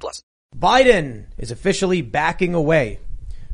[0.00, 0.22] plus.
[0.56, 3.00] Biden is officially backing away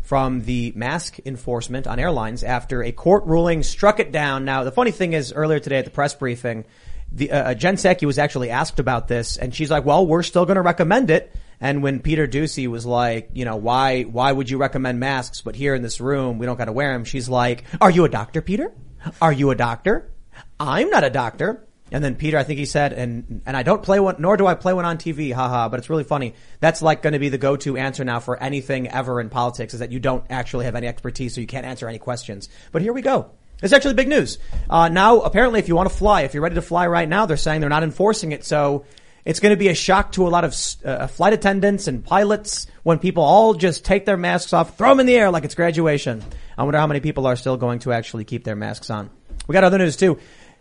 [0.02, 4.44] from the mask enforcement on airlines after a court ruling struck it down.
[4.44, 6.64] Now, the funny thing is, earlier today at the press briefing,
[7.12, 10.46] the uh, Jen Psaki was actually asked about this, and she's like, "Well, we're still
[10.46, 14.48] going to recommend it." And when Peter Doocy was like, "You know, why why would
[14.50, 17.28] you recommend masks, but here in this room we don't got to wear them?" She's
[17.28, 18.72] like, "Are you a doctor, Peter?
[19.20, 20.10] Are you a doctor?
[20.58, 23.82] I'm not a doctor." And then Peter, I think he said, and and I don't
[23.82, 25.68] play one, nor do I play one on TV, haha.
[25.68, 26.34] But it's really funny.
[26.60, 29.80] That's like going to be the go-to answer now for anything ever in politics, is
[29.80, 32.48] that you don't actually have any expertise, so you can't answer any questions.
[32.72, 33.30] But here we go.
[33.62, 34.38] It's actually big news.
[34.68, 37.26] Uh, now, apparently, if you want to fly, if you're ready to fly right now,
[37.26, 38.44] they're saying they're not enforcing it.
[38.44, 38.86] So
[39.24, 42.66] it's going to be a shock to a lot of uh, flight attendants and pilots
[42.82, 45.54] when people all just take their masks off, throw them in the air like it's
[45.54, 46.24] graduation.
[46.56, 49.10] I wonder how many people are still going to actually keep their masks on.
[49.46, 50.18] We got other news too.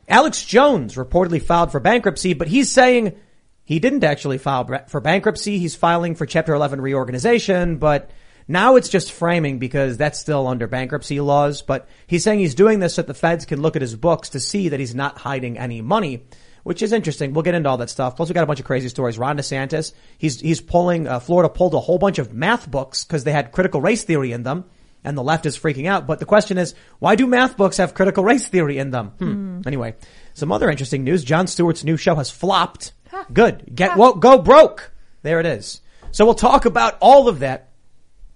[0.10, 3.16] Alex Jones reportedly filed for bankruptcy, but he's saying
[3.64, 5.60] he didn't actually file for bankruptcy.
[5.60, 8.10] He's filing for Chapter 11 reorganization, but
[8.48, 11.62] now it's just framing because that's still under bankruptcy laws.
[11.62, 14.30] But he's saying he's doing this so that the feds can look at his books
[14.30, 16.26] to see that he's not hiding any money,
[16.64, 17.34] which is interesting.
[17.34, 18.16] We'll get into all that stuff.
[18.16, 19.20] Plus, we got a bunch of crazy stories.
[19.20, 21.08] Ron DeSantis, he's he's pulling.
[21.08, 24.32] Uh, Florida pulled a whole bunch of math books because they had critical race theory
[24.32, 24.66] in them
[25.04, 26.08] and the left is freaking out.
[26.08, 29.08] But the question is, why do math books have critical race theory in them?
[29.20, 29.62] Hmm.
[29.66, 29.96] Anyway,
[30.34, 31.24] some other interesting news.
[31.24, 32.94] Jon Stewart's new show has flopped.
[33.32, 33.72] Good.
[33.74, 34.92] Get well, go broke.
[35.24, 35.82] There it is.
[36.12, 37.70] So we'll talk about all of that.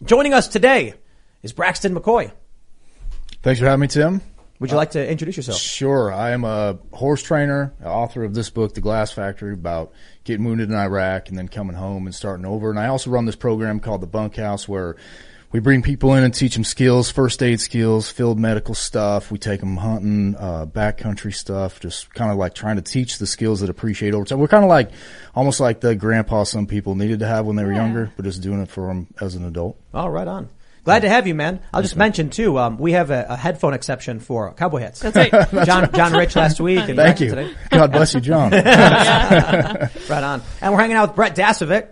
[0.03, 0.95] Joining us today
[1.41, 2.31] is Braxton McCoy.
[3.41, 4.21] Thanks for having me, Tim.
[4.59, 5.59] Would you like to introduce yourself?
[5.59, 6.13] Sure.
[6.13, 9.91] I am a horse trainer, author of this book, The Glass Factory, about
[10.23, 12.69] getting wounded in Iraq and then coming home and starting over.
[12.69, 14.95] And I also run this program called The Bunkhouse where
[15.53, 19.31] we bring people in and teach them skills, first aid skills, field medical stuff.
[19.31, 23.27] We take them hunting, uh, backcountry stuff, just kind of like trying to teach the
[23.27, 24.39] skills that appreciate over time.
[24.39, 24.89] We're kind of like,
[25.35, 27.85] almost like the grandpa some people needed to have when they were yeah.
[27.85, 29.79] younger, but just doing it for them as an adult.
[29.93, 30.49] Oh, right on.
[30.83, 31.61] Glad to have you, man.
[31.71, 32.57] I'll just mention too.
[32.57, 34.99] Um, we have a, a, headphone exception for cowboy hats.
[34.99, 35.31] That's right.
[35.65, 36.79] John John Rich last week.
[36.79, 37.29] And Thank you.
[37.29, 37.53] Today.
[37.69, 38.51] God bless you, John.
[38.51, 40.41] right on.
[40.59, 41.87] And we're hanging out with Brett Dasovic.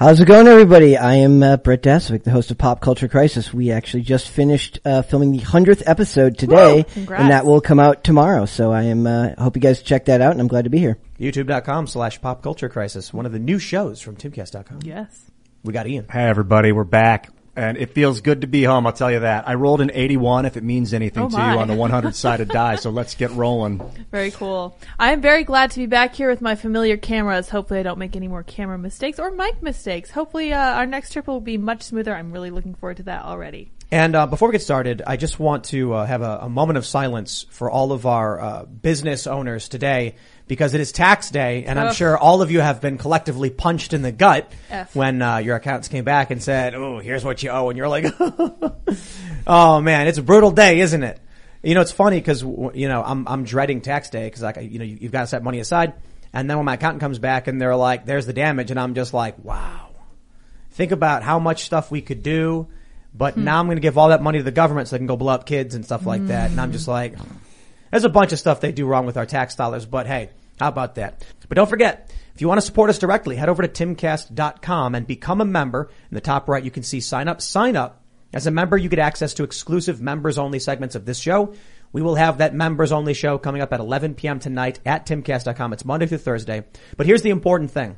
[0.00, 0.96] How's it going, everybody?
[0.96, 3.52] I am uh, Brett Dasovic, the host of Pop Culture Crisis.
[3.52, 8.02] We actually just finished uh, filming the hundredth episode today, and that will come out
[8.02, 8.46] tomorrow.
[8.46, 9.06] So I am.
[9.06, 10.96] Uh, hope you guys check that out, and I'm glad to be here.
[11.18, 14.78] YouTube.com slash Pop Culture Crisis, one of the new shows from Timcast.com.
[14.84, 15.30] Yes.
[15.64, 16.06] We got Ian.
[16.10, 17.28] Hey, everybody, we're back
[17.60, 18.86] and it feels good to be home.
[18.86, 19.46] I'll tell you that.
[19.46, 22.48] I rolled an 81 if it means anything oh to you on the 100 sided
[22.60, 22.76] die.
[22.76, 23.82] So let's get rolling.
[24.10, 24.78] Very cool.
[24.98, 27.50] I am very glad to be back here with my familiar cameras.
[27.50, 30.10] Hopefully I don't make any more camera mistakes or mic mistakes.
[30.10, 32.14] Hopefully uh, our next trip will be much smoother.
[32.14, 33.70] I'm really looking forward to that already.
[33.92, 36.78] And uh, before we get started, I just want to uh, have a, a, moment
[36.78, 40.14] of silence for all of our uh, business owners today
[40.50, 43.92] because it is tax day, and I'm sure all of you have been collectively punched
[43.92, 44.96] in the gut F.
[44.96, 47.88] when uh, your accountants came back and said, "Oh, here's what you owe," and you're
[47.88, 48.12] like,
[49.46, 51.20] "Oh man, it's a brutal day, isn't it?"
[51.62, 54.80] You know, it's funny because you know I'm I'm dreading tax day because like you
[54.80, 55.92] know you, you've got to set money aside,
[56.32, 58.96] and then when my accountant comes back and they're like, "There's the damage," and I'm
[58.96, 59.90] just like, "Wow."
[60.72, 62.66] Think about how much stuff we could do,
[63.14, 63.44] but hmm.
[63.44, 65.16] now I'm going to give all that money to the government so they can go
[65.16, 67.14] blow up kids and stuff like that, and I'm just like.
[67.92, 70.30] There's a bunch of stuff they do wrong with our tax dollars, but hey,
[70.60, 71.24] how about that?
[71.48, 75.06] But don't forget, if you want to support us directly, head over to timcast.com and
[75.06, 75.90] become a member.
[76.10, 78.04] In the top right, you can see sign up, sign up.
[78.32, 81.54] As a member, you get access to exclusive members only segments of this show.
[81.92, 84.38] We will have that members only show coming up at 11 p.m.
[84.38, 85.72] tonight at timcast.com.
[85.72, 86.64] It's Monday through Thursday.
[86.96, 87.96] But here's the important thing.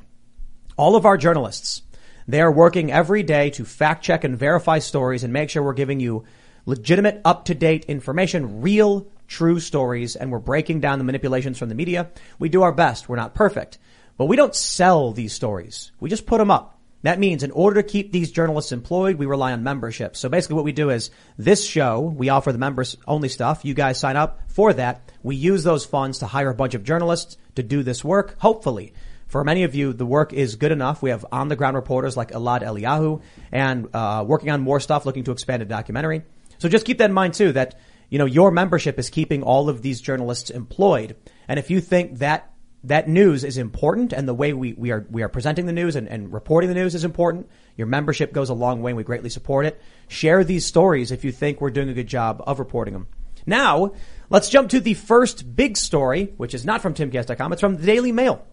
[0.78, 1.82] All of our journalists,
[2.26, 5.74] they are working every day to fact check and verify stories and make sure we're
[5.74, 6.24] giving you
[6.64, 11.70] legitimate, up to date information, real true stories and we're breaking down the manipulations from
[11.70, 12.10] the media.
[12.38, 13.08] We do our best.
[13.08, 13.78] We're not perfect,
[14.18, 15.90] but we don't sell these stories.
[16.00, 16.78] We just put them up.
[17.00, 20.16] That means in order to keep these journalists employed, we rely on membership.
[20.16, 23.64] So basically what we do is this show, we offer the members only stuff.
[23.64, 25.10] You guys sign up for that.
[25.22, 28.92] We use those funds to hire a bunch of journalists to do this work, hopefully.
[29.26, 31.02] For many of you, the work is good enough.
[31.02, 35.06] We have on the ground reporters like Elad Eliyahu and uh, working on more stuff,
[35.06, 36.22] looking to expand a documentary.
[36.58, 37.74] So just keep that in mind too, that
[38.12, 41.16] you know, your membership is keeping all of these journalists employed.
[41.48, 42.52] And if you think that
[42.84, 45.96] that news is important and the way we, we are we are presenting the news
[45.96, 47.48] and, and reporting the news is important.
[47.74, 49.80] Your membership goes a long way and we greatly support it.
[50.08, 53.06] Share these stories if you think we're doing a good job of reporting them.
[53.46, 53.92] Now,
[54.28, 57.54] let's jump to the first big story, which is not from timcast.com.
[57.54, 58.44] It's from the Daily Mail.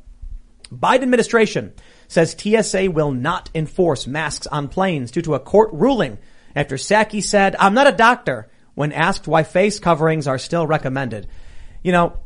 [0.72, 1.74] Biden administration
[2.08, 6.18] says TSA will not enforce masks on planes due to a court ruling
[6.56, 11.27] after Psaki said, I'm not a doctor when asked why face coverings are still recommended.
[11.83, 12.18] You know,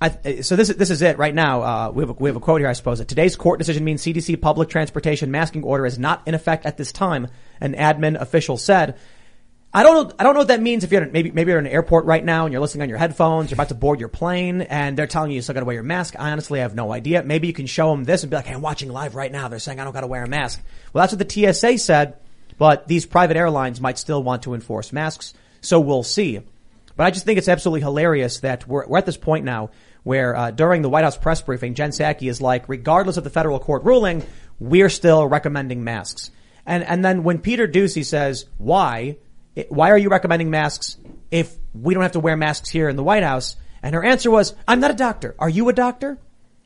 [0.00, 1.62] I, so this is this is it right now.
[1.62, 3.02] Uh, we have a, we have a quote here, I suppose.
[3.04, 6.92] Today's court decision means CDC public transportation masking order is not in effect at this
[6.92, 7.28] time.
[7.60, 8.98] An admin official said.
[9.72, 10.14] I don't know.
[10.18, 10.84] I don't know what that means.
[10.84, 12.96] If you're maybe maybe you're in an airport right now and you're listening on your
[12.96, 15.66] headphones, you're about to board your plane, and they're telling you you still got to
[15.66, 16.14] wear your mask.
[16.18, 17.22] I honestly have no idea.
[17.22, 19.48] Maybe you can show them this and be like, "Hey, I'm watching live right now.
[19.48, 20.62] They're saying I don't got to wear a mask."
[20.92, 22.16] Well, that's what the TSA said,
[22.56, 25.34] but these private airlines might still want to enforce masks,
[25.66, 26.40] so we'll see.
[26.96, 29.70] But I just think it's absolutely hilarious that we're, we're at this point now
[30.02, 33.30] where uh, during the White House press briefing, Jen Psaki is like, regardless of the
[33.30, 34.24] federal court ruling,
[34.60, 36.30] we're still recommending masks.
[36.64, 39.18] And and then when Peter Doocy says, "Why?
[39.68, 40.96] Why are you recommending masks
[41.30, 44.30] if we don't have to wear masks here in the White House?" And her answer
[44.30, 45.36] was, "I'm not a doctor.
[45.38, 46.18] Are you a doctor?"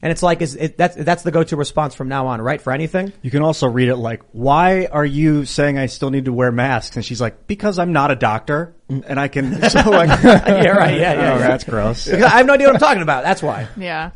[0.03, 2.61] And it's like, is it, that's, that's the go-to response from now on, right?
[2.61, 3.13] For anything.
[3.21, 6.51] You can also read it like, why are you saying I still need to wear
[6.51, 6.97] masks?
[6.97, 10.99] And she's like, because I'm not a doctor and I can, so like, yeah, right.
[10.99, 11.35] Yeah, yeah.
[11.35, 12.09] oh, that's gross.
[12.13, 13.25] I have no idea what I'm talking about.
[13.25, 13.69] That's why.
[13.77, 14.13] Yeah.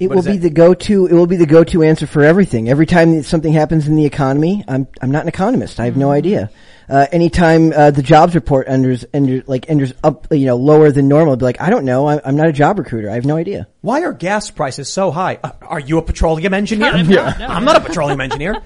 [0.00, 1.06] It What will is be the go-to.
[1.06, 2.68] It will be the go-to answer for everything.
[2.68, 5.78] Every time something happens in the economy, I'm I'm not an economist.
[5.78, 6.50] I have no idea.
[6.88, 11.08] Uh, anytime uh, the jobs report enters, enters like enters up, you know, lower than
[11.08, 12.08] normal, I'll be like, I don't know.
[12.08, 13.08] I'm, I'm not a job recruiter.
[13.08, 13.68] I have no idea.
[13.80, 15.38] Why are gas prices so high?
[15.42, 16.88] Uh, are you a petroleum engineer?
[16.88, 17.46] I'm not, no.
[17.46, 18.60] I'm not a petroleum engineer.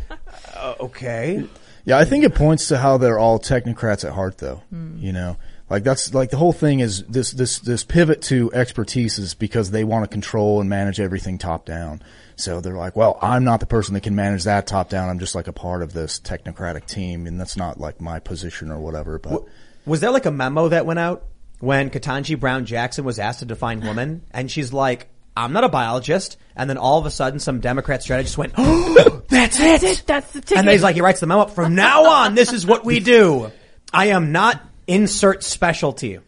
[0.56, 1.44] Uh, okay.
[1.84, 4.62] Yeah, I think it points to how they're all technocrats at heart, though.
[4.70, 4.98] Hmm.
[4.98, 5.36] You know,
[5.70, 9.70] like that's like the whole thing is this this this pivot to expertise is because
[9.70, 12.02] they want to control and manage everything top down.
[12.36, 15.08] So they're like, well, I'm not the person that can manage that top down.
[15.08, 18.70] I'm just like a part of this technocratic team, and that's not like my position
[18.70, 19.18] or whatever.
[19.18, 19.42] But
[19.86, 21.24] Was there like a memo that went out
[21.58, 25.68] when Ketanji Brown Jackson was asked to define woman, and she's like, "I'm not a
[25.68, 30.00] biologist," and then all of a sudden, some Democrat strategist went, oh, "That's it." That's
[30.00, 30.06] it.
[30.06, 30.58] That's the ticket.
[30.58, 31.50] And then he's like, he writes the memo up.
[31.50, 33.50] From now on, this is what we do.
[33.92, 36.18] I am not insert specialty.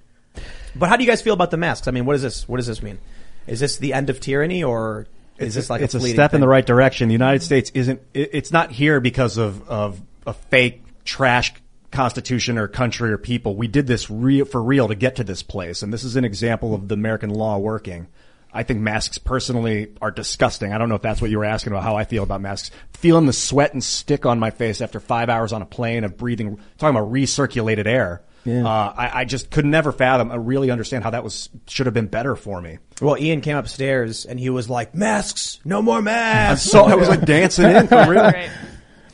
[0.77, 1.89] But how do you guys feel about the masks?
[1.89, 2.49] I mean, what is this?
[2.49, 2.99] What does this mean?
[3.47, 5.09] Is this the end of tyranny, or
[5.39, 7.09] is this like it's a, a, step in the right direction.
[7.09, 8.01] The United States isn't.
[8.15, 11.53] It's not here because of of a fake trash
[11.91, 13.57] constitution or country or people.
[13.57, 16.25] We did this real for real to get to this place, and this is an
[16.25, 18.07] example of the American law working.
[18.53, 20.73] I think masks personally are disgusting.
[20.73, 22.73] I don't know if that's what you were asking about how I feel about masks.
[22.95, 26.17] Feeling the sweat and stick on my face after five hours on a plane of
[26.17, 28.23] breathing, talking about recirculated air.
[28.45, 28.67] Yeah.
[28.67, 31.95] Uh, I, I just could never fathom, I really understand how that was should have
[31.95, 32.79] been better for me.
[33.03, 37.09] Well, Ian came upstairs and he was like, "Masks, no more masks." So I was
[37.09, 38.23] like dancing in for real.
[38.23, 38.51] Right.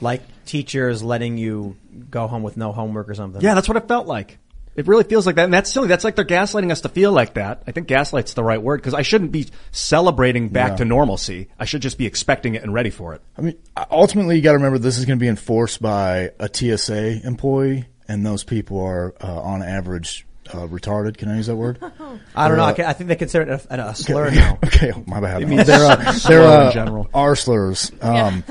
[0.00, 1.76] like teachers letting you
[2.11, 3.40] go home with no homework or something.
[3.43, 4.38] Yeah, that's what it felt like.
[4.76, 5.88] It really feels like that, and that's silly.
[5.88, 7.62] That's like they're gaslighting us to feel like that.
[7.67, 10.76] I think gaslight's the right word because I shouldn't be celebrating back Yeah.
[10.76, 11.49] to normalcy.
[11.58, 13.23] I should just be expecting it and ready for it.
[13.38, 13.56] I mean,
[13.90, 17.87] ultimately, you got to remember this is going to be enforced by a TSA employee,
[18.08, 21.16] and those people are uh, on average uh, retarded.
[21.16, 21.78] Can I use that word?
[22.34, 22.64] I don't know.
[22.64, 24.58] Uh, I, ca- I think they consider it a, a slur now.
[24.64, 25.46] okay, oh, my bad.
[25.48, 27.08] means they're uh, they're in uh, general.
[27.14, 27.90] R slurs.
[28.00, 28.43] Um,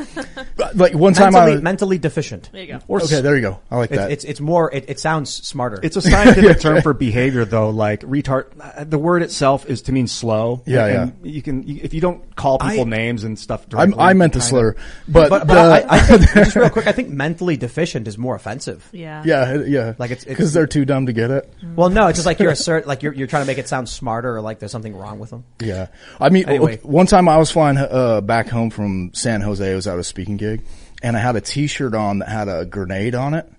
[0.55, 2.49] but, like one time I mentally, was, mentally deficient.
[2.51, 2.79] There you go.
[2.87, 3.59] Or okay, there you go.
[3.71, 4.11] I like It's, that.
[4.11, 4.73] it's it's more.
[4.73, 5.79] It, it sounds smarter.
[5.83, 7.69] It's a scientific term for behavior, though.
[7.69, 10.61] Like retard, uh, the word itself is to mean slow.
[10.65, 13.63] Yeah, and You can you, if you don't call people I- names and stuff.
[13.65, 14.75] I'm, Directly, I meant the kinda- slur,
[15.07, 16.87] but, but but the- I, I think just real quick.
[16.87, 18.87] I think mentally deficient is more offensive.
[18.91, 19.23] Yeah.
[19.25, 21.51] yeah, yeah, Like it's- it's- because they're too dumb to get it.
[21.75, 23.87] Well, no, it's just like you're assert like you're you're trying to make it sound
[23.89, 25.43] smarter or like there's something wrong with them.
[25.59, 25.87] Yeah,
[26.19, 26.77] I mean, Anyway.
[26.83, 29.71] one time I was flying uh, back home from San Jose.
[29.71, 30.63] I was at a speaking gig,
[31.01, 33.51] and I had a T-shirt on that had a grenade on it.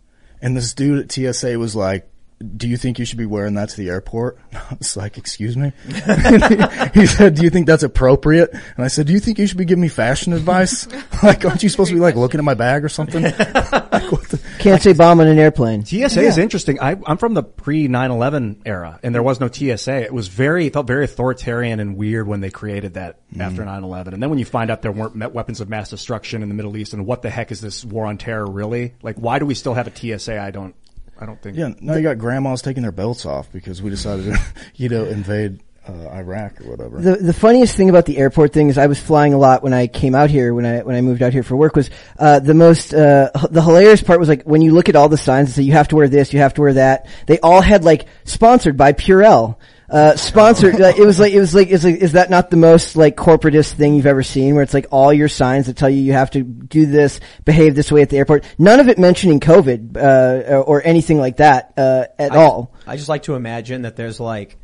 [0.43, 2.09] And this dude at TSA was like,
[2.57, 5.57] "Do you think you should be wearing that to the airport?" I was like, "Excuse
[5.57, 5.93] me." he,
[7.01, 9.59] he said, "Do you think that's appropriate?" And I said, "Do you think you should
[9.59, 10.87] be giving me fashion advice?
[11.23, 14.29] like, aren't you supposed to be like looking at my bag or something?" like, what
[14.29, 15.85] the- Can't say bomb on an airplane.
[15.85, 16.81] TSA is interesting.
[16.81, 20.03] I, I'm from the pre 9/11 era, and there was no TSA.
[20.03, 23.41] It was very it felt very authoritarian and weird when they created that mm.
[23.41, 24.15] after 9/11.
[24.15, 26.77] And then when you find out there weren't weapons of mass destruction in the Middle
[26.77, 28.95] East, and what the heck is this war on terror really?
[29.03, 30.41] Like, why do we still have a TSA?
[30.41, 30.75] I don't.
[31.21, 31.57] I don't think.
[31.57, 34.39] yeah, now you got grandmas taking their belts off because we decided to,
[34.75, 37.01] you know, invade uh, Iraq or whatever.
[37.01, 39.73] The the funniest thing about the airport thing is I was flying a lot when
[39.73, 42.41] I came out here when I when I moved out here for work was uh,
[42.41, 45.17] the most uh, h- the hilarious part was like when you look at all the
[45.17, 47.61] signs that say you have to wear this you have to wear that they all
[47.61, 49.57] had like sponsored by Purell
[49.89, 50.81] Uh, sponsored.
[50.81, 53.17] uh, it was like it was like is like, is that not the most like
[53.17, 54.55] corporatist thing you've ever seen?
[54.55, 57.75] Where it's like all your signs that tell you you have to do this, behave
[57.75, 58.45] this way at the airport.
[58.59, 62.75] None of it mentioning COVID uh, or anything like that uh, at I, all.
[62.87, 64.57] I just like to imagine that there's like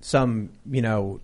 [0.00, 1.20] some, you know,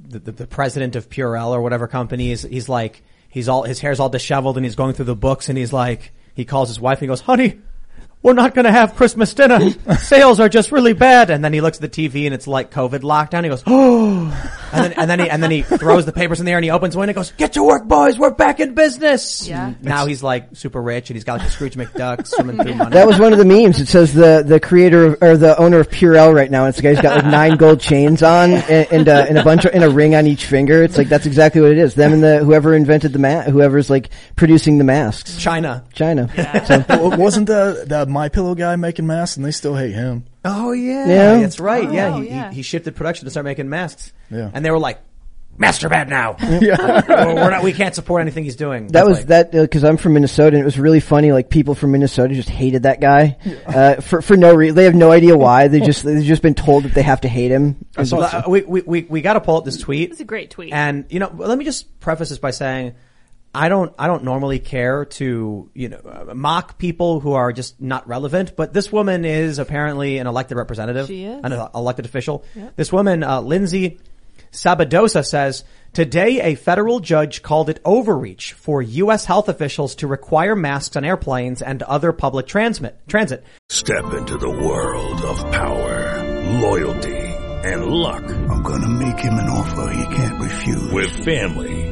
[0.00, 3.80] the, the, the president of Purell or whatever company is, he's like, he's all, his
[3.80, 6.80] hair's all disheveled and he's going through the books and he's like, he calls his
[6.80, 7.60] wife and he goes, honey,
[8.22, 9.70] we're not going to have Christmas dinner.
[9.98, 11.30] Sales are just really bad.
[11.30, 13.42] And then he looks at the TV and it's like COVID lockdown.
[13.42, 16.46] He goes, oh, and then, and then he, and then he throws the papers in
[16.46, 18.18] the air and he opens one and goes, get to work boys.
[18.18, 19.46] We're back in business.
[19.48, 19.74] Yeah.
[19.82, 22.90] Now he's like super rich and he's got like a Scrooge McDuck swimming through money.
[22.92, 23.80] That was one of the memes.
[23.80, 26.64] It says the the creator of, or the owner of Purell right now.
[26.64, 29.44] And it's the guy's got like nine gold chains on and, and, uh, and a
[29.44, 30.84] bunch of, and a ring on each finger.
[30.84, 31.94] It's like that's exactly what it is.
[31.94, 35.36] Them and the whoever invented the ma- whoever's like producing the masks.
[35.38, 35.84] China.
[35.92, 36.30] China.
[36.88, 40.24] Well, wasn't the the My Pillow guy making masks, and they still hate him?
[40.44, 41.38] Oh yeah, Yeah.
[41.40, 41.90] that's right.
[41.92, 42.50] yeah, Oh, he, yeah.
[42.50, 44.12] He, he shifted production to start making masks.
[44.30, 44.50] Yeah.
[44.52, 44.98] and they were like,
[45.58, 46.36] "Master are bad now.
[46.40, 47.62] Well, we're not.
[47.62, 50.62] We can't support anything he's doing." That was Like, that because I'm from Minnesota, and
[50.62, 51.30] it was really funny.
[51.32, 54.74] Like people from Minnesota just hated that guy uh, for for no reason.
[54.76, 55.68] They have no idea why.
[55.68, 57.84] They just they've just been told that they have to hate him.
[57.96, 60.10] Uh, we we we, we got to pull up this tweet.
[60.10, 60.72] It's a great tweet.
[60.72, 62.94] And you know, let me just preface this by saying,
[63.54, 67.80] I don't I don't normally care to you know uh, mock people who are just
[67.80, 71.40] not relevant, but this woman is apparently an elected representative, She is.
[71.44, 72.44] an elected official.
[72.76, 73.98] This woman, uh, Lindsay
[74.52, 79.26] Sabadosa, says today a federal judge called it overreach for U.S.
[79.26, 83.44] health officials to require masks on airplanes and other public transmit transit.
[83.68, 86.22] Step into the world of power,
[86.60, 87.18] loyalty,
[87.64, 88.24] and luck.
[88.24, 90.90] I'm gonna make him an offer he can't refuse.
[90.90, 91.91] With family,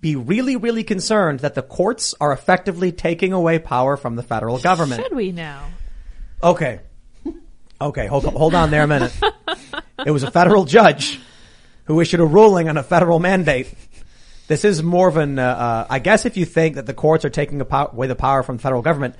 [0.00, 4.58] be really really concerned that the courts are effectively taking away power from the federal
[4.58, 5.02] government.
[5.02, 5.66] Should we now?
[6.42, 6.80] Okay.
[7.80, 9.12] Okay, hold hold on there a minute.
[10.04, 11.20] It was a federal judge
[11.84, 13.72] who issued a ruling on a federal mandate.
[14.48, 17.24] This is more of an, uh, uh, I guess if you think that the courts
[17.24, 19.14] are taking pow- away the power from the federal government,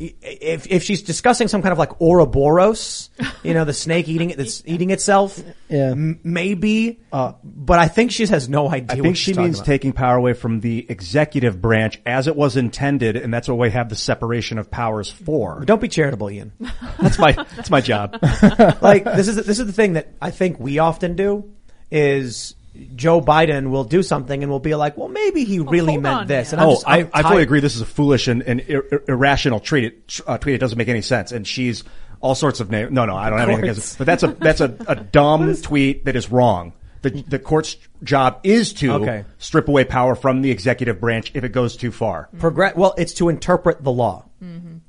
[0.00, 3.10] if, if she's discussing some kind of like Ouroboros,
[3.44, 5.90] you know, the snake eating it, that's eating itself, Yeah.
[5.92, 9.58] m- maybe, but I think she has no idea I think she's she talking means
[9.58, 9.66] about.
[9.66, 13.70] taking power away from the executive branch as it was intended, and that's what we
[13.70, 15.62] have the separation of powers for.
[15.64, 16.52] Don't be charitable, Ian.
[17.00, 18.18] That's my that's my job.
[18.82, 21.52] like this is this is the thing that I think we often do
[21.90, 22.54] is
[22.96, 26.16] Joe Biden will do something and we'll be like, well, maybe he really hold meant
[26.20, 26.50] on, this.
[26.52, 26.60] man.
[26.60, 27.60] And I'm oh, just, I, I'm I fully agree.
[27.60, 29.84] This is a foolish and, and ir- ir- irrational tweet.
[29.84, 30.56] It, uh, tweet.
[30.56, 31.30] It doesn't make any sense.
[31.32, 31.84] And she's
[32.20, 32.90] all sorts of names.
[32.90, 33.98] No, no, I don't have anything against it.
[33.98, 36.72] But that's a that's a, a dumb tweet that is wrong.
[37.02, 39.24] The the court's job is to Okay.
[39.38, 42.28] strip away power from the executive branch if it goes too far.
[42.38, 42.74] Progress.
[42.76, 44.24] Well, it's to interpret the law.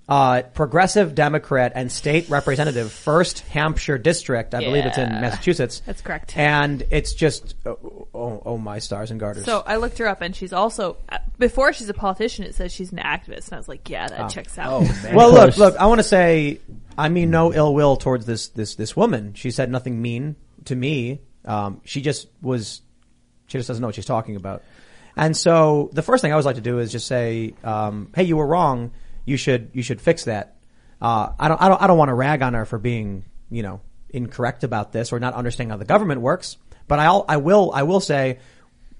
[0.07, 5.81] Uh, progressive Democrat and state representative, first Hampshire district, I believe it's in Massachusetts.
[5.83, 6.37] That's correct.
[6.37, 9.45] And it's just, oh, oh, oh my stars and garters.
[9.45, 12.45] So I looked her up, and she's also uh, before she's a politician.
[12.45, 14.83] It says she's an activist, and I was like, yeah, that checks out.
[15.13, 15.75] well, look, look.
[15.77, 16.59] I want to say,
[16.95, 19.33] I mean no ill will towards this this this woman.
[19.33, 20.35] She said nothing mean
[20.65, 21.21] to me.
[21.45, 22.81] Um, she just was,
[23.47, 24.61] she just doesn't know what she's talking about.
[25.15, 28.23] And so the first thing I always like to do is just say, um, "Hey,
[28.23, 28.91] you were wrong.
[29.25, 30.55] You should you should fix that."
[31.01, 33.63] Uh, I don't I don't I don't want to rag on her for being you
[33.63, 36.57] know incorrect about this or not understanding how the government works.
[36.87, 38.39] But I all I will I will say,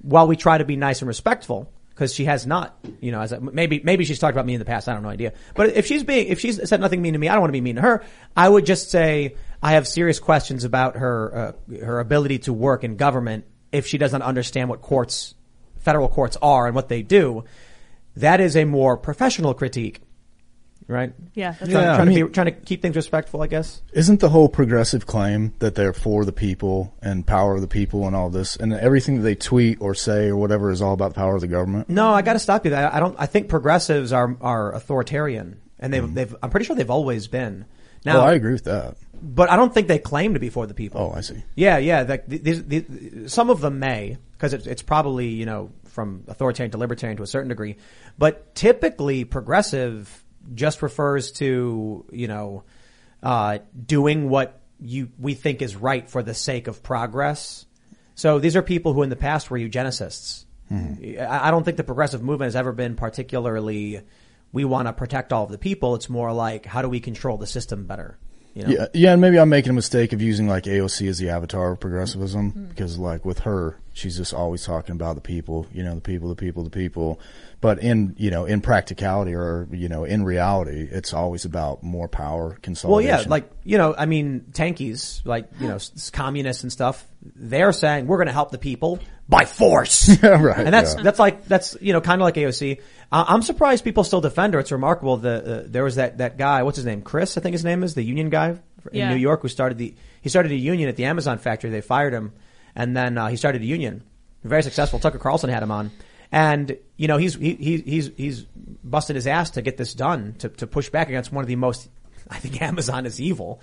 [0.01, 3.31] while we try to be nice and respectful, because she has not, you know, as
[3.31, 4.89] a, maybe maybe she's talked about me in the past.
[4.89, 5.33] I don't know idea.
[5.55, 7.53] But if she's being if she's said nothing mean to me, I don't want to
[7.53, 8.03] be mean to her.
[8.35, 12.83] I would just say I have serious questions about her uh, her ability to work
[12.83, 15.35] in government if she doesn't understand what courts,
[15.79, 17.45] federal courts are and what they do.
[18.17, 20.01] That is a more professional critique,
[20.87, 21.13] right?
[21.33, 23.81] Yeah, that's Trying, Yeah, trying I to be trying to keep things respectful, I guess.
[23.93, 28.07] Isn't the whole progressive claim that they're for the people and power of the people
[28.07, 31.09] and all this, and everything that they tweet or say or whatever is all about
[31.09, 31.89] the power of the government?
[31.89, 32.71] No, I got to stop you.
[32.71, 32.93] there.
[32.93, 33.15] I don't.
[33.17, 36.13] I think progressives are are authoritarian, and they've mm.
[36.13, 36.35] they've.
[36.41, 37.65] I'm pretty sure they've always been.
[38.03, 38.97] Now, oh, I agree with that.
[39.19, 41.01] but I don't think they claim to be for the people.
[41.01, 41.43] Oh, I see.
[41.55, 42.03] Yeah, yeah.
[42.03, 46.71] Like these, these, some of them may, because it's, it's probably you know from authoritarian
[46.71, 47.77] to libertarian to a certain degree,
[48.17, 52.63] but typically progressive just refers to you know
[53.23, 57.65] uh, doing what you we think is right for the sake of progress.
[58.15, 60.45] So these are people who in the past were eugenicists.
[60.71, 61.21] Mm-hmm.
[61.21, 64.01] I I don't think the progressive movement has ever been particularly,
[64.51, 65.95] we want to protect all of the people.
[65.95, 68.17] It's more like, how do we control the system better?
[68.55, 68.69] You know?
[68.69, 71.73] Yeah, yeah, and maybe I'm making a mistake of using like AOC as the avatar
[71.73, 72.65] of progressivism Mm-hmm.
[72.65, 76.29] because like with her, she's just always talking about the people, you know, the people,
[76.29, 77.19] the people, the people.
[77.59, 82.07] But in you know, in practicality or you know, in reality, it's always about more
[82.07, 83.09] power consolidation.
[83.09, 85.77] Well, yeah, like you know, I mean, tankies, like you know,
[86.13, 87.05] communists and stuff.
[87.35, 91.01] They're saying we're going to help the people by force, Right, And that's yeah.
[91.01, 92.79] that's like that's you know, kind of like AOC.
[93.11, 94.59] Uh, I'm surprised people still defend her.
[94.59, 95.17] It's remarkable.
[95.17, 97.83] The uh, there was that that guy, what's his name, Chris, I think his name
[97.83, 98.59] is the union guy in
[98.93, 99.09] Yeah.
[99.09, 101.69] New York who started the he started a union at the Amazon factory.
[101.71, 102.33] They fired him,
[102.75, 104.03] and then uh, he started a union.
[104.43, 104.99] Very successful.
[104.99, 105.91] Tucker Carlson had him on.
[106.31, 108.41] And you know he's he, he he's he's
[108.83, 111.55] busted his ass to get this done to to push back against one of the
[111.55, 111.89] most
[112.29, 113.61] I think Amazon is evil,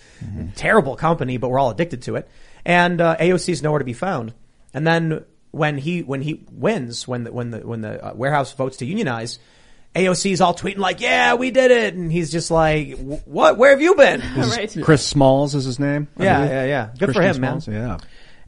[0.56, 2.28] terrible company, but we're all addicted to it.
[2.64, 4.32] And uh, AOC is nowhere to be found.
[4.72, 8.52] And then when he when he wins, when the when the when the uh, warehouse
[8.52, 9.38] votes to unionize,
[9.94, 13.56] AOC is all tweeting like, "Yeah, we did it," and he's just like, "What?
[13.58, 14.76] Where have you been?" right.
[14.82, 16.08] Chris Smalls is his name.
[16.18, 16.50] I Yeah, believe.
[16.50, 16.88] yeah, yeah.
[16.98, 17.60] Good for Christian him, man.
[17.68, 17.98] Yeah.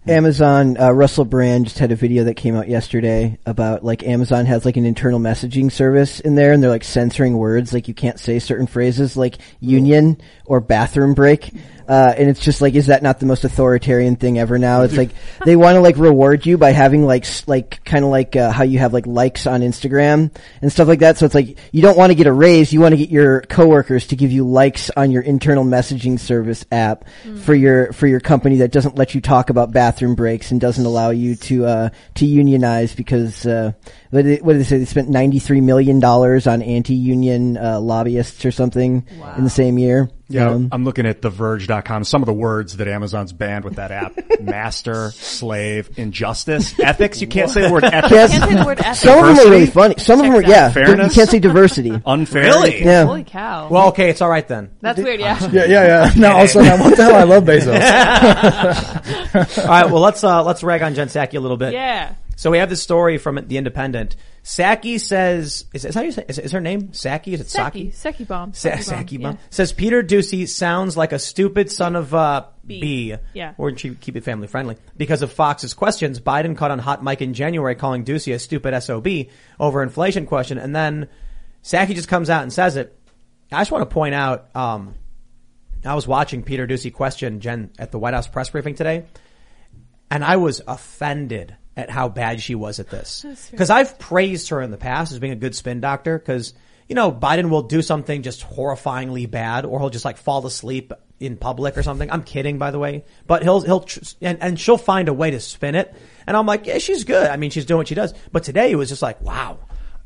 [0.06, 4.44] Amazon, uh, Russell Brand just had a video that came out yesterday about like Amazon
[4.44, 7.94] has like an internal messaging service in there and they're like censoring words, like you
[7.94, 11.52] can't say certain phrases like union or bathroom break.
[11.86, 14.82] Uh, and it's just like, is that not the most authoritarian thing ever now?
[14.82, 15.10] It's like,
[15.44, 18.64] they want to like reward you by having like, like, kind of like, uh, how
[18.64, 21.18] you have like likes on Instagram and stuff like that.
[21.18, 23.42] So it's like, you don't want to get a raise, you want to get your
[23.42, 27.04] coworkers to give you likes on your internal messaging service app
[27.42, 30.84] for your, for your company that doesn't let you talk about bathroom breaks and doesn't
[30.84, 33.72] allow you to, uh, to unionize because, uh,
[34.10, 34.78] what did, they, what did they say?
[34.78, 40.10] They spent $93 million on anti-union, uh, lobbyists or something in the same year.
[40.28, 42.04] Yeah, Um, I'm looking at theverge.com.
[42.04, 47.20] Some of the words that Amazon's banned with that app: master, slave, injustice, ethics.
[47.20, 48.10] You can't say the word ethics.
[48.10, 48.30] Yes.
[48.30, 49.00] Can't say the word ethics.
[49.00, 49.94] Some of them are really funny.
[49.98, 50.70] Some of them are, yeah.
[50.70, 51.14] Fairness?
[51.14, 51.90] You can't say diversity.
[52.06, 52.44] Unfair.
[52.44, 52.82] Really?
[52.82, 53.04] Yeah.
[53.04, 53.68] Holy cow.
[53.68, 54.70] Well, okay, it's all right then.
[54.80, 55.38] That's weird, yeah.
[55.52, 56.12] yeah, yeah, yeah.
[56.16, 57.16] Now all of a sudden, I'm, what the hell?
[57.16, 59.58] I love Bezos.
[59.58, 61.72] all right, well let's uh, let's rag on Jen Psaki a little bit.
[61.74, 62.14] Yeah.
[62.36, 64.16] So we have this story from the Independent.
[64.42, 66.24] Psaki says, is, is how you say?
[66.28, 67.32] Is, is her name Saki?
[67.32, 67.90] Is it Saki?
[67.90, 67.90] Seki.
[67.92, 68.52] Seki bomb.
[68.52, 69.32] Sa- Saki bomb.
[69.32, 69.38] Bomb.
[69.48, 72.80] Says Peter Doocy sounds like a stupid son of uh, B.
[72.80, 73.16] B.
[73.32, 73.54] Yeah.
[73.56, 74.76] Or keep keep it family friendly.
[74.96, 78.78] Because of Fox's questions, Biden caught on hot mic in January calling Doocy a stupid
[78.82, 79.08] SOB
[79.58, 80.58] over inflation question.
[80.58, 81.08] And then
[81.62, 82.98] Psaki just comes out and says it.
[83.50, 84.94] I just want to point out, um,
[85.86, 89.06] I was watching Peter Doocy question Jen at the White House press briefing today,
[90.10, 93.24] and I was offended at how bad she was at this.
[93.50, 96.18] Because I've praised her in the past as being a good spin doctor.
[96.18, 96.54] Because
[96.88, 100.92] you know Biden will do something just horrifyingly bad, or he'll just like fall asleep
[101.20, 102.10] in public or something.
[102.10, 105.30] I'm kidding, by the way, but he'll he'll tr- and and she'll find a way
[105.30, 105.94] to spin it.
[106.26, 107.28] And I'm like, yeah, she's good.
[107.28, 108.14] I mean, she's doing what she does.
[108.32, 109.58] But today it was just like, wow.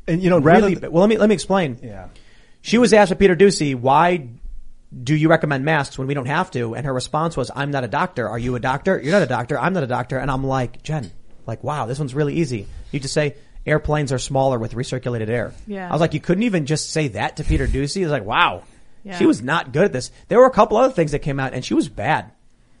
[0.07, 1.79] And you know, Really, th- well, let me let me explain.
[1.83, 2.07] yeah.
[2.61, 4.29] She was asked by Peter Doocy, why
[5.03, 6.73] do you recommend masks when we don't have to?
[6.75, 8.27] And her response was, I'm not a doctor.
[8.27, 8.99] Are you a doctor?
[9.01, 9.57] You're not a doctor.
[9.57, 10.17] I'm not a doctor.
[10.17, 11.11] And I'm like, Jen,
[11.49, 12.67] like, wow, this one's really easy.
[12.91, 13.35] You just say,
[13.65, 15.53] airplanes are smaller with recirculated air.
[15.67, 15.89] Yeah.
[15.89, 17.95] I was like, you couldn't even just say that to Peter Doocy?
[17.95, 18.63] He was like, wow.
[19.03, 19.17] Yeah.
[19.17, 20.11] She was not good at this.
[20.27, 22.31] There were a couple other things that came out and she was bad.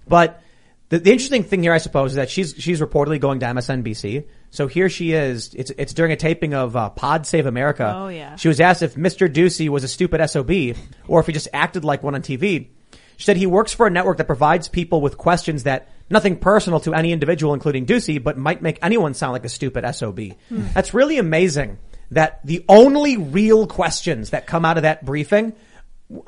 [0.07, 0.41] But
[0.89, 4.27] the, the interesting thing here, I suppose, is that she's, she's reportedly going to MSNBC.
[4.51, 5.53] So here she is.
[5.53, 7.93] It's, it's during a taping of, uh, Pod Save America.
[7.95, 8.35] Oh, yeah.
[8.35, 9.31] She was asked if Mr.
[9.31, 10.75] Doocy was a stupid SOB
[11.07, 12.67] or if he just acted like one on TV.
[13.17, 16.79] She said he works for a network that provides people with questions that nothing personal
[16.81, 20.19] to any individual, including Doocy, but might make anyone sound like a stupid SOB.
[20.49, 21.77] That's really amazing
[22.11, 25.53] that the only real questions that come out of that briefing,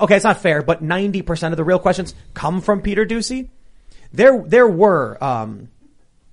[0.00, 3.48] okay, it's not fair, but 90% of the real questions come from Peter Doocy.
[4.12, 5.68] There, there were, um,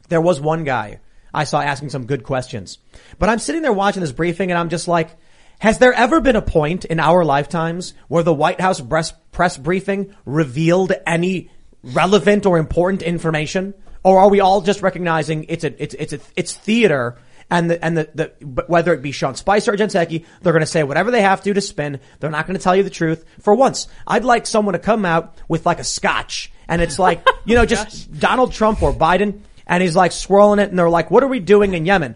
[0.09, 0.99] there was one guy
[1.33, 2.77] I saw asking some good questions,
[3.17, 5.15] but I'm sitting there watching this briefing and I'm just like,
[5.59, 9.57] has there ever been a point in our lifetimes where the White House press, press
[9.57, 11.49] briefing revealed any
[11.83, 13.73] relevant or important information?
[14.03, 17.17] Or are we all just recognizing it's a, it's, it's a, it's theater
[17.51, 20.61] and the, and the, the, whether it be Sean Spicer or Jen Psaki, they're going
[20.61, 21.99] to say whatever they have to to spin.
[22.19, 23.25] They're not going to tell you the truth.
[23.41, 27.27] For once, I'd like someone to come out with like a scotch and it's like,
[27.45, 31.09] you know, just Donald Trump or Biden and he's like swirling it and they're like,
[31.11, 32.15] what are we doing in Yemen?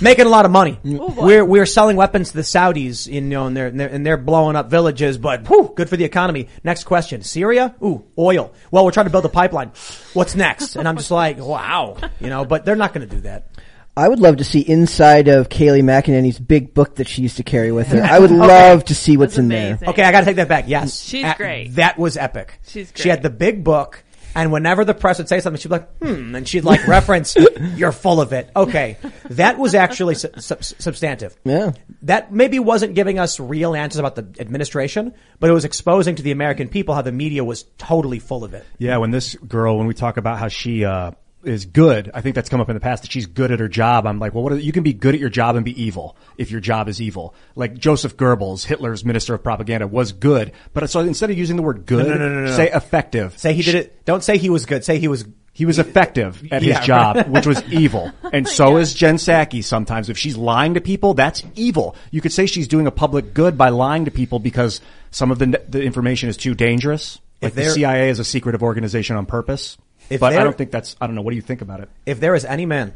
[0.00, 0.78] Making a lot of money.
[0.84, 0.98] Mm.
[1.00, 4.06] Oh, we're, we're selling weapons to the Saudis, you know, and they're, and they're, and
[4.06, 6.48] they're blowing up villages, but whew, good for the economy.
[6.64, 7.22] Next question.
[7.22, 7.74] Syria?
[7.82, 8.52] Ooh, oil.
[8.70, 9.72] Well, we're trying to build a pipeline.
[10.14, 10.76] What's next?
[10.76, 13.48] And I'm just like, wow, you know, but they're not going to do that.
[13.94, 17.42] I would love to see inside of Kayleigh McEnany's big book that she used to
[17.42, 18.02] carry with her.
[18.02, 19.78] I would love to see what's in there.
[19.86, 20.64] Okay, I gotta take that back.
[20.66, 21.02] Yes.
[21.02, 21.74] She's A- great.
[21.74, 22.58] That was epic.
[22.66, 24.02] She's She had the big book
[24.34, 27.36] And whenever the press would say something, she'd be like, hmm, and she'd like reference,
[27.76, 28.50] you're full of it.
[28.56, 28.96] Okay.
[29.30, 31.36] That was actually su- su- substantive.
[31.44, 31.72] Yeah.
[32.02, 36.22] That maybe wasn't giving us real answers about the administration, but it was exposing to
[36.22, 38.66] the American people how the media was totally full of it.
[38.78, 41.12] Yeah, when this girl, when we talk about how she uh,
[41.44, 43.68] is good, I think that's come up in the past that she's good at her
[43.68, 44.06] job.
[44.06, 44.52] I'm like, well, what?
[44.52, 47.00] Are, you can be good at your job and be evil if your job is
[47.00, 47.34] evil.
[47.56, 51.62] Like Joseph Goebbels, Hitler's minister of propaganda, was good, but so instead of using the
[51.62, 52.56] word good, No, no, no, no, no.
[52.56, 53.36] say effective.
[53.38, 54.04] Say he did it.
[54.04, 54.84] Don't say he was good.
[54.84, 55.24] Say he was.
[55.54, 57.28] He was effective at Yeah, his job, right.
[57.28, 58.10] which was evil.
[58.32, 60.08] And so is Jen Psaki sometimes.
[60.08, 61.94] If she's lying to people, that's evil.
[62.10, 65.38] You could say she's doing a public good by lying to people because some of
[65.38, 67.20] the, the information is too dangerous.
[67.42, 69.76] Like If the CIA is a secretive organization on purpose.
[70.14, 71.22] If but I don't think that's, I don't know.
[71.22, 71.88] What do you think about it?
[72.06, 72.94] If there is any man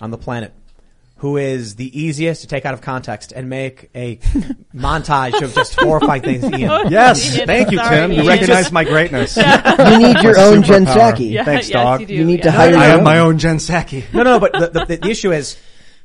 [0.00, 0.52] on the planet
[1.20, 4.16] who is the easiest to take out of context and make a
[4.74, 6.88] montage of just horrifying things, Ian.
[6.90, 7.36] Yes.
[7.38, 8.12] Ian, Thank you, sorry, Tim.
[8.12, 9.36] You recognize my greatness.
[9.36, 9.42] You
[9.98, 11.12] need your My own Jen superpower.
[11.14, 11.30] Psaki.
[11.30, 12.00] Yeah, Thanks, yes, dog.
[12.02, 12.14] You, do.
[12.14, 13.04] You need to hire I your have own.
[13.04, 14.12] my own Jen Psaki.
[14.12, 15.56] No, no, but the, the, the issue is,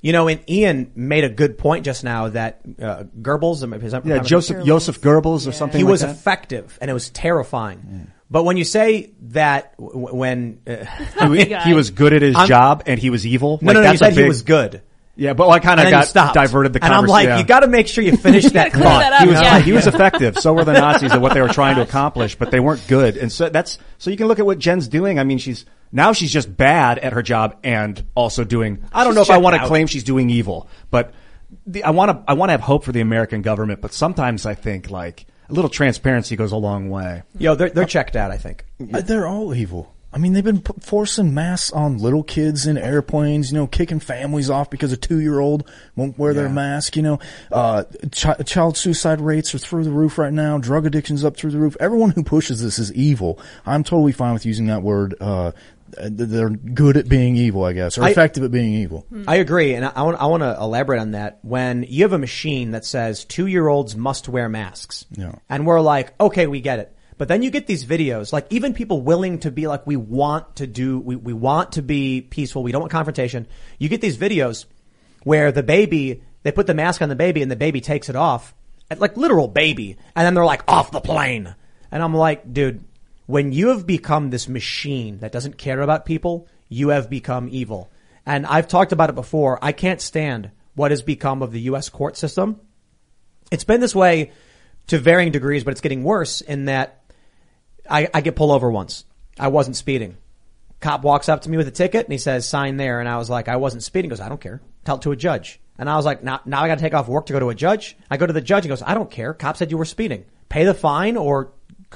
[0.02, 4.06] you know, and Ian made a good point just now that uh, Goebbels, is that-
[4.06, 6.12] Yeah, Joseph, Joseph Goebbels or something he like was that.
[6.12, 8.12] effective and it was terrifying.
[8.32, 10.86] But when you say that w- when uh,
[11.34, 13.60] he, he was good at his I'm- job and he was evil.
[13.62, 14.82] no, Like, no, no, you said he was good.
[15.17, 16.34] Yeah, but I kind of got stopped.
[16.36, 17.38] diverted the and I'm like, yeah.
[17.38, 18.82] you got to make sure you finish that thought.
[19.02, 19.60] that up, he was Yeah.
[19.60, 20.38] he was effective.
[20.39, 23.17] So were the Nazis at what they were trying to accomplish, but they weren't good.
[23.17, 25.20] And so that's so you can look at what Jen's doing.
[25.20, 28.84] I mean, she's now she's just bad at her job and also doing.
[28.94, 31.13] I don't She's know if I want to claim she's doing evil, but
[31.67, 33.82] the, I want to I want to have hope for the American government.
[33.82, 37.24] But sometimes I think like a little transparency goes a long way.
[37.38, 38.32] Yo, they're they're checked out.
[38.32, 38.66] I think.
[38.80, 39.94] They're all evil.
[40.14, 44.02] I mean, they've been p- forcing masks on little kids in airplanes, you know, kicking
[44.02, 47.20] families off because a two-year-old won't wear their mask, you know.
[47.50, 50.58] Uh, ch- child suicide rates are through the roof right now.
[50.58, 51.78] Drug addiction's up through the roof.
[51.80, 53.40] Everyone who pushes this is evil.
[53.66, 55.16] I'm totally fine with using that word.
[55.22, 55.54] Uh,
[55.99, 59.06] they're good at being evil, I guess, or I- effective at being evil.
[59.10, 59.23] Hmm.
[59.27, 61.39] I agree, and I, I want I want to elaborate on that.
[61.43, 65.36] When you have a machine that says two year olds must wear masks, Yeah.
[65.49, 66.95] and we're like, okay, we get it.
[67.17, 70.56] But then you get these videos, like even people willing to be like, we want
[70.56, 73.45] to do, we, we want to be peaceful, we don't want confrontation.
[73.77, 74.65] You get these videos
[75.23, 78.15] where the baby, they put the mask on the baby and the baby takes it
[78.15, 78.56] off,
[78.97, 81.54] like literal baby, and then they're like, off the plane.
[81.91, 82.84] And I'm like, dude,
[83.32, 87.89] when you have become this machine that doesn't care about people, you have become evil.
[88.26, 89.58] And I've talked about it before.
[89.62, 91.88] I can't stand what has become of the U.S.
[91.88, 92.60] court system.
[93.50, 94.34] It's been this way
[94.88, 97.06] to varying degrees, but it's getting worse in that
[97.89, 99.06] I, I get pulled over once.
[99.39, 100.17] I wasn't speeding.
[100.82, 103.00] Cop walks up to me with a ticket and he says, sign there.
[103.00, 104.10] And I was like, I wasn't speeding.
[104.10, 104.62] He goes, I don't care.
[104.84, 105.62] Tell it to a judge.
[105.78, 107.50] And I was like, now, now I got to take off work to go to
[107.50, 107.96] a judge.
[108.10, 108.65] I go to the judge.
[108.65, 109.34] He goes, I don't care.
[109.34, 110.26] Cop said you were speeding.
[110.50, 111.54] Pay the fine or,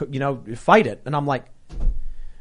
[0.10, 1.02] you know, fight it.
[1.06, 1.46] And I'm like,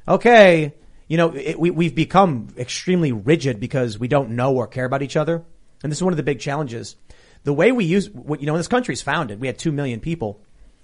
[0.06, 0.74] okay,
[1.08, 5.02] you know, it, we, we've become extremely rigid because we don't know or care about
[5.02, 5.42] each other.
[5.82, 6.96] And this is one of the big challenges.
[7.44, 10.00] The way we use, what- you know, when this country's founded, we had two million
[10.00, 10.40] people.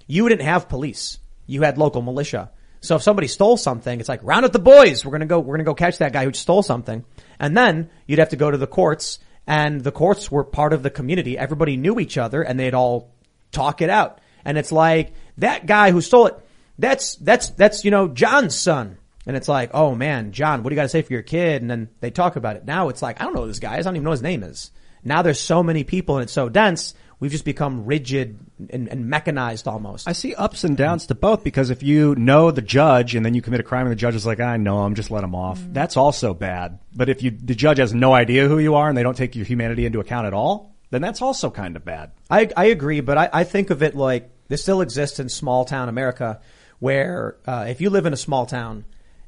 [0.06, 1.18] You didn't have police.
[1.46, 2.50] You had local militia.
[2.82, 5.04] So if somebody stole something, it's like, round up the boys.
[5.04, 7.04] We're to go, we're going to go catch that guy who stole something.
[7.38, 10.82] And then you'd have to go to the courts and the courts were part of
[10.82, 11.36] the community.
[11.36, 13.12] Everybody knew each other and they'd all
[13.52, 14.20] talk it out.
[14.44, 16.38] And it's like, that guy who stole it,
[16.80, 18.98] that's, that's, that's, you know, John's son.
[19.26, 21.62] And it's like, oh man, John, what do you got to say for your kid?
[21.62, 22.64] And then they talk about it.
[22.64, 23.76] Now it's like, I don't know this guy.
[23.76, 24.70] I don't even know his name is.
[25.04, 26.94] Now there's so many people and it's so dense.
[27.20, 28.38] We've just become rigid
[28.70, 30.08] and, and mechanized almost.
[30.08, 33.34] I see ups and downs to both because if you know the judge and then
[33.34, 35.34] you commit a crime and the judge is like, I know him, just let him
[35.34, 35.60] off.
[35.60, 35.74] Mm-hmm.
[35.74, 36.78] That's also bad.
[36.94, 39.36] But if you, the judge has no idea who you are and they don't take
[39.36, 42.12] your humanity into account at all, then that's also kind of bad.
[42.30, 45.66] I, I agree, but I, I think of it like this still exists in small
[45.66, 46.40] town America
[46.80, 48.84] where uh, if you live in a small town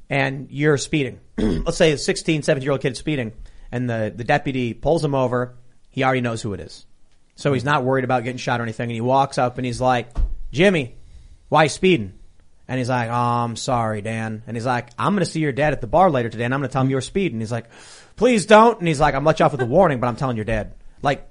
[0.09, 3.31] and you're speeding, let's say a 16, 17 year old kid speeding
[3.71, 5.55] and the, the deputy pulls him over,
[5.89, 6.85] he already knows who it is.
[7.35, 8.89] So he's not worried about getting shot or anything.
[8.89, 10.09] And he walks up and he's like,
[10.51, 10.95] Jimmy,
[11.49, 12.13] why speeding?
[12.67, 14.43] And he's like, oh, I'm sorry, Dan.
[14.47, 16.53] And he's like, I'm going to see your dad at the bar later today and
[16.53, 17.35] I'm going to tell him you're speeding.
[17.35, 17.69] And he's like,
[18.15, 18.77] please don't.
[18.79, 20.73] And he's like, I'm let you off with a warning, but I'm telling your dad.
[21.01, 21.27] Like,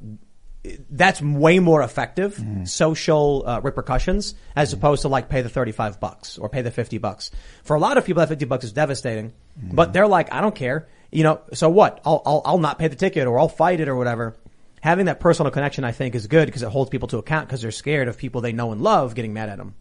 [0.90, 6.38] that's way more effective social uh, repercussions as opposed to like pay the 35 bucks
[6.38, 7.30] or pay the 50 bucks.
[7.64, 10.54] For a lot of people, that 50 bucks is devastating, but they're like, I don't
[10.54, 10.86] care.
[11.10, 12.00] You know, so what?
[12.04, 14.36] I'll, I'll, I'll not pay the ticket or I'll fight it or whatever.
[14.80, 17.60] Having that personal connection, I think, is good because it holds people to account because
[17.62, 19.74] they're scared of people they know and love getting mad at them.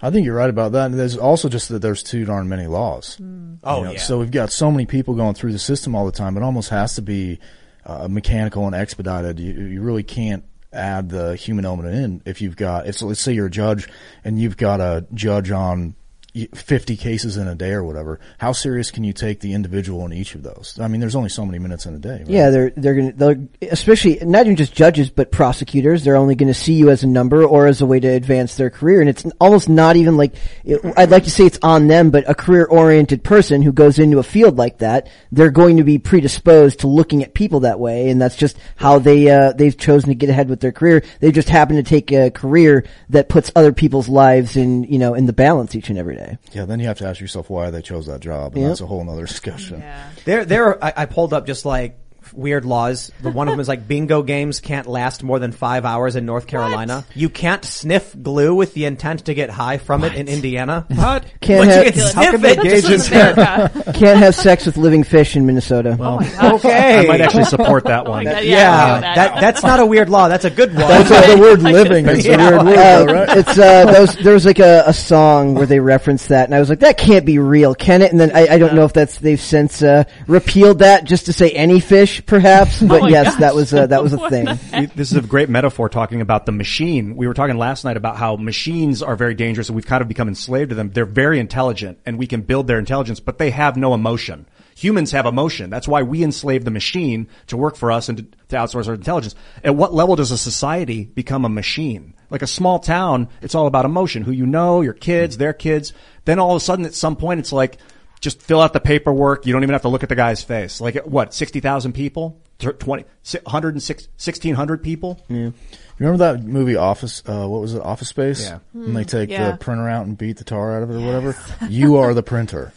[0.00, 0.86] I think you're right about that.
[0.86, 3.18] And there's also just that there's too darn many laws.
[3.20, 3.98] Oh, You know, yeah.
[3.98, 6.36] So we've got so many people going through the system all the time.
[6.36, 7.38] It almost has to be
[7.84, 9.40] uh, mechanical and expedited.
[9.40, 12.86] You, you really can't add the human element in if you've got.
[12.86, 13.88] If let's say you're a judge
[14.24, 15.94] and you've got a judge on
[16.34, 18.18] 50 cases in a day or whatever.
[18.38, 20.78] How serious can you take the individual in each of those?
[20.80, 22.20] I mean, there's only so many minutes in a day.
[22.20, 22.28] Right?
[22.28, 26.04] Yeah, they're they're gonna especially not even just judges but prosecutors.
[26.04, 28.56] They're only going to see you as a number or as a way to advance
[28.56, 31.88] their career, and it's almost not even like it, I'd like to say it's on
[31.88, 35.76] them, but a career oriented person who goes into a field like that, they're going
[35.76, 39.52] to be predisposed to looking at people that way, and that's just how they uh,
[39.52, 41.04] they've chosen to get ahead with their career.
[41.20, 45.12] They just happen to take a career that puts other people's lives in you know
[45.12, 46.21] in the balance each and every day.
[46.52, 48.70] Yeah, then you have to ask yourself why they chose that job, and Yep.
[48.70, 49.82] that's a whole other discussion.
[50.24, 50.82] There, there.
[50.84, 51.98] I, I pulled up just like
[52.32, 53.10] weird laws.
[53.22, 56.26] The one of them is like bingo games can't last more than five hours in
[56.26, 57.04] North Carolina.
[57.14, 60.86] You can't sniff glue with the intent to get high from it in Indiana.
[60.88, 61.24] What?
[61.40, 62.62] Can't but have- you can How sniff can they it.
[62.62, 63.38] gauge This is intent?
[63.38, 63.92] America.
[63.94, 65.96] Can't have sex with living fish in Minnesota.
[66.42, 66.98] Okay.
[67.00, 68.26] I might actually support that one.
[68.26, 69.14] Oh God, yeah, yeah, that.
[69.14, 70.28] that that's not a weird law.
[70.28, 70.80] That's a good one.
[70.88, 72.48] That's why the word living is Yeah.
[72.48, 73.36] a weird word, Uh, though, right?
[73.42, 76.60] It's uh, those, there was like a, a song where they referenced that, and I
[76.60, 78.10] was like, that can't be real, can it?
[78.12, 81.32] And then I, I don't know if that's they've since uh, repealed that just to
[81.32, 82.82] say any fish, perhaps.
[82.92, 83.40] But my yes, gosh.
[83.40, 84.46] that was uh, that was a thing.
[84.94, 87.16] This is a great metaphor talking about the machine.
[87.16, 90.08] We were talking last night about how machines are very dangerous and we've kind of
[90.08, 90.90] become enslaved to them.
[90.90, 94.46] They're very intelligent and we can build their intelligence, but they have no emotion.
[94.76, 95.70] Humans have emotion.
[95.70, 98.94] That's why we enslave the machine to work for us and to, to outsource our
[98.94, 99.34] intelligence.
[99.62, 102.14] At what level does a society become a machine?
[102.30, 104.22] Like a small town, it's all about emotion.
[104.22, 105.92] Who you know, your kids, their kids.
[106.24, 107.78] Then all of a sudden at some point it's like,
[108.22, 109.44] just fill out the paperwork.
[109.44, 110.80] You don't even have to look at the guy's face.
[110.80, 112.40] Like what, 60,000 people?
[112.58, 113.04] 20,
[113.42, 115.20] 106, 1600 people?
[115.28, 115.52] You
[115.98, 117.22] remember that movie Office?
[117.26, 117.82] Uh, what was it?
[117.82, 118.44] Office Space.
[118.44, 118.60] Yeah.
[118.72, 119.50] And they take yeah.
[119.50, 121.36] the printer out and beat the tar out of it or whatever.
[121.68, 122.72] You are the printer.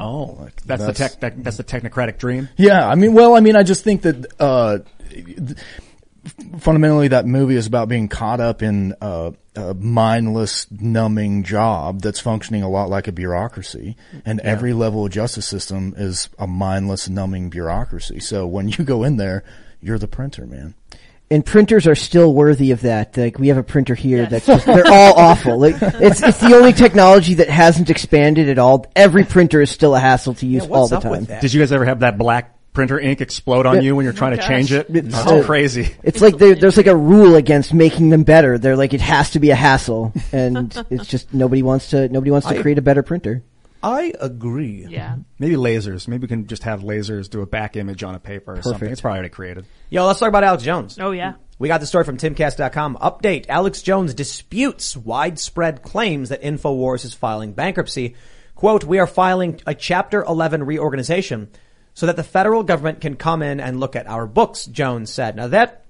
[0.00, 2.48] Oh, Like, that's, the tech, that, that's the technocratic dream.
[2.56, 4.78] Yeah, I mean, well, I mean, I just think that uh,
[5.10, 5.58] th-
[6.58, 12.20] fundamentally that movie is about being caught up in uh, a mindless, numbing job that's
[12.20, 17.08] functioning a lot like a bureaucracy, and every level of justice system is a mindless,
[17.08, 18.20] numbing bureaucracy.
[18.20, 19.44] So when you go in there,
[19.80, 20.74] you're the printer, man.
[21.30, 23.16] And printers are still worthy of that.
[23.16, 24.30] Like we have a printer here Yes.
[24.30, 25.58] that's just, they're all awful.
[25.58, 28.86] Like it's it's the only technology that hasn't expanded at all.
[28.94, 31.24] Every printer is still a hassle to use Yeah, all the time.
[31.24, 33.80] Did you guys ever have that black printer ink explode on Yeah.
[33.82, 34.86] you when you're trying to change it?
[34.90, 35.94] It's That's so- crazy.
[36.02, 38.58] It's like there, there's like a rule against making them better.
[38.58, 42.30] They're like it has to be a hassle, and it's just nobody wants to nobody
[42.30, 43.42] wants to I- create a better printer.
[43.82, 44.86] I agree.
[44.88, 45.16] Yeah.
[45.38, 46.08] Maybe lasers.
[46.08, 48.88] Maybe we can just have lasers do a back image on a paper or something.
[48.90, 49.66] It's probably already created.
[49.90, 50.98] Yo, let's talk about Alex Jones.
[50.98, 51.34] Oh yeah.
[51.58, 52.96] We got the story from timcast.com.
[52.96, 53.44] Update.
[53.50, 58.16] Alex Jones disputes widespread claims that InfoWars is filing bankruptcy.
[58.54, 61.48] Quote, we are filing a chapter 11 reorganization
[61.94, 65.36] so that the federal government can come in and look at our books, Jones said.
[65.36, 65.84] Now that,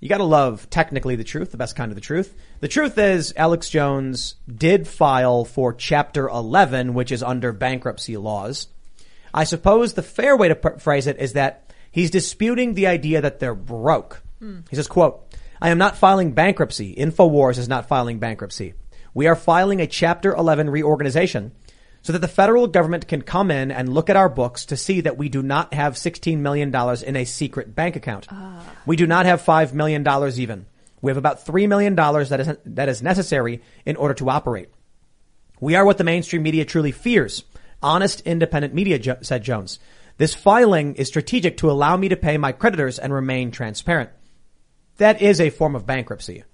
[0.00, 2.34] you gotta love technically the truth, the best kind of the truth.
[2.60, 8.68] The truth is Alex Jones did file for chapter 11, which is under bankruptcy laws.
[9.32, 13.38] I suppose the fair way to phrase it is that he's disputing the idea that
[13.38, 14.22] they're broke.
[14.40, 14.60] Hmm.
[14.68, 15.22] He says, quote,
[15.60, 16.94] I am not filing bankruptcy.
[16.94, 18.74] InfoWars is not filing bankruptcy.
[19.14, 21.52] We are filing a chapter 11 reorganization
[22.06, 25.00] so that the federal government can come in and look at our books to see
[25.00, 26.72] that we do not have $16 million
[27.04, 28.28] in a secret bank account.
[28.30, 28.64] Ah.
[28.86, 30.06] We do not have $5 million
[30.38, 30.66] even.
[31.02, 34.68] We have about $3 million that is, that is necessary in order to operate.
[35.58, 37.42] We are what the mainstream media truly fears.
[37.82, 39.80] Honest, independent media, jo- said Jones.
[40.16, 44.10] This filing is strategic to allow me to pay my creditors and remain transparent.
[44.98, 46.44] That is a form of bankruptcy.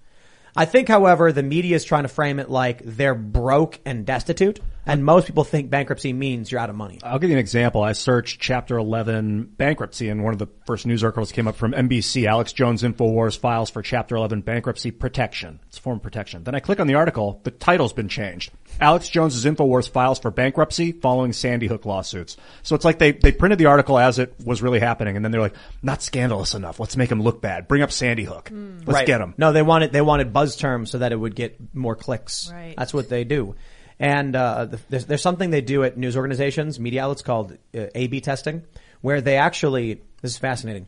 [0.54, 4.60] I think, however, the media is trying to frame it like they're broke and destitute,
[4.84, 6.98] and most people think bankruptcy means you're out of money.
[7.02, 7.82] I'll give you an example.
[7.82, 11.72] I searched Chapter 11 bankruptcy, and one of the first news articles came up from
[11.72, 12.26] NBC.
[12.26, 15.58] Alex Jones Infowars files for Chapter 11 bankruptcy protection.
[15.68, 16.44] It's form protection.
[16.44, 17.40] Then I click on the article.
[17.44, 18.52] The title's been changed.
[18.80, 22.36] Alex Jones's Infowars files for bankruptcy following Sandy Hook lawsuits.
[22.62, 25.30] So it's like they they printed the article as it was really happening, and then
[25.32, 26.80] they're like, not scandalous enough.
[26.80, 27.68] Let's make him look bad.
[27.68, 28.50] Bring up Sandy Hook.
[28.52, 29.06] Let's Right.
[29.06, 29.34] get him.
[29.38, 32.50] No, they wanted they wanted buzz terms so that it would get more clicks.
[32.52, 32.74] Right.
[32.76, 33.54] That's what they do.
[34.00, 37.86] And uh, the, there's, there's something they do at news organizations, media outlets called uh,
[37.94, 38.62] A/B testing,
[39.00, 40.86] where they actually this is fascinating.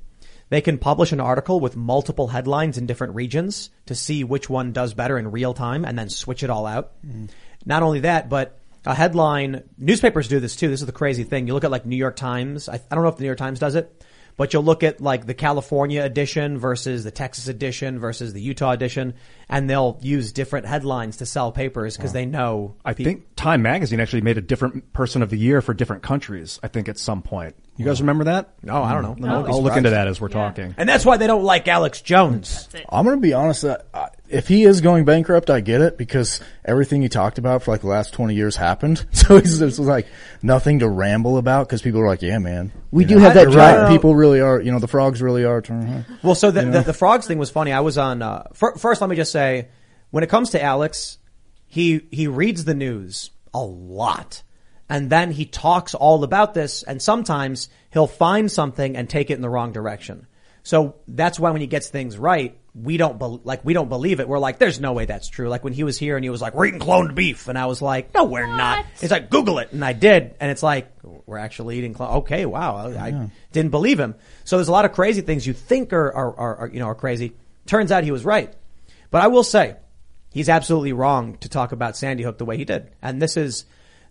[0.51, 4.73] They can publish an article with multiple headlines in different regions to see which one
[4.73, 6.93] does better in real time, and then switch it all out.
[7.67, 9.63] Not only that, but a headline.
[9.79, 10.69] Newspapers do this too.
[10.69, 11.47] This is the crazy thing.
[11.47, 12.69] You look at like New York Times.
[12.69, 14.05] I, I don't know if the New York Times does it,
[14.37, 18.73] but you'll look at like the California edition versus the Texas edition versus the Utah
[18.73, 19.15] edition,
[19.49, 22.75] and they'll use different headlines to sell papers because they know.
[22.85, 26.61] I think Time Magazine actually made a different person of the year for different countries.
[26.63, 27.55] I think at some point.
[27.77, 28.51] You guys remember that?
[28.63, 29.27] No, I don't know.
[29.27, 29.29] Mm.
[29.29, 30.35] I'll, I'll look into that as we're Yeah.
[30.35, 30.75] talking.
[30.77, 32.69] And that's why they don't like Alex Jones.
[32.89, 33.63] I'm going to be honest.
[33.63, 37.63] That I, if he is going bankrupt, I get it because everything he talked about
[37.63, 39.05] for like the last 20 years happened.
[39.13, 40.07] So he's just like
[40.43, 42.73] nothing to ramble about because people are like, yeah, man.
[42.91, 43.83] We You do know, have that drive.
[43.83, 43.91] right.
[43.91, 46.05] People really are, you know, the frogs really are turning.
[46.23, 46.73] Well, so the, You know?
[46.79, 47.73] the, the frogs thing was funny.
[47.73, 49.69] I was on, uh, fir- first let me just say,
[50.11, 51.19] when it comes to Alex,
[51.67, 54.43] he, he reads the news a lot.
[54.89, 59.35] And then he talks all about this and sometimes he'll find something and take it
[59.35, 60.27] in the wrong direction.
[60.63, 64.19] So that's why when he gets things right, we don't bel like we don't believe
[64.19, 64.29] it.
[64.29, 65.49] We're like, there's no way that's true.
[65.49, 67.67] Like when he was here and he was like, we're eating cloned beef, and I
[67.67, 68.85] was like, no, we're not.
[69.01, 72.17] It's like Google it, and I did, and it's like we're actually eating clone.
[72.19, 74.17] Okay, wow, I, I didn't believe him.
[74.45, 76.87] So there's a lot of crazy things you think are, are, are, are you know
[76.87, 77.35] are crazy.
[77.67, 78.53] Turns out he was right.
[79.11, 79.77] But I will say,
[80.33, 82.91] he's absolutely wrong to talk about Sandy Hook the way he did.
[83.01, 83.65] And this is,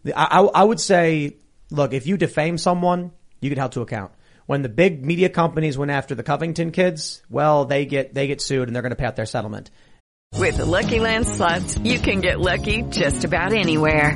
[0.04, 1.36] the, I, I I would say,
[1.69, 4.13] look, if you defame someone, you get held to account.
[4.45, 8.41] When the big media companies went after the Covington kids, well, they get they get
[8.41, 9.71] sued and they're going to pay out their settlement.
[10.38, 14.15] With the Lucky Land slots, you can get lucky just about anywhere.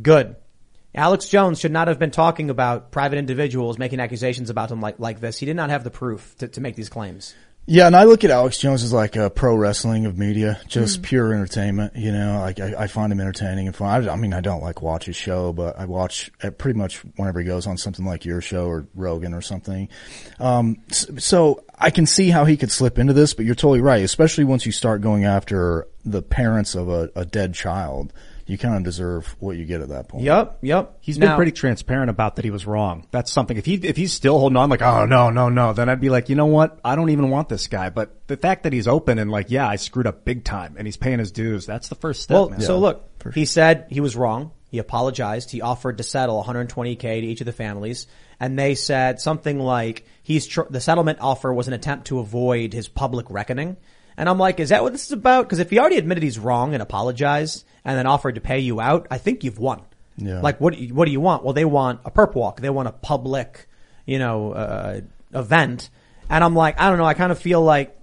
[0.00, 0.36] Good.
[0.94, 4.98] Alex Jones should not have been talking about private individuals making accusations about him like,
[4.98, 5.38] like this.
[5.38, 7.34] He did not have the proof to, to make these claims.
[7.64, 11.00] Yeah, and I look at Alex Jones as like a pro wrestling of media, just
[11.00, 11.04] Mm.
[11.04, 11.94] pure entertainment.
[11.94, 14.08] You know, like I, I find him entertaining and fun.
[14.08, 17.38] I, I mean, I don't like watch his show, but I watch pretty much whenever
[17.38, 19.88] he goes on something like your show or Rogan or something.
[20.40, 24.02] Um, so I can see how he could slip into this, but you're totally right,
[24.02, 28.12] especially once you start going after the parents of a, a dead child.
[28.52, 30.24] You kind of deserve what you get at that point.
[30.24, 30.98] Yep, yep.
[31.00, 33.06] He's Now- been pretty transparent about that he was wrong.
[33.10, 33.56] That's something.
[33.56, 36.10] If he if he's still holding on, like, oh no, no, no, then I'd be
[36.10, 36.78] like, you know what?
[36.84, 37.88] I don't even want this guy.
[37.88, 40.86] But the fact that he's open and like, yeah, I screwed up big time, and
[40.86, 41.64] he's paying his dues.
[41.64, 42.34] That's the first step.
[42.34, 42.60] Well, man.
[42.60, 44.50] so look, he said he was wrong.
[44.68, 45.50] He apologized.
[45.50, 48.06] He offered to settle 120k to each of the families,
[48.38, 52.74] and they said something like he's tr- the settlement offer was an attempt to avoid
[52.74, 53.78] his public reckoning.
[54.22, 55.46] And I'm like, is that what this is about?
[55.46, 58.80] Because if he already admitted he's wrong and apologized, and then offered to pay you
[58.80, 59.82] out, I think you've won.
[60.16, 60.40] Yeah.
[60.40, 61.42] Like, what what do you want?
[61.42, 62.60] Well, they want a perp walk.
[62.60, 63.66] They want a public,
[64.06, 65.00] you know, uh,
[65.34, 65.90] event.
[66.30, 67.04] And I'm like, I don't know.
[67.04, 67.98] I kind of feel like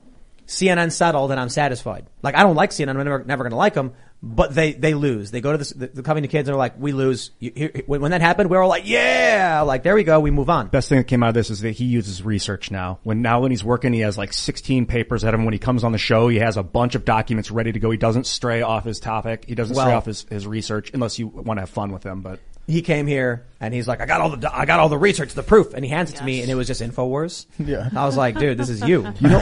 [0.45, 2.05] CNN settled and I'm satisfied.
[2.21, 2.89] Like I don't like CNN.
[2.89, 5.31] I'm never, never going to like them, but they, they lose.
[5.31, 7.31] They go to this, the, the Covington kids and they're like, we lose.
[7.39, 10.19] You, here, when, when that happened, we were all like, yeah, like there we go.
[10.19, 10.67] We move on.
[10.67, 12.99] Best thing that came out of this is that he uses research now.
[13.03, 15.45] When now when he's working, he has like 16 papers at him.
[15.45, 17.91] When he comes on the show, he has a bunch of documents ready to go.
[17.91, 19.45] He doesn't stray off his topic.
[19.47, 22.21] He doesn't stray off his, his research unless you want to have fun with him.
[22.21, 24.97] But He came here and he's like, I got all the, I got all the
[24.97, 25.73] research, the proof.
[25.73, 27.47] And he hands it to me and it was just Infowars.
[27.57, 27.89] Yeah.
[27.95, 29.11] I was like, dude, this is you.
[29.19, 29.41] You know,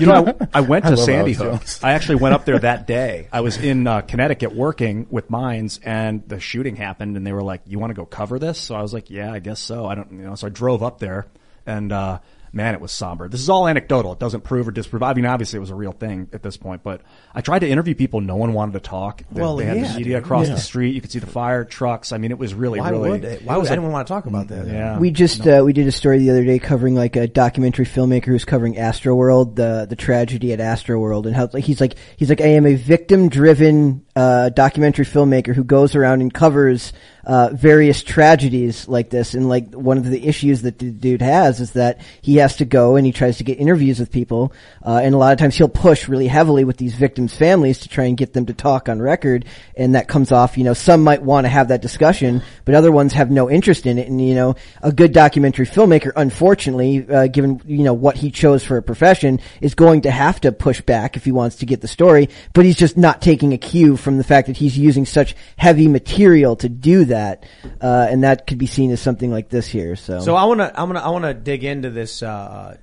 [0.00, 1.60] you know, I, I went I to love Sandy Alex Hook.
[1.60, 1.80] Jones.
[1.82, 3.28] I actually went up there that day.
[3.30, 7.42] I was in uh, Connecticut working with mines, and the shooting happened, and they were
[7.42, 9.84] like, "You want to go cover this?" So I was like, "Yeah, I guess so."
[9.86, 10.34] I don't, you know.
[10.34, 11.26] So I drove up there,
[11.66, 12.20] and uh,
[12.54, 13.28] man, it was somber.
[13.28, 14.12] This is all anecdotal.
[14.12, 15.02] It doesn't prove or disprove.
[15.02, 17.02] I mean, obviously, it was a real thing at this point, but
[17.34, 18.20] I tried to interview people.
[18.20, 19.22] No one wanted to talk.
[19.32, 20.54] They, Well, they had yeah, the media across Yeah.
[20.54, 20.94] the street.
[20.94, 22.12] You could see the fire trucks.
[22.12, 23.10] I mean, it was really, Why really.
[23.10, 23.42] would it?
[23.44, 24.66] Why it would was anyone want to talk about that?
[24.66, 24.98] Yeah.
[24.98, 28.26] We just uh, we did a story the other day covering like a documentary filmmaker
[28.26, 32.40] who's covering Astroworld, the the tragedy at Astroworld, and how like he's like he's like
[32.40, 36.92] I am a victim driven uh, documentary filmmaker who goes around and covers
[37.26, 39.34] uh, various tragedies like this.
[39.34, 42.64] And like one of the issues that the dude has is that he has to
[42.64, 44.52] go and he tries to get interviews with people,
[44.84, 47.88] uh, and a lot of times he'll push really heavily with these victims' families to
[47.88, 49.44] try and get them to talk on record,
[49.76, 50.58] and that comes off.
[50.58, 53.86] You know, some might want to have that discussion, but other ones have no interest
[53.86, 54.08] in it.
[54.08, 58.64] And you know, a good documentary filmmaker, unfortunately, uh, given you know what he chose
[58.64, 61.80] for a profession, is going to have to push back if he wants to get
[61.80, 62.28] the story.
[62.52, 65.88] But he's just not taking a cue from the fact that he's using such heavy
[65.88, 67.44] material to do that,
[67.80, 69.96] uh, and that could be seen as something like this here.
[69.96, 72.76] So, So I want to, I want to, I want to dig into this uh,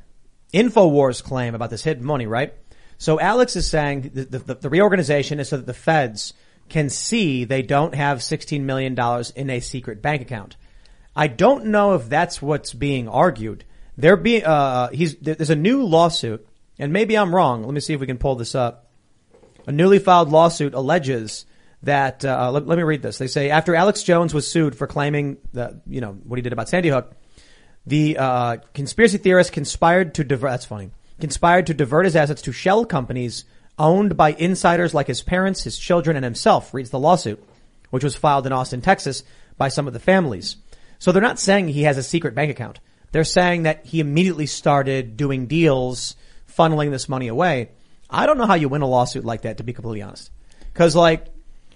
[0.54, 2.54] Infowars claim about this hidden money, right?
[2.98, 6.34] So Alex is saying the, the, the reorganization is so that the feds
[6.70, 8.96] can see they don't have $16 million
[9.36, 10.56] in a secret bank account.
[11.16, 13.66] I don't know if that's what's being argued.
[13.98, 16.48] There be, uh, he's, there's a new lawsuit
[16.78, 17.64] and maybe I'm wrong.
[17.64, 18.91] Let me see if we can pull this up.
[19.68, 21.46] A newly filed lawsuit alleges
[21.84, 23.18] that, uh, let, let, me read this.
[23.18, 26.54] They say after Alex Jones was sued for claiming that, you know, what he did
[26.54, 27.14] about Sandy Hook,
[27.86, 32.52] the, uh, conspiracy theorist conspired to divert, that's funny, conspired to divert his assets to
[32.52, 33.46] shell companies
[33.80, 37.44] owned by insiders like his parents, his children, and himself, reads the lawsuit,
[37.90, 39.24] which was filed in Austin, Texas
[39.58, 40.58] by some of the families.
[41.00, 42.80] So they're not saying he has a secret bank account.
[43.12, 46.16] They're saying that he immediately started doing deals,
[46.48, 47.72] funneling this money away.
[48.12, 50.32] I don't know how you win a lawsuit like that, to be completely honest.
[50.74, 51.28] Cause like,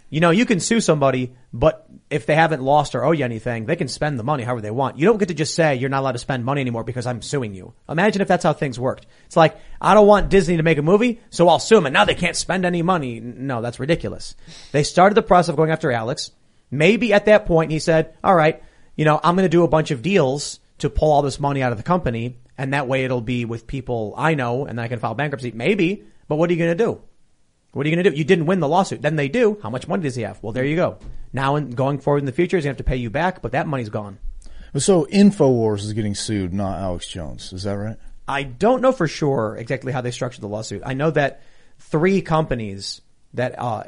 [0.10, 3.66] you know, you can sue somebody, but if they haven't lost or owe you anything,
[3.66, 5.00] they can spend the money however they want.
[5.00, 7.22] You don't get to just say you're not allowed to spend money anymore because I'm
[7.22, 7.74] suing you.
[7.90, 9.08] Imagine if that's how things worked.
[9.26, 11.94] It's like, I don't want Disney to make a movie, so I'll sue them and
[11.94, 13.20] now they can't spend any money.
[13.20, 14.36] No, that's ridiculous.
[14.72, 16.32] They started the process of going after Alex.
[16.70, 18.62] Maybe at that point he said, all right,
[18.96, 21.62] you know, I'm going to do a bunch of deals to pull all this money
[21.62, 22.38] out of the company.
[22.58, 25.52] And that way it'll be with people I know and then I can file bankruptcy.
[25.52, 27.02] Maybe, but what are you going to do?
[27.72, 28.16] What are you going to do?
[28.16, 29.02] You didn't win the lawsuit.
[29.02, 29.60] Then they do.
[29.62, 30.42] How much money does he have?
[30.42, 30.98] Well, there you go.
[31.34, 33.42] Now, in, going forward in the future, he's going to have to pay you back,
[33.42, 34.18] but that money's gone.
[34.78, 37.52] So Infowars is getting sued, not Alex Jones.
[37.54, 37.98] Is that right?
[38.28, 40.84] I don't know for sure exactly how they structured the lawsuit.
[40.86, 41.42] I know that
[41.80, 43.02] three companies
[43.34, 43.84] that uh,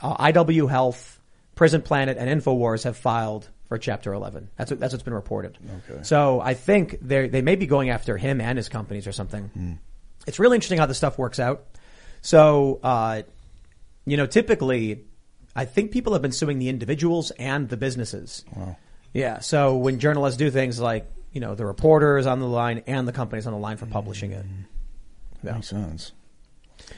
[0.00, 1.20] uh, IW Health,
[1.54, 4.50] Prison Planet, and Infowars have filed for Chapter 11.
[4.56, 5.58] That's what, that's what's been reported.
[5.88, 6.02] Okay.
[6.02, 9.44] So I think they they may be going after him and his companies or something.
[9.44, 9.72] Hmm.
[10.26, 11.64] It's really interesting how this stuff works out.
[12.20, 13.22] So, uh,
[14.06, 15.04] you know, typically,
[15.54, 18.44] I think people have been suing the individuals and the businesses.
[18.54, 18.76] Wow.
[19.12, 19.40] Yeah.
[19.40, 23.06] So when journalists do things like, you know, the reporter is on the line and
[23.08, 24.44] the company's on the line for publishing it.
[25.42, 26.12] That makes sense.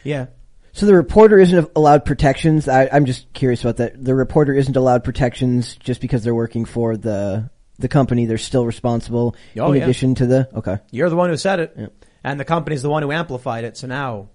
[0.02, 0.26] Yeah.
[0.72, 2.68] So the reporter isn't allowed protections.
[2.68, 4.02] I, I'm just curious about that.
[4.04, 7.48] The reporter isn't allowed protections just because they're working for the
[7.78, 8.26] the company.
[8.26, 9.84] They're still responsible Oh, in yeah.
[9.84, 10.78] addition to the okay.
[10.90, 11.92] You're the one who said it.
[12.24, 13.76] And the company's the one who amplified it.
[13.76, 14.30] So now,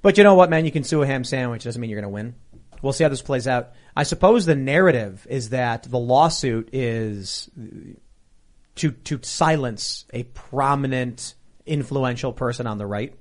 [0.00, 0.64] but you know what, man?
[0.64, 1.64] You can sue a ham sandwich.
[1.64, 2.34] Doesn't mean you're going to win.
[2.80, 3.72] We'll see how this plays out.
[3.94, 7.48] I suppose the narrative is that the lawsuit is
[8.76, 11.34] to, to silence a prominent,
[11.66, 13.14] influential person on the right.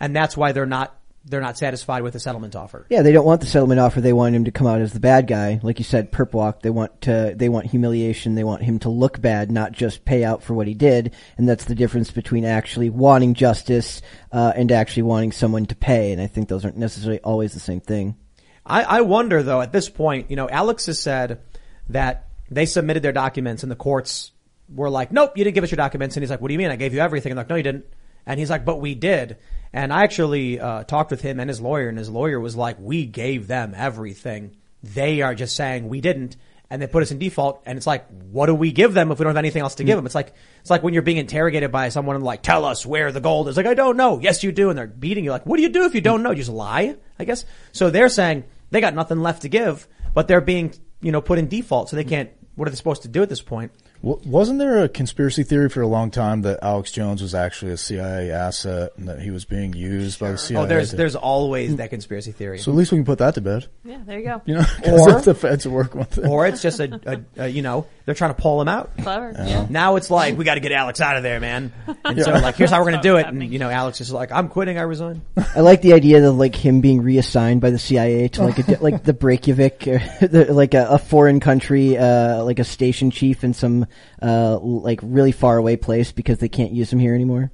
[0.00, 0.98] And that's why they're not,
[1.28, 2.86] they're not satisfied with the settlement offer.
[2.88, 4.00] Yeah, they don't want the settlement offer.
[4.00, 6.62] They want him to come out as the bad guy, like you said, perp walk.
[6.62, 8.36] They want to, they want humiliation.
[8.36, 11.14] They want him to look bad, not just pay out for what he did.
[11.36, 16.12] And that's the difference between actually wanting justice uh, and actually wanting someone to pay.
[16.12, 18.16] And I think those aren't necessarily always the same thing.
[18.64, 21.40] I, I wonder though, at this point, you know, Alex has said
[21.88, 24.30] that they submitted their documents and the courts
[24.68, 26.16] were like, nope, you didn't give us your documents.
[26.16, 26.70] And he's like, what do you mean?
[26.70, 27.32] I gave you everything.
[27.32, 27.86] And they're like, no, you didn't.
[28.26, 29.36] And he's like, but we did.
[29.72, 32.76] And I actually, uh, talked with him and his lawyer and his lawyer was like,
[32.78, 34.56] we gave them everything.
[34.82, 36.36] They are just saying we didn't.
[36.68, 37.62] And they put us in default.
[37.64, 39.84] And it's like, what do we give them if we don't have anything else to
[39.84, 40.04] give them?
[40.04, 43.12] It's like, it's like when you're being interrogated by someone and like, tell us where
[43.12, 43.56] the gold is.
[43.56, 44.18] Like, I don't know.
[44.20, 44.70] Yes, you do.
[44.70, 45.30] And they're beating you.
[45.30, 46.30] Like, what do you do if you don't know?
[46.30, 47.44] You just lie, I guess.
[47.70, 51.38] So they're saying they got nothing left to give, but they're being, you know, put
[51.38, 51.88] in default.
[51.88, 53.70] So they can't, what are they supposed to do at this point?
[54.02, 57.72] W- wasn't there a conspiracy theory for a long time that Alex Jones was actually
[57.72, 60.62] a CIA asset and that he was being used by the CIA?
[60.62, 62.58] Oh, there's, to- there's always that conspiracy theory.
[62.58, 63.66] so at least we can put that to bed.
[63.84, 64.42] Yeah, there you go.
[64.46, 66.26] You know, 'cause Or- the feds are working with it.
[66.26, 67.00] or it's just a,
[67.38, 68.96] a, a, you know, they're trying to pull him out.
[68.98, 69.32] Clever.
[69.36, 69.66] Yeah.
[69.68, 71.72] Now it's like, we gotta get Alex out of there, man.
[72.04, 73.26] And so like, here's how we're gonna do it.
[73.26, 75.22] And you know, Alex is like, I'm quitting, I resign.
[75.36, 78.62] I like the idea of like him being reassigned by the CIA to like a,
[78.62, 79.86] di- like the Reykjavik,
[80.30, 83.85] like a, a foreign country, uh, like a station chief in some
[84.22, 87.50] uh, like really far away place because they can't use him here anymore.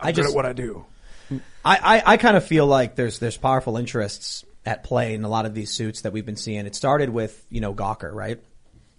[0.00, 0.84] I just, what I do.
[1.30, 5.28] I, I, I kind of feel like there's there's powerful interests at play in a
[5.28, 6.66] lot of these suits that we've been seeing.
[6.66, 8.40] It started with you know Gawker, right?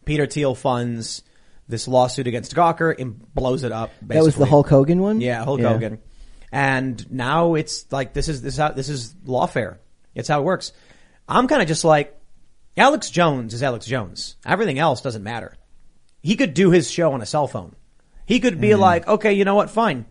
[0.06, 1.22] Peter Thiel funds
[1.68, 3.92] this lawsuit against Gawker and blows it up.
[4.04, 4.46] That was the.
[4.46, 5.22] Hulk Hogan one.
[5.22, 6.00] Yeah, Hulk Hogan.
[6.52, 9.78] And now it's like this is this is how this is lawfare.
[10.16, 10.74] It's how it works.
[11.28, 12.20] I'm kind of just like
[12.76, 14.36] Alex Jones is Alex Jones.
[14.46, 15.56] Everything else doesn't matter.
[16.22, 17.76] He could do his show on a cell phone.
[18.26, 18.82] He could be mm-hmm.
[18.82, 19.70] like, okay, you know what?
[19.70, 20.06] Fine,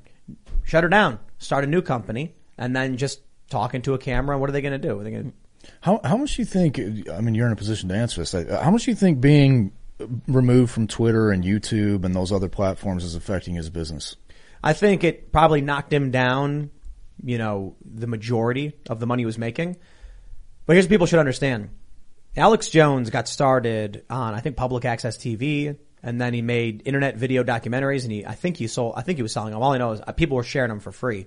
[0.64, 4.38] shut her down, start a new company, and then just talk into a camera.
[4.38, 4.98] What are they going to do?
[4.98, 6.80] Are they going to How how much do you think?
[7.10, 8.32] I mean, you're in a position to answer this.
[8.32, 9.72] How much do you think being
[10.26, 14.16] removed from Twitter and YouTube and those other platforms is affecting his business?
[14.62, 16.70] I think it probably knocked him down,
[17.22, 19.76] you know, the majority of the money he was making.
[20.66, 21.70] But here's what people should understand.
[22.36, 27.16] Alex Jones got started on, I think, public access TV, and then he made internet
[27.16, 29.62] video documentaries, and he, I think he sold, I think he was selling them.
[29.62, 31.26] All I know is uh, people were sharing them for free.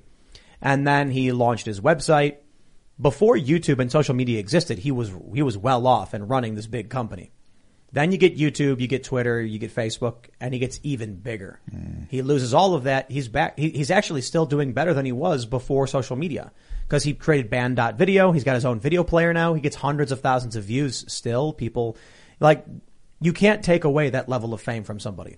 [0.61, 2.37] And then he launched his website.
[2.99, 6.67] Before YouTube and social media existed, he was, he was well off and running this
[6.67, 7.31] big company.
[7.93, 11.59] Then you get YouTube, you get Twitter, you get Facebook, and he gets even bigger.
[12.09, 13.11] He loses all of that.
[13.11, 13.59] He's back.
[13.59, 16.53] He, he's actually still doing better than he was before social media
[16.87, 18.31] because he created banned.video.
[18.31, 19.55] He's got his own video player now.
[19.55, 21.51] He gets hundreds of thousands of views still.
[21.51, 21.97] People
[22.39, 22.65] like,
[23.21, 25.37] you can't take away that level of fame from somebody.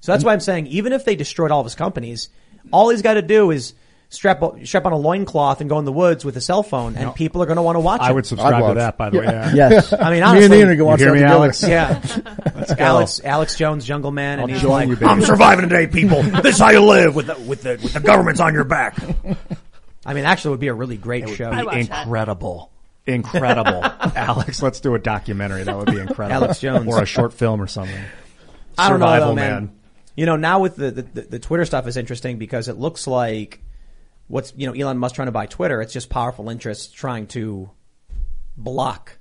[0.00, 2.30] So that's why I'm saying even if they destroyed all of his companies,
[2.72, 3.74] all he's got to do is
[4.10, 7.14] strap strap on a loincloth and go in the woods with a cell phone, and
[7.14, 8.00] people are going to want to watch.
[8.00, 8.04] It.
[8.04, 9.24] I would subscribe to that, by the way.
[9.24, 9.54] Yeah.
[9.54, 9.92] Yes.
[10.00, 11.62] I mean, honestly, Me and honestly, Ian are going You hear me, Alex?
[11.62, 15.06] yeah, Alex Alex Jones, Jungle Man, and I'll he's join like, you, baby.
[15.06, 16.22] I'm surviving today, people.
[16.42, 18.96] this is how you live with the, with the with the government's on your back.
[20.06, 21.50] I mean, actually, it would be a really great show.
[21.50, 22.06] I'd watch that.
[23.08, 23.82] Incredible.
[24.14, 25.64] Alex, let's do a documentary.
[25.64, 26.44] That would be incredible.
[26.44, 26.86] Alex Jones.
[26.86, 27.98] Or a short film or something.
[28.76, 29.72] I don't know, Survival though, man.
[30.14, 33.06] You know, now with the, the, the, the Twitter stuff is interesting because it looks
[33.06, 33.62] like
[34.26, 35.80] what's, you know, Elon Musk trying to buy Twitter.
[35.80, 37.70] It's just powerful interests trying to
[38.56, 39.18] block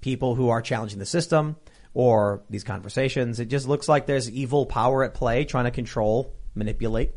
[0.00, 1.56] people who are challenging the system
[1.94, 3.40] or these conversations.
[3.40, 7.10] It just looks like there's evil power at play trying to control, manipulate.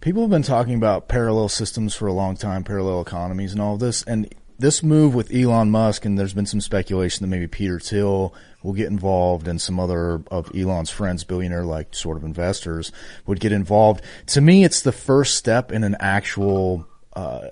[0.00, 3.74] People have been talking about parallel systems for a long time, parallel economies and all
[3.74, 4.02] of this.
[4.02, 8.34] And this move with Elon Musk, and there's been some speculation that maybe Peter Thiel
[8.62, 12.90] will get involved and some other of Elon's friends, billionaire like sort of investors
[13.26, 14.02] would get involved.
[14.28, 17.48] To me, it's the first step in an actual, uh,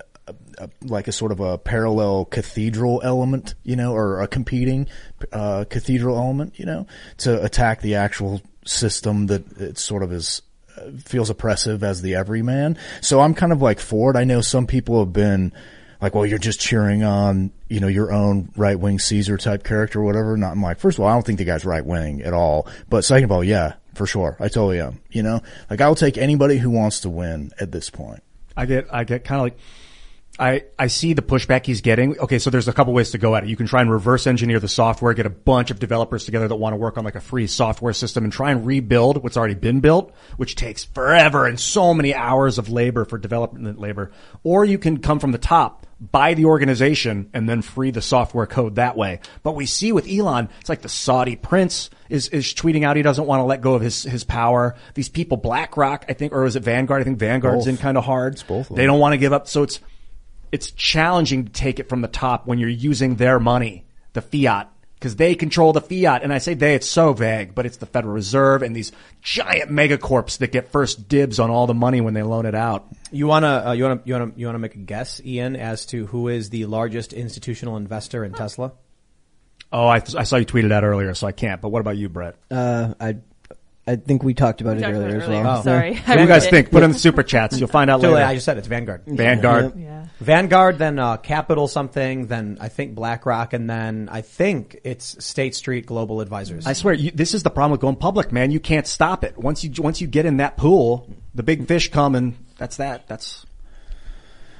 [0.81, 4.87] like a sort of a parallel cathedral element, you know, or a competing
[5.31, 6.87] uh, cathedral element, you know,
[7.17, 10.41] to attack the actual system that it sort of is
[10.77, 12.77] uh, feels oppressive as the everyman.
[13.01, 14.17] So I'm kind of like for it.
[14.17, 15.53] I know some people have been
[16.01, 19.99] like, well, you're just cheering on, you know, your own right wing Caesar type character
[19.99, 20.37] or whatever.
[20.37, 22.67] Not I'm like, first of all, I don't think the guy's right wing at all.
[22.89, 24.37] But second of all, yeah, for sure.
[24.39, 25.01] I totally am.
[25.09, 28.23] You know, like I'll take anybody who wants to win at this point.
[28.57, 29.57] I get, I get kind of like,
[30.37, 32.19] I, I see the pushback he's getting.
[32.19, 33.49] Okay, so there's a couple ways to go at it.
[33.49, 36.55] You can try and reverse engineer the software, get a bunch of developers together that
[36.55, 39.53] want to work on like a free software system and try and rebuild what's already
[39.53, 44.11] been built, which takes forever and so many hours of labor for development labor.
[44.43, 48.45] Or you can come from the top, buy the organization and then free the software
[48.45, 49.21] code that way.
[49.43, 53.01] But we see with Elon, it's like the Saudi prince is, is tweeting out he
[53.01, 54.75] doesn't want to let go of his, his power.
[54.93, 57.01] These people, BlackRock, I think, or is it Vanguard?
[57.01, 57.67] I think Vanguard's Both.
[57.67, 58.33] in kind of hard.
[58.33, 59.47] It's both They don't want to give up.
[59.47, 59.79] So it's,
[60.51, 64.71] it's challenging to take it from the top when you're using their money, the fiat,
[65.05, 66.23] because they control the fiat.
[66.23, 68.91] And I say they, it's so vague, but it's the Federal Reserve and these
[69.21, 72.87] giant megacorps that get first dibs on all the money when they loan it out.
[73.11, 76.07] You wanna, uh, you wanna, you wanna, you wanna make a guess, Ian, as to
[76.07, 78.71] who is the largest institutional investor in Tesla?
[79.71, 81.61] Oh, I, I saw you tweeted that earlier, so I can't.
[81.61, 82.37] But what about you, Brett?
[82.49, 83.17] Uh, I,
[83.87, 85.43] I think we talked about We it talked about earlier it as earlier.
[85.43, 85.59] well.
[85.59, 85.63] Oh.
[85.63, 85.93] Sorry.
[85.93, 86.01] Yeah.
[86.07, 86.49] What do you guys it.
[86.49, 86.71] think?
[86.71, 87.59] Put in the super chats.
[87.59, 88.25] You'll find out Too late, later.
[88.25, 89.03] I just said it's Vanguard.
[89.05, 89.77] Vanguard.
[89.77, 90.07] Yeah.
[90.19, 95.55] Vanguard, then uh, Capital something, then I think BlackRock, and then I think it's State
[95.55, 96.65] Street Global Advisors.
[96.65, 98.49] I swear, you, this is the problem with going public, man.
[98.51, 99.37] You can't stop it.
[99.37, 103.07] Once you once you get in that pool, the big fish come, and that's that.
[103.07, 103.44] That's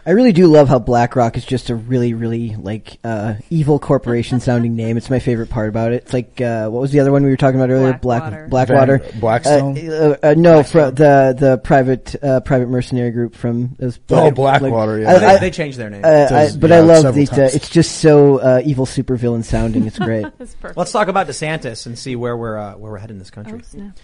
[0.07, 4.39] I really do love how BlackRock is just a really, really like uh, evil corporation
[4.39, 4.97] sounding name.
[4.97, 6.03] It's my favorite part about it.
[6.03, 7.93] It's like uh, what was the other one we were talking about earlier?
[7.93, 8.47] Blackwater.
[8.47, 8.97] Black Blackwater.
[8.99, 9.77] Van- Blackstone?
[9.89, 13.99] Uh, uh, uh, no, fro- the the private uh, private mercenary group from those.
[14.11, 15.09] Oh, Blackwater, yeah.
[15.15, 16.05] I- they, I- they changed their name.
[16.05, 17.27] uh, I, Does- but yeah, I love the.
[17.31, 19.87] Uh, it's just so uh, evil supervillain sounding.
[19.87, 20.27] It's great.
[20.75, 23.59] Let's talk about DeSantis and see where we're uh, where we're heading in this country.
[23.59, 23.97] Oh, snap.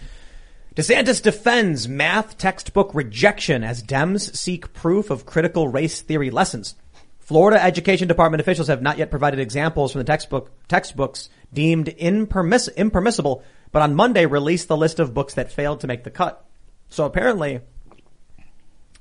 [0.73, 6.75] DeSantis defends math textbook rejection as Dems seek proof of critical race theory lessons.
[7.19, 12.73] Florida Education Department officials have not yet provided examples from the textbook textbooks deemed impermiss-
[12.77, 13.43] impermissible,
[13.73, 16.45] but on Monday released the list of books that failed to make the cut.
[16.87, 17.59] So apparently,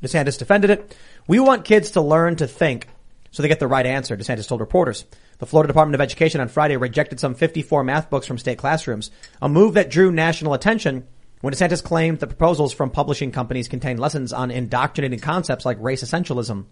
[0.02, 0.96] DeSantis defended it.
[1.28, 2.88] We want kids to learn to think
[3.30, 5.04] so they get the right answer, DeSantis told reporters.
[5.38, 9.12] The Florida Department of Education on Friday rejected some 54 math books from state classrooms,
[9.40, 11.06] a move that drew national attention
[11.40, 16.04] when DeSantis claimed the proposals from publishing companies contain lessons on indoctrinating concepts like race
[16.04, 16.66] essentialism.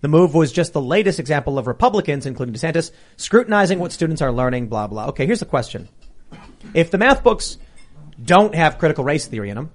[0.00, 4.32] The move was just the latest example of Republicans, including DeSantis, scrutinizing what students are
[4.32, 5.08] learning, blah, blah.
[5.08, 5.88] Okay, here's the question.
[6.74, 7.58] If the math books
[8.22, 9.70] don't have critical race theory in them,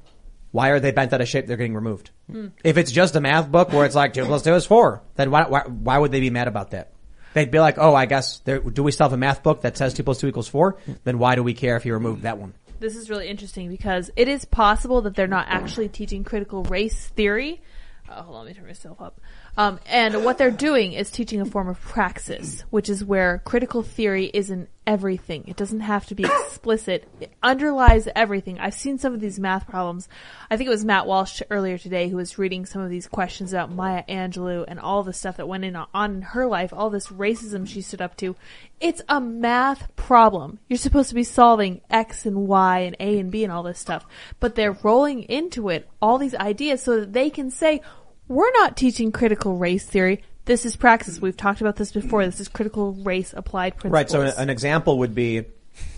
[0.51, 1.47] why are they bent out of shape?
[1.47, 2.11] They're getting removed.
[2.31, 2.47] Hmm.
[2.63, 5.29] If it's just a math book where it's like two plus two is four, then
[5.29, 6.93] why, why, why would they be mad about that?
[7.33, 9.75] They'd be like, oh, I guess, there, do we still have a math book that
[9.77, 10.77] says two plus two equals four?
[10.85, 10.93] Hmm.
[11.03, 12.53] Then why do we care if you remove that one?
[12.85, 17.07] This is really interesting because it is possible that they're not actually teaching critical race
[17.07, 17.63] theory.
[18.07, 19.19] Oh, hold on, let me turn myself up.
[19.57, 23.83] Um, and what they're doing is teaching a form of praxis, which is where critical
[23.83, 25.45] theory isn't everything.
[25.47, 27.07] It doesn't have to be explicit.
[27.19, 28.59] It underlies everything.
[28.59, 30.07] I've seen some of these math problems.
[30.51, 33.53] I think it was Matt Walsh earlier today who was reading some of these questions
[33.53, 36.89] about Maya Angelou and all the stuff that went in on in her life, all
[36.89, 38.35] this racism she stood up to.
[38.79, 40.59] It's a math problem.
[40.67, 43.79] You're supposed to be solving X and Y and A and B and all this
[43.79, 44.05] stuff,
[44.39, 47.81] but they're rolling into it all these ideas so that they can say,
[48.27, 50.23] we're not teaching critical race theory.
[50.45, 51.19] This is praxis.
[51.19, 52.23] We've talked about this before.
[52.25, 53.93] This is critical race applied principles.
[53.93, 54.09] Right.
[54.09, 55.45] So an, an example would be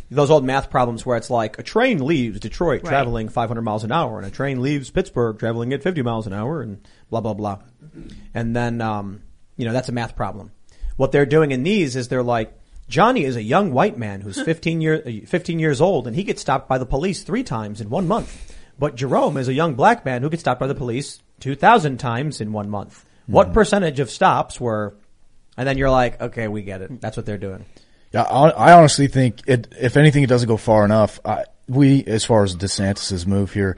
[0.09, 2.89] those old math problems where it's like a train leaves Detroit Right.
[2.89, 6.33] traveling 500 miles an hour, and a train leaves Pittsburgh traveling at 50 miles an
[6.33, 7.59] hour, and blah blah blah.
[8.33, 9.21] And then, um,
[9.57, 10.51] you know, that's a math problem.
[10.95, 12.53] What they're doing in these is they're like,
[12.87, 16.23] Johnny is a young white man who's 15 year, uh, 15 years old, and he
[16.23, 18.56] gets stopped by the police three times in one month.
[18.79, 22.41] But Jerome is a young black man who gets stopped by the police 2,000 times
[22.41, 23.05] in one month.
[23.27, 24.95] What percentage of stops were?
[25.57, 27.01] And then you're like, okay, we get it.
[27.01, 27.65] That's what they're doing.
[28.13, 29.67] Yeah, I, I honestly think it.
[29.77, 31.19] If anything, it doesn't go far enough.
[31.25, 33.75] I, we, as far as DeSantis's move here,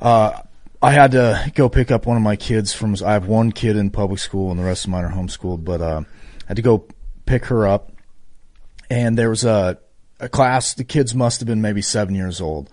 [0.00, 0.40] uh,
[0.82, 2.96] I had to go pick up one of my kids from.
[3.04, 5.64] I have one kid in public school, and the rest of mine are homeschooled.
[5.64, 6.86] But uh, I had to go
[7.26, 7.92] pick her up,
[8.90, 9.78] and there was a
[10.18, 10.74] a class.
[10.74, 12.70] The kids must have been maybe seven years old,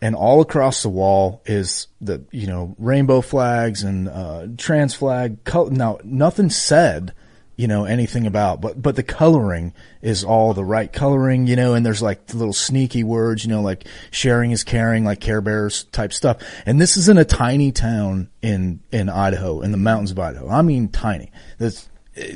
[0.00, 5.38] and all across the wall is the you know rainbow flags and uh, trans flag.
[5.70, 7.12] Now nothing said
[7.56, 9.72] you know anything about but but the coloring
[10.02, 13.62] is all the right coloring you know and there's like little sneaky words you know
[13.62, 16.36] like sharing is caring like care bears type stuff
[16.66, 20.48] and this is in a tiny town in in Idaho in the mountains of Idaho
[20.48, 21.32] I mean tiny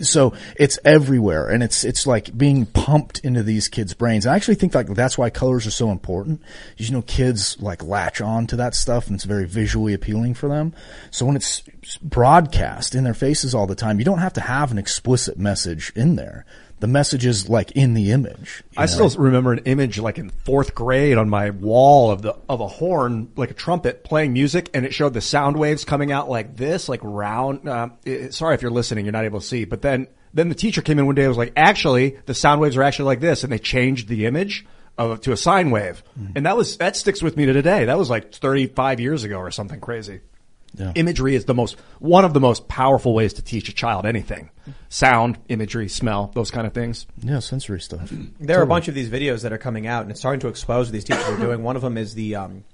[0.03, 4.27] so it's everywhere and it's it's like being pumped into these kids brains.
[4.27, 6.43] I actually think like that's why colors are so important.
[6.77, 10.49] You know kids like latch on to that stuff and it's very visually appealing for
[10.49, 10.75] them.
[11.11, 11.63] So when it's
[12.03, 15.93] broadcast in their faces all the time you don't have to have an explicit message
[15.97, 16.45] in there
[16.81, 18.87] the message is like in the image I know?
[18.87, 22.67] still remember an image like in fourth grade on my wall of the of a
[22.67, 26.57] horn, like a trumpet playing music, and it showed the sound waves coming out like
[26.57, 27.69] this, like round.
[27.69, 29.65] Uh, it- sorry if you're listening, you're not able to see.
[29.65, 32.61] But then then the teacher came in one day and was like, actually, the sound
[32.61, 34.65] waves are actually like this, and they changed the image
[34.99, 36.03] of to a sine wave,
[36.35, 37.85] and that was that sticks with me to today.
[37.87, 40.21] That was like 35 years ago or something crazy.
[40.75, 40.93] Yeah.
[40.95, 44.51] Imagery is the most one of the most powerful ways to teach a child anything.
[44.89, 47.07] Sound, imagery, smell, those kind of things.
[47.23, 50.11] yeah sensory stuff There are a bunch of these videos that are coming out, and
[50.11, 51.63] it's starting to expose what these teachers are doing.
[51.63, 52.65] One of them is the um,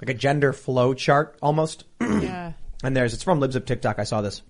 [0.00, 1.84] like a gender flow chart almost.
[2.00, 2.52] Yeah.
[2.84, 3.98] And there's it's from Libs of TikTok.
[3.98, 4.42] I saw this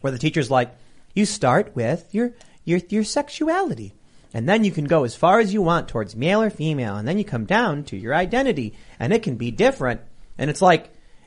[0.00, 0.74] where the teacher's like,
[1.14, 2.32] you start with your
[2.64, 3.94] your your sexuality,
[4.34, 7.06] and then you can go as far as you want towards male or female, and
[7.06, 10.00] then you come down to your identity, and it can be different.
[10.38, 10.90] And it's like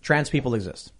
[0.00, 0.92] trans people exist,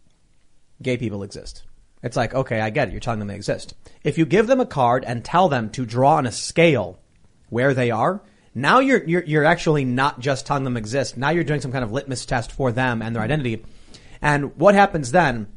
[0.83, 1.65] gay people exist,
[2.03, 2.93] it's like, okay, I get it.
[2.93, 3.75] You're telling them they exist.
[4.05, 6.99] If you give them a card and tell them to draw on a scale
[7.49, 8.23] where they are,
[8.55, 11.17] now you're, you're, you're actually not just telling them exist.
[11.17, 13.65] Now you're doing some kind of litmus test for them and their identity.
[14.23, 15.49] And what happens then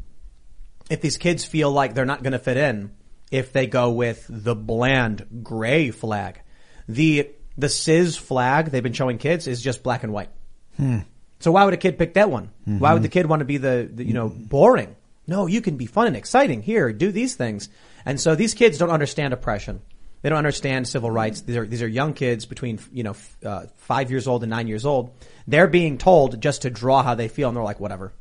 [0.89, 2.91] if these kids feel like they're not going to fit in
[3.31, 6.41] if they go with the bland gray flag?
[6.87, 10.29] The, the cis flag they've been showing kids is just black and white.
[10.77, 10.99] Hmm.
[11.41, 12.49] So why would a kid pick that one?
[12.65, 12.93] Why Mhm.
[12.93, 14.95] would the kid want to be the, the, you know, boring?
[15.27, 16.61] No, you can be fun and exciting.
[16.61, 17.67] Here, do these things.
[18.05, 19.81] And so these kids don't understand oppression.
[20.21, 21.41] They don't understand civil rights.
[21.41, 24.49] These are, these are young kids between, you know, f- uh, five years old and
[24.51, 25.11] nine years old.
[25.47, 28.13] They're being told just to draw how they feel and they're like, whatever.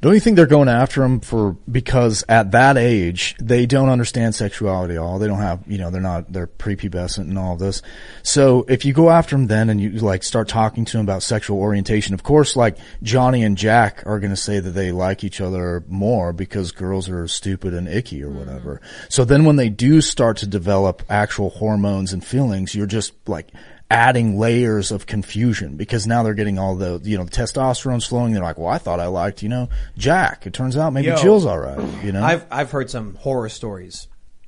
[0.00, 4.34] Don't you think they're going after him for because at that age they don't understand
[4.34, 5.18] sexuality at all.
[5.18, 7.82] They don't have you know they're not they're prepubescent and all of this.
[8.22, 11.22] So if you go after them then and you like start talking to them about
[11.22, 15.22] sexual orientation, of course like Johnny and Jack are going to say that they like
[15.22, 18.38] each other more because girls are stupid and icky or mm-hmm.
[18.38, 18.80] whatever.
[19.10, 23.48] So then when they do start to develop actual hormones and feelings, you're just like
[23.90, 28.32] adding layers of confusion because now they're getting all the you know the testosterone's flowing.
[28.32, 29.68] They're like, well, I thought I liked you know
[29.98, 30.46] Jack.
[30.46, 32.04] It turns out maybe Yo, Jill's all right.
[32.04, 34.06] You know, I've I've heard some horror stories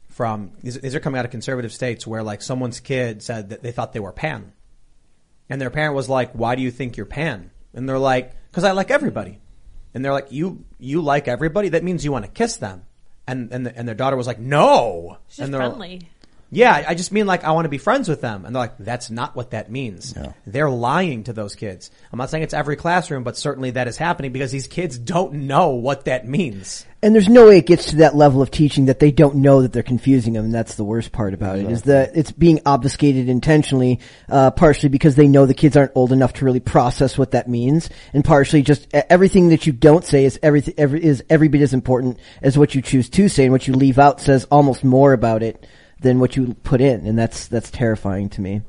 [0.08, 3.62] from these, these are coming out of conservative states where like someone's kid said that
[3.62, 4.52] they thought they were pan,
[5.48, 8.64] and their parent was like, "Why do you think you're pan?" And they're like, "Because
[8.64, 9.40] I like everybody."
[9.94, 11.70] And they're like, "You you like everybody?
[11.70, 12.84] That means you want to kiss them."
[13.26, 16.08] And and the, and their daughter was like, "No." It's just and they're friendly.
[16.54, 18.44] Yeah, I just mean like I want to be friends with them.
[18.44, 20.14] And they're like, that's not what that means.
[20.46, 21.90] They're lying to those kids.
[22.12, 25.32] I'm not saying it's every classroom, but certainly that is happening because these kids don't
[25.32, 26.84] know what that means.
[27.02, 29.62] And there's no way it gets to that level of teaching that they don't know
[29.62, 31.68] that they're confusing them, and that's the worst part about it.
[31.68, 33.98] Is that it's being obfuscated intentionally,
[34.28, 37.48] uh, partially because they know the kids aren't old enough to really process what that
[37.48, 41.62] means, and partially just everything that you don't say is everything every, is every bit
[41.62, 44.84] as important as what you choose to say, and what you leave out says almost
[44.84, 45.66] more about it
[46.02, 48.62] than what you put in, and that's that's terrifying to me.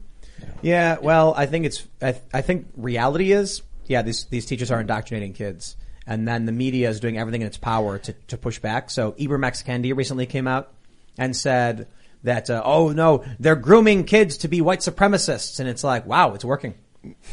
[0.62, 4.80] Yeah, well, I think it's, I, I think reality is, yeah, these, these teachers are
[4.80, 5.76] indoctrinating kids.
[6.08, 8.90] And then the media is doing everything in its power to, to push back.
[8.90, 9.62] So Ibram X.
[9.62, 10.72] Kendi recently came out
[11.18, 11.88] and said
[12.24, 15.60] that, uh, oh no, they're grooming kids to be white supremacists.
[15.60, 16.76] And it's like, wow, it's working.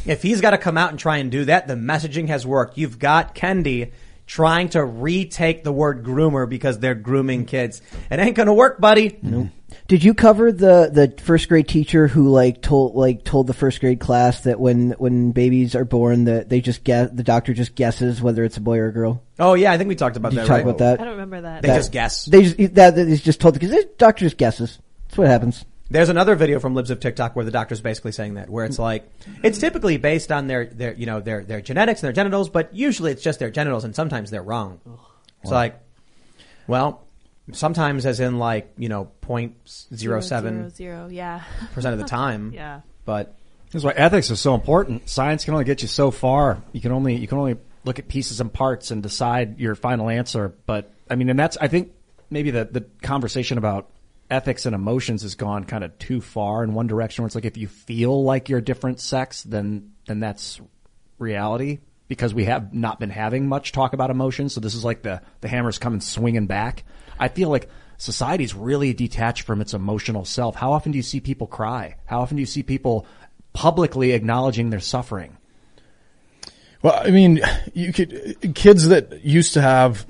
[0.05, 2.78] If he's got to come out and try and do that, the messaging has worked.
[2.78, 3.92] You've got Kendi
[4.31, 7.83] trying to retake the word groomer because they're grooming kids.
[8.12, 9.11] It ain't gonna work, buddy.
[9.11, 9.47] Mm-hmm.
[9.89, 13.81] Did you cover the the first grade teacher who like told like told the first
[13.81, 17.74] grade class that when when babies are born that they just guess the doctor just
[17.74, 19.20] guesses whether it's a boy or a girl?
[19.41, 20.43] Oh yeah, I think we talked about Did that.
[20.43, 20.64] you talk right?
[20.64, 21.01] about that?
[21.01, 21.62] I don't remember that.
[21.62, 22.24] They That- just guess.
[22.26, 24.78] They just that, that is just told because the doctor just guesses.
[25.09, 25.64] That's what happens.
[25.91, 28.78] There's another video from Libs of TikTok where the doctor's basically saying that, where it's
[28.78, 29.11] like,
[29.43, 32.72] it's typically based on their, their, you know, their, their genetics and their genitals, but
[32.74, 34.80] usually it's just their genitals and sometimes they're wrong.
[35.43, 35.57] It's Wow.
[35.57, 35.80] like,
[36.68, 37.05] well,
[37.53, 41.43] sometimes as in like, you know, point zero seven Zero, zero, yeah.
[41.74, 42.53] percent of the time.
[42.55, 42.82] Yeah.
[43.05, 43.34] But
[43.72, 45.09] That's why ethics is so important.
[45.09, 46.62] Science can only get you so far.
[46.72, 50.09] You can only you can only look at pieces and parts and decide your final
[50.09, 50.55] answer.
[50.66, 51.93] But I mean, and that's I think
[52.30, 53.88] maybe the the conversation about
[54.31, 57.22] ethics and emotions has gone kind of too far in one direction.
[57.22, 60.61] Where it's like if you feel like you're a different sex, then then that's
[61.18, 61.81] reality.
[62.09, 65.22] Because we have not been having much talk about emotions, so this is like the
[65.41, 66.85] the hammer's coming swinging back.
[67.18, 67.68] I feel like
[67.99, 70.57] society's really detached from its emotional self.
[70.57, 71.97] How often do you see people cry?
[72.07, 73.07] How often do you see people
[73.53, 75.37] publicly acknowledging their suffering?
[76.83, 77.41] Well, I mean,
[77.74, 80.07] you could kids that used to have,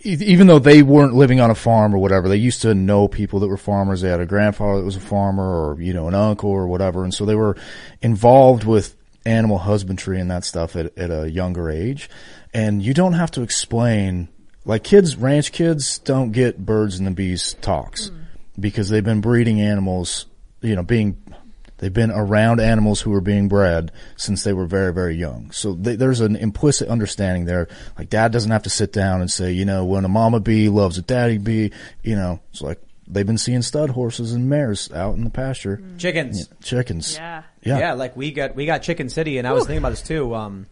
[0.00, 3.38] even though they weren't living on a farm or whatever, they used to know people
[3.40, 4.00] that were farmers.
[4.00, 7.04] They had a grandfather that was a farmer, or you know, an uncle or whatever,
[7.04, 7.56] and so they were
[8.02, 12.10] involved with animal husbandry and that stuff at, at a younger age.
[12.52, 14.28] And you don't have to explain,
[14.64, 18.24] like kids, ranch kids don't get birds and the bees talks mm.
[18.58, 20.26] because they've been breeding animals,
[20.62, 21.22] you know, being
[21.80, 25.50] They've been around animals who are being bred since they were very, very young.
[25.50, 27.68] So they, there's an implicit understanding there.
[27.98, 30.68] Like dad doesn't have to sit down and say, you know, when a mama bee
[30.68, 31.72] loves a daddy bee,
[32.02, 35.82] you know, it's like they've been seeing stud horses and mares out in the pasture.
[35.96, 36.40] Chickens.
[36.40, 37.14] Yeah, chickens.
[37.14, 37.44] Yeah.
[37.62, 37.94] Yeah.
[37.94, 40.34] like we got we got Chicken City, and I was thinking about this too.
[40.34, 40.66] Um,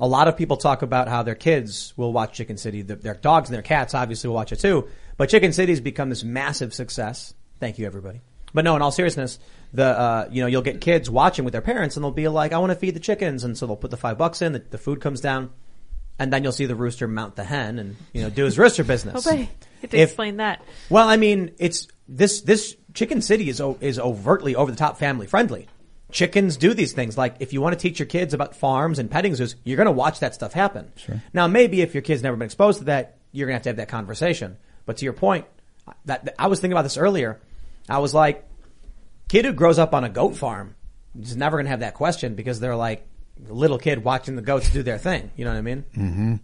[0.00, 2.82] a lot of people talk about how their kids will watch Chicken City.
[2.82, 4.88] Their, their dogs and their cats obviously will watch it too.
[5.18, 7.34] But Chicken City has become this massive success.
[7.60, 8.20] Thank you, everybody.
[8.52, 9.38] But no, in all seriousness,
[9.72, 12.52] the uh, you know you'll get kids watching with their parents, and they'll be like,
[12.52, 14.52] "I want to feed the chickens," and so they'll put the five bucks in.
[14.52, 15.50] The, the food comes down,
[16.18, 18.84] and then you'll see the rooster mount the hen and you know do his rooster
[18.94, 19.26] business.
[19.26, 19.48] Oh, boy.
[19.82, 20.62] You to If- explain that.
[20.90, 25.26] Well, I mean, it's this this Chicken City is is overtly over the top family
[25.26, 25.68] friendly.
[26.12, 27.18] Chickens do these things.
[27.18, 29.86] Like if you want to teach your kids about farms and petting zoos, you're going
[29.86, 30.92] to watch that stuff happen.
[30.96, 31.20] Sure.
[31.34, 33.68] Now, maybe if your kid's never been exposed to that, you're going to have to
[33.70, 34.56] have that conversation.
[34.86, 35.46] But to your point,
[36.04, 37.40] that, that- I was thinking about this earlier.
[37.88, 38.45] I was like,
[39.28, 40.74] kid who grows up on a goat farm
[41.20, 43.06] is never going to have that question because they're like
[43.48, 45.30] little kid watching the goats do their thing.
[45.36, 45.84] You know what I mean?
[45.94, 46.34] hmm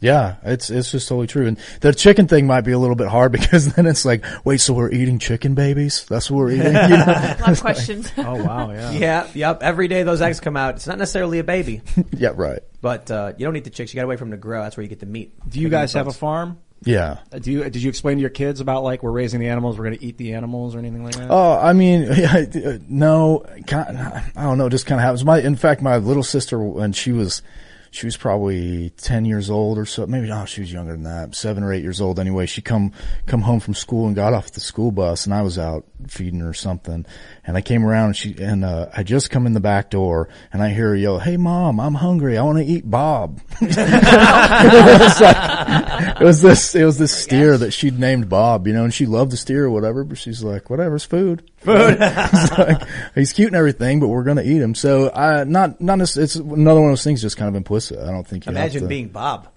[0.00, 1.46] Yeah, it's it's just totally true.
[1.46, 4.60] And the chicken thing might be a little bit hard because then it's like, wait,
[4.60, 6.04] so we're eating chicken babies?
[6.08, 6.66] That's what we're eating.
[6.66, 7.04] You know?
[7.06, 8.10] A lot of questions.
[8.18, 8.90] Oh wow, yeah.
[8.92, 9.62] Yeah, yep.
[9.62, 10.76] Every day those eggs come out.
[10.76, 11.82] It's not necessarily a baby.
[12.12, 12.60] yeah, right.
[12.80, 13.92] But uh, you don't eat the chicks.
[13.94, 14.62] You got to wait for them to grow.
[14.62, 15.32] That's where you get the meat.
[15.48, 16.58] Do you Put 'em in guys have a farm?
[16.84, 17.18] Yeah.
[17.32, 19.78] Uh, Do you did you explain to your kids about like we're raising the animals,
[19.78, 21.30] we're going to eat the animals or anything like that?
[21.30, 25.24] Oh, I mean, uh, no, I don't know, it just kind of happens.
[25.24, 27.42] My, in fact, my little sister, when she was,
[27.92, 30.06] she was probably 10 years old or so.
[30.06, 31.34] Maybe, no, she was younger than that.
[31.34, 32.46] Seven or eight years old anyway.
[32.46, 32.92] She come,
[33.26, 36.40] come home from school and got off the school bus and I was out feeding
[36.40, 37.04] her something.
[37.44, 40.30] And I came around and she, and, uh, I just come in the back door
[40.54, 42.38] and I hear her yell, Hey mom, I'm hungry.
[42.38, 43.42] I want to eat Bob.
[43.60, 43.76] it,
[44.98, 48.84] was like, it was this, it was this steer that she'd named Bob, you know,
[48.84, 51.51] and she loved the steer or whatever, but she's like, whatever, it's food.
[51.64, 51.96] Food.
[52.00, 52.82] It's like,
[53.14, 54.74] he's cute and everything, but we're going to eat him.
[54.74, 57.98] So, I not, not, necess- it's another one of those things just kind of implicit.
[57.98, 59.48] I don't think you have Imagine to- being Bob.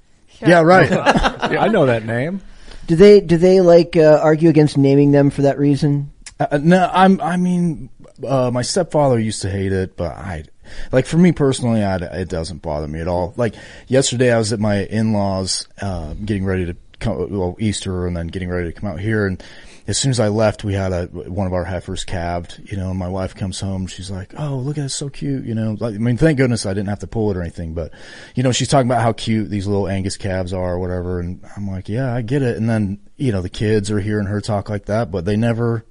[0.41, 0.89] Yeah, right.
[1.51, 2.41] yeah, I know that name.
[2.88, 6.12] Do they do they like uh, argue against naming them for that reason?
[6.39, 7.20] Uh, no, I'm.
[7.22, 7.89] I mean,
[8.28, 10.43] uh, my stepfather used to hate it, but I,
[10.91, 13.34] like, for me personally, I, it doesn't bother me at all.
[13.38, 13.56] Like
[13.88, 18.28] yesterday, I was at my in-laws, uh, getting ready to come, well, Easter, and then
[18.28, 19.41] getting ready to come out here, and
[19.88, 22.90] as soon as I left, we had a one of our heifers calved, you know,
[22.90, 25.78] and my wife comes home, she's like, "Oh, look at it, so cute," you know.
[25.80, 27.92] Like, I mean, thank goodness I didn't have to pull it or anything, but
[28.34, 31.40] you know, she's talking about how cute these little Angus calves are or whatever, and
[31.56, 34.42] I'm like, "Yeah, I get it." And then you know, the kids are hearing her
[34.42, 35.86] talk like that, but they never,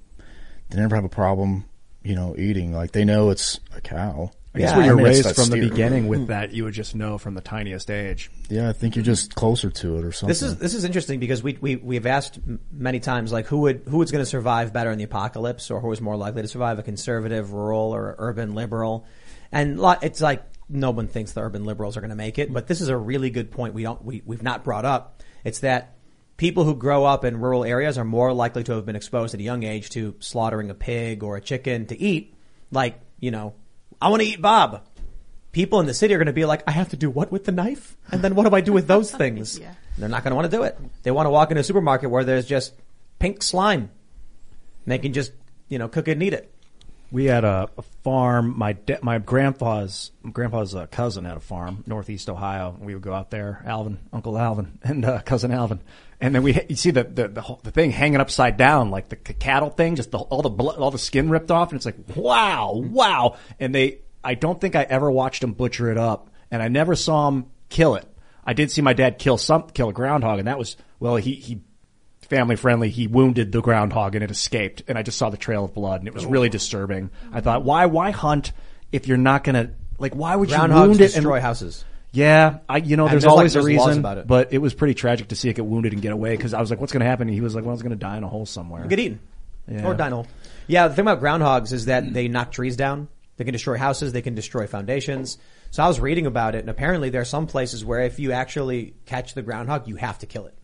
[0.71, 1.65] they never have a problem,
[2.03, 2.73] you know, eating.
[2.73, 4.31] Like they know it's a cow.
[4.55, 6.27] I guess Yeah, when you're mean, raised that from the beginning with hmm.
[6.27, 8.31] that, you would just know from the tiniest age.
[8.49, 10.29] Yeah, I think you're just closer to it or something.
[10.29, 12.39] This is this is interesting because we we we've asked
[12.71, 15.81] many times like who would who is going to survive better in the apocalypse or
[15.81, 19.07] who is more likely to survive a conservative, rural, or urban liberal,
[19.51, 22.53] and lo- it's like no one thinks the urban liberals are going to make it.
[22.53, 25.21] But this is a really good point we don't we we've not brought up.
[25.43, 25.97] It's that
[26.37, 29.41] people who grow up in rural areas are more likely to have been exposed at
[29.41, 32.37] a young age to slaughtering a pig or a chicken to eat.
[32.71, 33.55] Like you know,
[34.01, 34.83] I want to eat Bob
[35.55, 37.45] people in the city are going to be like, I have to do what with
[37.45, 37.97] the knife?
[38.13, 39.59] And then what do I do with those things?
[39.97, 40.77] They're not going to want to do it.
[41.05, 42.75] They want to walk into a supermarket where there's just
[43.19, 43.91] pink slime.
[44.85, 45.33] And they can just,
[45.69, 46.53] you know, cook it and eat it.
[47.15, 48.59] We had a, a farm.
[48.59, 52.77] My de- my grandpa's grandpa's uh, cousin had a farm, northeast Ohio.
[52.77, 55.81] We would go out there, Alvin, Uncle Alvin, and uh, cousin Alvin,
[56.21, 59.11] and then we you see the the the, whole, the thing hanging upside down, like
[59.11, 61.77] the c- cattle thing, just the, all the blood, all the skin ripped off, and
[61.77, 63.37] it's like wow, wow.
[63.61, 66.97] And they, I don't think I ever watched them butcher it up, and I never
[66.97, 68.09] saw them kill it.
[68.45, 71.35] I did see my dad kill some kill a groundhog, and that was well, he
[71.35, 71.61] he
[72.25, 72.91] family friendly.
[72.91, 76.01] He wounded the groundhog and it escaped, and I just saw the trail of blood,
[76.01, 76.53] and it was really oh.
[76.53, 77.11] disturbing.
[77.33, 78.53] I thought, why, why hunt
[78.93, 80.15] if you're not gonna like?
[80.15, 81.85] Why would you Groundhogs wound it destroy and houses.
[82.13, 84.27] Yeah, I you know there's, there's, like, always there's a laws reason about it.
[84.29, 86.61] but it was pretty tragic to see it get wounded and get away because I
[86.61, 87.27] was like, what's gonna happen?
[87.29, 88.87] And he was like, well, it's gonna die in a hole somewhere.
[88.87, 89.21] Get eaten.
[89.67, 89.85] Yeah.
[89.85, 90.27] Or dino.
[90.67, 93.09] Yeah, the thing about groundhogs is that they knock trees down.
[93.37, 94.13] They can destroy houses.
[94.13, 95.39] They can destroy foundations.
[95.71, 98.31] So I was reading about it, and apparently there are some places where if you
[98.31, 100.55] actually catch the groundhog, you have to kill it.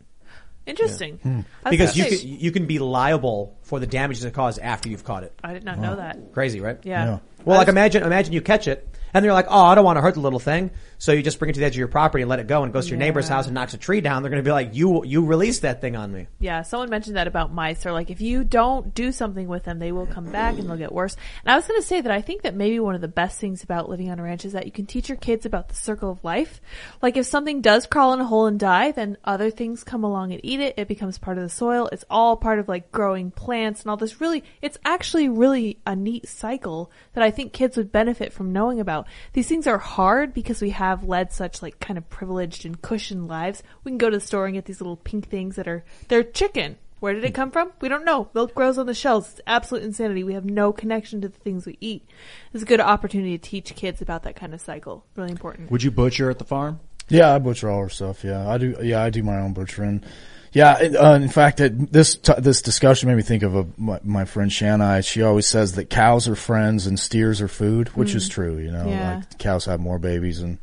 [0.67, 1.19] Interesting.
[1.25, 1.71] I was hmm.
[1.71, 5.25] Because you can, you can be liable for the damages it caused after you've caught
[5.25, 5.33] it.
[5.43, 6.33] I did not know that.
[6.33, 6.79] Crazy, right?
[6.83, 7.05] Yeah.
[7.05, 7.19] Yeah.
[7.45, 9.97] Well, I like imagine, imagine you catch it and you're like, oh, I don't want
[9.97, 10.71] to hurt the little thing.
[10.99, 12.63] So you just bring it to the edge of your property and let it go
[12.63, 14.23] and it goes to your neighbor's house and knocks a tree down.
[14.23, 16.27] They're going to be like, you, you released that thing on me.
[16.39, 17.83] Yeah, someone mentioned that about mice.
[17.83, 20.77] They're like, if you don't do something with them, they will come back and they'll
[20.77, 21.17] get worse.
[21.43, 23.41] And I was going to say that I think that maybe one of the best
[23.41, 25.75] things about living on a ranch is that you can teach your kids about the
[25.75, 26.61] circle of life.
[27.01, 30.33] Like if something does crawl in a hole and die, then other things come along
[30.33, 30.75] and eat it.
[30.77, 31.89] It becomes part of the soil.
[31.93, 35.97] It's all part of like growing plants and all this really, it's actually really a
[35.97, 39.00] neat cycle that I think kids would benefit from knowing about.
[39.33, 43.29] These things are hard because we have led such like kind of privileged and cushioned
[43.29, 43.63] lives.
[43.85, 46.25] We can go to the store and get these little pink things that are, they're
[46.25, 46.77] chicken.
[47.01, 47.73] Where did it come from?
[47.81, 48.29] We don't know.
[48.35, 49.33] Milk grows on the shelves.
[49.33, 50.23] It's absolute insanity.
[50.23, 52.07] We have no connection to the things we eat.
[52.53, 55.07] It's a good opportunity to teach kids about that kind of cycle.
[55.17, 55.71] Really important.
[55.71, 56.79] Would you butcher at the farm?
[57.09, 58.23] Yeah, I butcher all our stuff.
[58.23, 58.77] Yeah, I do.
[58.83, 60.05] Yeah, I do my own butchering.
[60.53, 64.01] Yeah, uh, in fact, it, this t- this discussion made me think of a, my,
[64.03, 65.07] my friend Shanai.
[65.07, 68.31] She always says that cows are friends and steers are food, which is Mm.
[68.33, 68.59] true.
[68.59, 69.15] You know, Yeah.
[69.17, 70.59] like cows have more babies and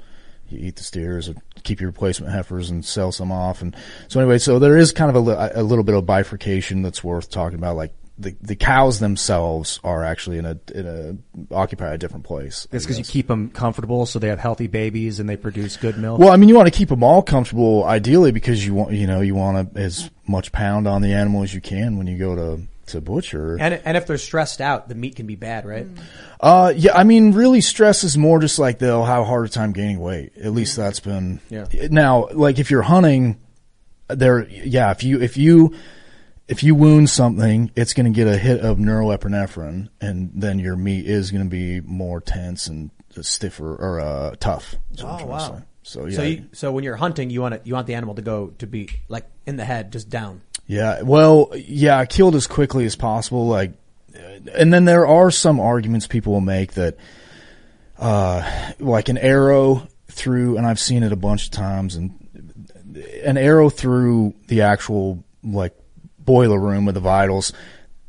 [0.50, 3.62] you eat the steers or keep your replacement heifers and sell some off.
[3.62, 3.76] And
[4.10, 7.04] so anyway, so there is kind of a, li- a little bit of bifurcation that's
[7.04, 7.76] worth talking about.
[7.78, 10.88] Like the the cows themselves are actually in a in
[11.52, 12.68] a occupy a different place.
[12.72, 15.98] It's because you keep them comfortable so they have healthy babies and they produce good
[15.98, 16.20] milk.
[16.20, 19.06] Well, I mean, you want to keep them all comfortable, ideally, because you want, you
[19.08, 22.18] know, you want to, as much pound on the animal as you can when you
[22.18, 23.58] go to, to butcher.
[23.60, 25.86] And, and if they're stressed out, the meat can be bad, right?
[26.40, 29.74] Uh, yeah, I mean, really stress is more just like they'll have a harder time
[29.74, 30.34] gaining weight.
[30.38, 31.66] At least that's been, Yeah.
[31.92, 33.40] now, like if you're hunting,
[34.08, 35.76] there, yeah, if you, if you,
[36.48, 40.76] if you wound something, it's going to get a hit of neuroepinephrine and then your
[40.76, 42.90] meat is going to be more tense and
[43.22, 44.76] stiffer or, uh, tough.
[44.92, 45.62] is what I'm Oh wow!
[45.84, 46.16] So yeah.
[46.16, 48.48] So, you, so when you're hunting, you want it, you want the animal to go
[48.60, 50.42] to be like in the head, just down.
[50.68, 53.48] Yeah, well, yeah, killed as quickly as possible.
[53.48, 53.72] Like,
[54.54, 56.98] and then there are some arguments people will make that,
[57.98, 62.14] uh, like an arrow through, and I've seen it a bunch of times, and
[63.24, 65.74] an arrow through the actual like
[66.28, 67.52] boiler room with the vitals.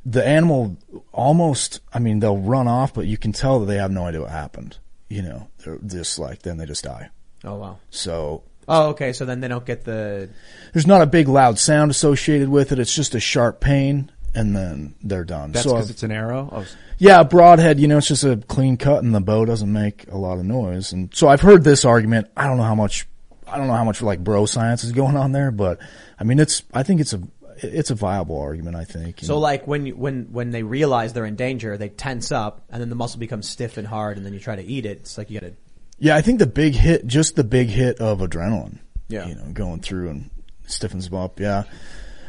[0.04, 0.76] The animal
[1.12, 4.20] almost, I mean, they'll run off, but you can tell that they have no idea
[4.20, 4.76] what happened.
[5.08, 7.08] You know, they're just like, then they just die.
[7.44, 7.78] Oh wow.
[7.90, 9.14] So Oh, okay.
[9.14, 10.28] So then they don't get the.
[10.74, 12.78] there's not a big loud sound associated with it.
[12.78, 15.52] It's just a sharp pain, and then they're done.
[15.52, 16.50] That's so because I've- it's an arrow.
[16.52, 16.66] Oh,
[16.98, 20.18] yeah, broadhead, you know, it's just a clean cut and the bow doesn't make a
[20.18, 20.92] lot of noise.
[20.92, 22.26] And so I've heard this argument.
[22.36, 23.06] I don't know how much,
[23.46, 25.78] I don't know how much like bro science is going on there, but
[26.18, 27.22] I mean, it's, I think it's a,
[27.62, 29.20] it's a viable argument, I think.
[29.22, 32.80] So like when you, when when they realize they're in danger, they tense up, and
[32.80, 34.98] then the muscle becomes stiff and hard, and then you try to eat it.
[34.98, 35.54] It's like you got to.
[35.98, 38.78] yeah, I think the big hit, just the big hit of adrenaline.
[39.08, 39.26] Yeah.
[39.26, 40.30] You know, going through and
[40.66, 41.40] stiffens them up.
[41.40, 41.64] Yeah.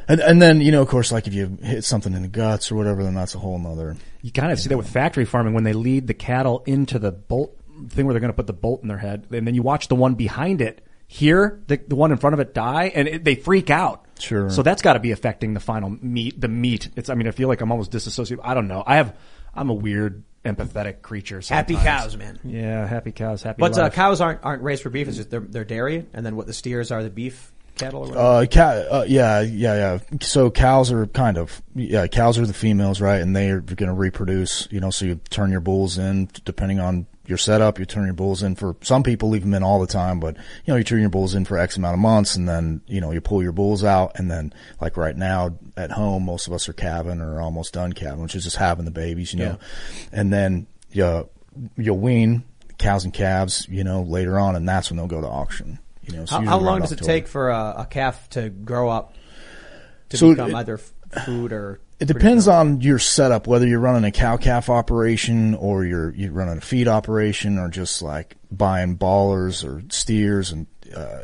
[0.08, 2.72] And, and then, you know, of course, like if you hit something in the guts
[2.72, 3.96] or whatever, then that's a whole nother.
[4.22, 7.12] You kind of see that with factory farming when they lead the cattle into the
[7.12, 7.56] bolt
[7.90, 9.88] thing where they're going to put the bolt in their head, and then you watch
[9.88, 13.24] the one behind it hear the, the one in front of it die, and it,
[13.24, 14.06] they freak out.
[14.20, 14.50] Sure.
[14.50, 16.40] So that's got to be affecting the final meat.
[16.40, 16.90] The meat.
[16.96, 17.10] It's.
[17.10, 18.44] I mean, I feel like I'm almost disassociated.
[18.46, 18.84] I don't know.
[18.86, 19.16] I have.
[19.54, 21.42] I'm a weird empathetic creature.
[21.48, 22.40] Happy cows, man.
[22.44, 23.44] Yeah, happy cows.
[23.44, 23.62] Happy.
[23.62, 23.78] Cows.
[23.78, 25.08] But uh, cows aren't aren't raised for beef.
[25.08, 28.02] It's just they're, they're dairy, and then what the steers are the beef cattle.
[28.02, 28.20] Or whatever.
[28.20, 30.18] Uh, cow, uh, yeah, yeah, yeah.
[30.22, 33.22] So cows are kind of, yeah, cows are the females, right?
[33.22, 36.80] And they are going to reproduce, you know, so you turn your bulls in depending
[36.80, 37.80] on your setup.
[37.80, 40.36] You turn your bulls in for, some people leave them in all the time, but,
[40.36, 43.00] you know, you turn your bulls in for X amount of months and then, you
[43.00, 46.54] know, you pull your bulls out and then, like right now at home, most of
[46.54, 49.58] us are calving or almost done calving, which is just having the babies, you know,
[50.12, 51.30] and then, you,
[51.78, 52.44] you'll wean
[52.78, 55.80] cows and calves, you know, later on and that's when they'll go to auction.
[56.04, 58.90] You know, so how, how long does it take for a, a calf to grow
[58.90, 59.14] up
[60.10, 60.78] to So become it- either
[61.26, 61.80] food or?
[62.00, 66.32] It depends on your setup, whether you're running a cow calf operation or you're you're
[66.32, 71.24] running a feed operation or just like buying ballers or steers, and uh,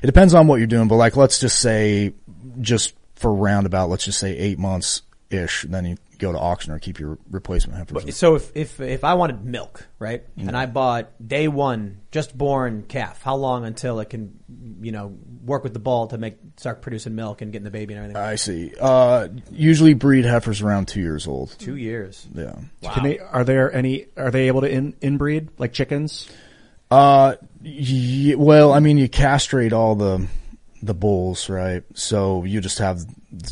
[0.00, 0.86] it depends on what you're doing.
[0.86, 2.14] But like, let's just say,
[2.60, 5.62] just for roundabout, let's just say eight months ish.
[5.68, 8.16] Then you go to auction or keep your replacement heifers.
[8.16, 10.48] So if if if I wanted milk, right, Mm.
[10.48, 14.38] and I bought day one just born calf, how long until it can,
[14.80, 15.14] you know,
[15.44, 18.22] work with the bull to make start producing milk and getting the baby and everything?
[18.22, 18.72] I see.
[18.80, 21.54] Uh, usually breed heifers around two years old.
[21.58, 22.26] Two years.
[22.34, 22.54] Yeah.
[22.94, 24.06] Can they, are there any?
[24.16, 26.30] Are they able to in, inbreed like chickens?
[26.90, 30.26] Uh, y- well, I mean, you castrate all the
[30.82, 31.82] the bulls, right?
[31.94, 33.00] So you just have.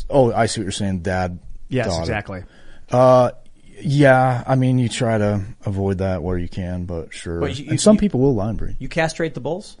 [0.09, 1.39] Oh, I see what you're saying, Dad.
[1.69, 2.01] Yes, daughter.
[2.01, 2.43] exactly.
[2.91, 3.31] Uh,
[3.79, 4.43] yeah.
[4.45, 7.39] I mean, you try to avoid that where you can, but sure.
[7.39, 8.75] But you- and some you- people will line breed.
[8.79, 9.77] You castrate the bulls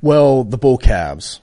[0.00, 1.40] Well, the bull calves.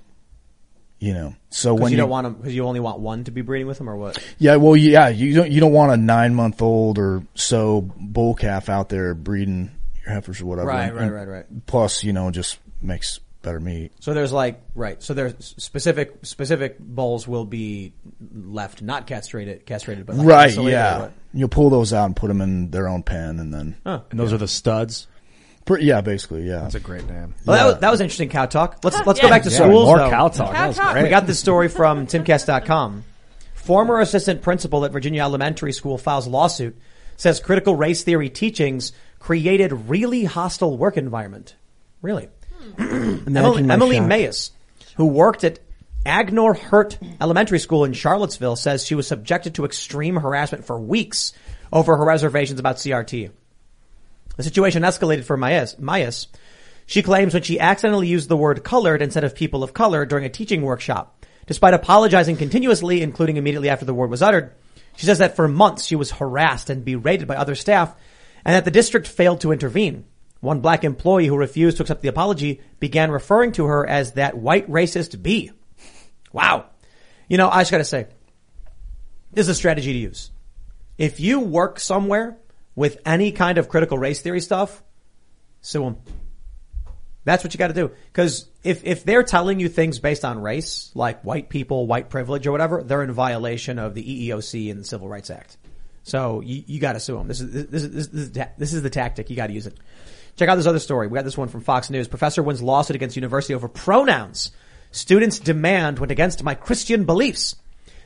[0.99, 3.41] You know, so when you, don't want them because you only want one to be
[3.41, 4.23] breeding with them, or what?
[4.37, 8.35] Yeah, well, yeah, you don't you don't want a nine month old or so bull
[8.35, 9.71] calf out there breeding
[10.05, 10.67] your heifers or whatever.
[10.67, 11.65] Right, And- right, right, right.
[11.65, 13.91] Plus, you know, just makes better meat.
[13.99, 15.01] So there's like right.
[15.01, 17.93] So there's specific specific bulls will be
[18.33, 20.99] left not castrated, castrated, but like right, yeah.
[20.99, 21.11] what?
[21.33, 24.01] You'll pull those out and put them in their own pen, and then Huh.
[24.11, 25.07] And those are the studs.
[25.63, 26.61] Pretty, yeah, basically, yeah.
[26.61, 27.35] That's a great name.
[27.45, 28.79] Well, that, was, that was interesting cow talk.
[28.83, 29.85] Let's let's go back to Yeah, schools.
[29.85, 30.09] more though.
[30.09, 30.53] cow talk.
[30.53, 30.93] That was Cow talk.
[30.93, 31.03] great.
[31.03, 33.03] We got this story from timcast.com.
[33.53, 36.75] Former assistant principal at Virginia Elementary School files lawsuit,
[37.15, 41.55] says critical race theory teachings created really hostile work environment.
[42.01, 42.27] Really?
[42.61, 43.35] Mm.
[43.35, 44.07] Emily, Imagine Emily shock.
[44.07, 44.51] Mais,
[44.95, 45.59] who worked at
[46.05, 51.33] Agnor Hurt Elementary School in Charlottesville, says she was subjected to extreme harassment for weeks
[51.71, 53.31] over her reservations about CRT.
[54.37, 55.77] The situation escalated for Mais.
[55.77, 56.27] Mais.
[56.85, 60.25] She claims when she accidentally used the word colored instead of people of color during
[60.25, 61.25] a teaching workshop.
[61.45, 64.53] Despite apologizing continuously, including immediately after the word was uttered,
[64.95, 67.95] she says that for months she was harassed and berated by other staff
[68.43, 70.05] and that the district failed to intervene.
[70.41, 74.37] One black employee who refused to accept the apology began referring to her as that
[74.37, 75.51] white racist bee.
[76.33, 76.65] Wow.
[77.29, 78.07] You know, I just gotta say,
[79.31, 80.31] this is a strategy to use.
[80.97, 82.37] If you work somewhere
[82.75, 84.83] with any kind of critical race theory stuff,
[85.61, 85.97] sue them.
[87.23, 87.91] That's what you got to do.
[88.11, 92.47] Because if if they're telling you things based on race, like white people, white privilege,
[92.47, 95.57] or whatever, they're in violation of the EEOC and the Civil Rights Act.
[96.03, 97.27] So you, you got to sue them.
[97.27, 99.29] This is this is this is, this is the tactic.
[99.29, 99.77] You got to use it.
[100.35, 101.07] Check out this other story.
[101.07, 102.07] We got this one from Fox News.
[102.07, 104.51] Professor wins lawsuit against university over pronouns.
[104.91, 107.55] Students' demand went against my Christian beliefs.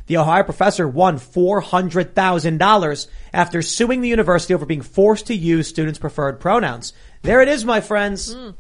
[0.08, 5.98] The Ohio professor won $400,000 after suing the university over being forced to use students'
[5.98, 6.94] preferred pronouns.
[7.24, 8.34] There it is, my friends.
[8.34, 8.52] Hmm.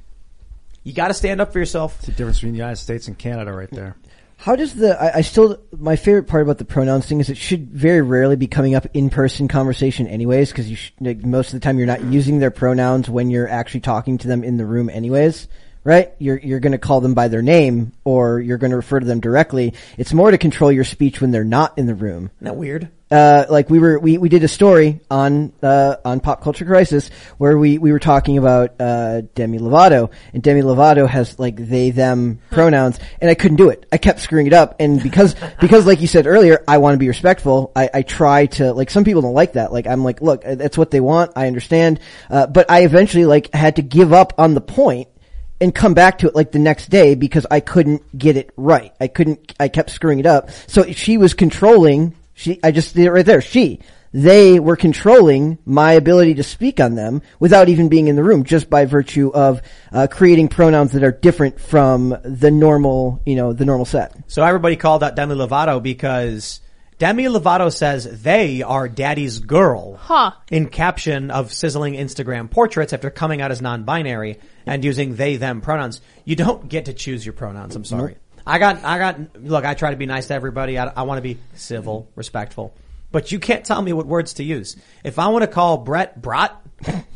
[0.83, 1.95] You got to stand up for yourself.
[1.97, 3.95] It's the difference between the United States and Canada, right there.
[4.37, 7.37] How does the I, I still my favorite part about the pronouns thing is it
[7.37, 11.47] should very rarely be coming up in person conversation anyways because you sh- like, most
[11.47, 14.57] of the time you're not using their pronouns when you're actually talking to them in
[14.57, 15.47] the room anyways.
[15.83, 16.11] right?
[16.19, 19.05] You're you're going to call them by their name or you're going to refer to
[19.05, 19.73] them directly.
[19.97, 22.29] It's more to control your speech when they're not in the room.
[22.35, 22.89] Isn't that weird?
[23.15, 27.09] Uh, like we were, we, we did a story on, uh, on Pop Culture Crisis
[27.37, 31.91] where we, we were talking about, uh, Demi Lovato and Demi Lovato has like they,
[31.91, 33.85] them pronouns and I couldn't do it.
[33.89, 36.97] I kept screwing it up and because, because like you said earlier, I want to
[36.97, 37.71] be respectful.
[37.73, 39.71] I, I try to, like some people don't like that.
[39.71, 41.31] Like I'm like, look, that's what they want.
[41.37, 42.01] I understand.
[42.29, 45.07] Uh, but I eventually like had to give up on the point
[45.61, 48.93] and come back to it like the next day because I couldn't get it right.
[48.99, 50.49] I couldn't, I kept screwing it up.
[50.67, 53.41] So she was controlling, she, I just did it right there.
[53.41, 53.79] She,
[54.13, 58.43] they were controlling my ability to speak on them without even being in the room
[58.43, 59.61] just by virtue of
[59.91, 64.15] uh, creating pronouns that are different from the normal, you know, the normal set.
[64.27, 66.59] So everybody called out Demi Lovato because
[66.97, 69.95] Demi Lovato says they are daddy's girl.
[69.95, 70.31] Huh.
[70.49, 75.59] In caption of sizzling Instagram portraits after coming out as non-binary and using they them
[75.61, 75.99] pronouns.
[76.23, 77.75] You don't get to choose your pronouns.
[77.75, 78.15] I'm sorry.
[78.45, 80.77] I got, I got, look, I try to be nice to everybody.
[80.77, 82.11] I, I want to be civil, mm-hmm.
[82.15, 82.73] respectful.
[83.11, 84.75] But you can't tell me what words to use.
[85.03, 86.61] If I want to call Brett Brat,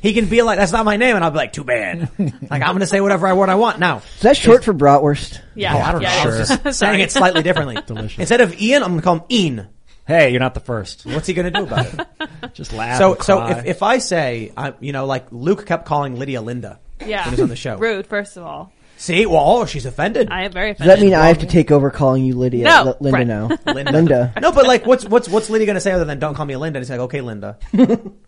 [0.02, 1.16] he can be like, that's not my name.
[1.16, 2.10] And I'll be like, too bad.
[2.20, 3.98] like, I'm going to say whatever I, what I want now.
[3.98, 5.42] Is that short for bratwurst?
[5.56, 5.76] Yeah.
[5.76, 6.22] Oh, I don't yeah, know.
[6.22, 6.58] I was yeah.
[6.58, 7.78] just saying it slightly differently.
[7.86, 8.20] Delicious.
[8.20, 9.68] Instead of Ian, I'm going to call him Ian.
[10.08, 11.06] Hey, you're not the first.
[11.06, 12.54] What's he going to do about it?
[12.54, 12.98] Just laugh.
[12.98, 16.80] so, so if, if I say, I, you know, like Luke kept calling Lydia Linda
[17.00, 17.26] Yeah.
[17.26, 17.78] when he was on the show.
[17.78, 18.72] Rude, first of all.
[19.00, 20.28] See, well, oh, she's offended.
[20.30, 21.00] I am very Does offended.
[21.00, 22.66] that mean I have to take over calling you Lydia?
[22.66, 23.28] No, L- Linda Brett.
[23.28, 23.48] now.
[23.74, 23.92] Linda.
[23.94, 24.34] Linda.
[24.42, 26.58] No, but like, what's what's what's Lydia going to say other than "Don't call me
[26.58, 26.80] Linda"?
[26.80, 27.58] And he's like, "Okay, Linda."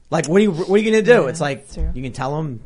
[0.09, 1.27] like, what are you what are you going to do?
[1.27, 1.91] it's like that's true.
[1.93, 2.61] you can tell him.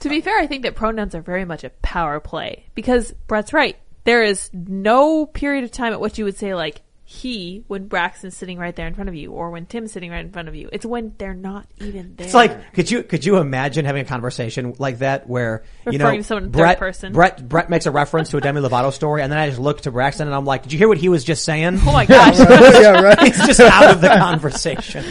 [0.00, 3.52] To be fair, I think that pronouns are very much a power play because Brett's
[3.52, 3.76] right.
[4.04, 6.80] There is no period of time at which you would say like
[7.16, 10.24] he when Braxton's sitting right there in front of you or when Tim's sitting right
[10.24, 10.68] in front of you.
[10.72, 12.26] It's when they're not even there.
[12.26, 16.18] It's like, could you could you imagine having a conversation like that where you Referring
[16.18, 17.12] know someone in third Brett person.
[17.12, 19.80] Brett Brett makes a reference to a Demi Lovato story, and then I just look
[19.82, 22.06] to Braxton and I'm like, "Did you hear what he was just saying?" Oh my
[22.06, 22.38] gosh.
[22.38, 23.18] yeah, right.
[23.20, 25.04] He's just out of the conversation.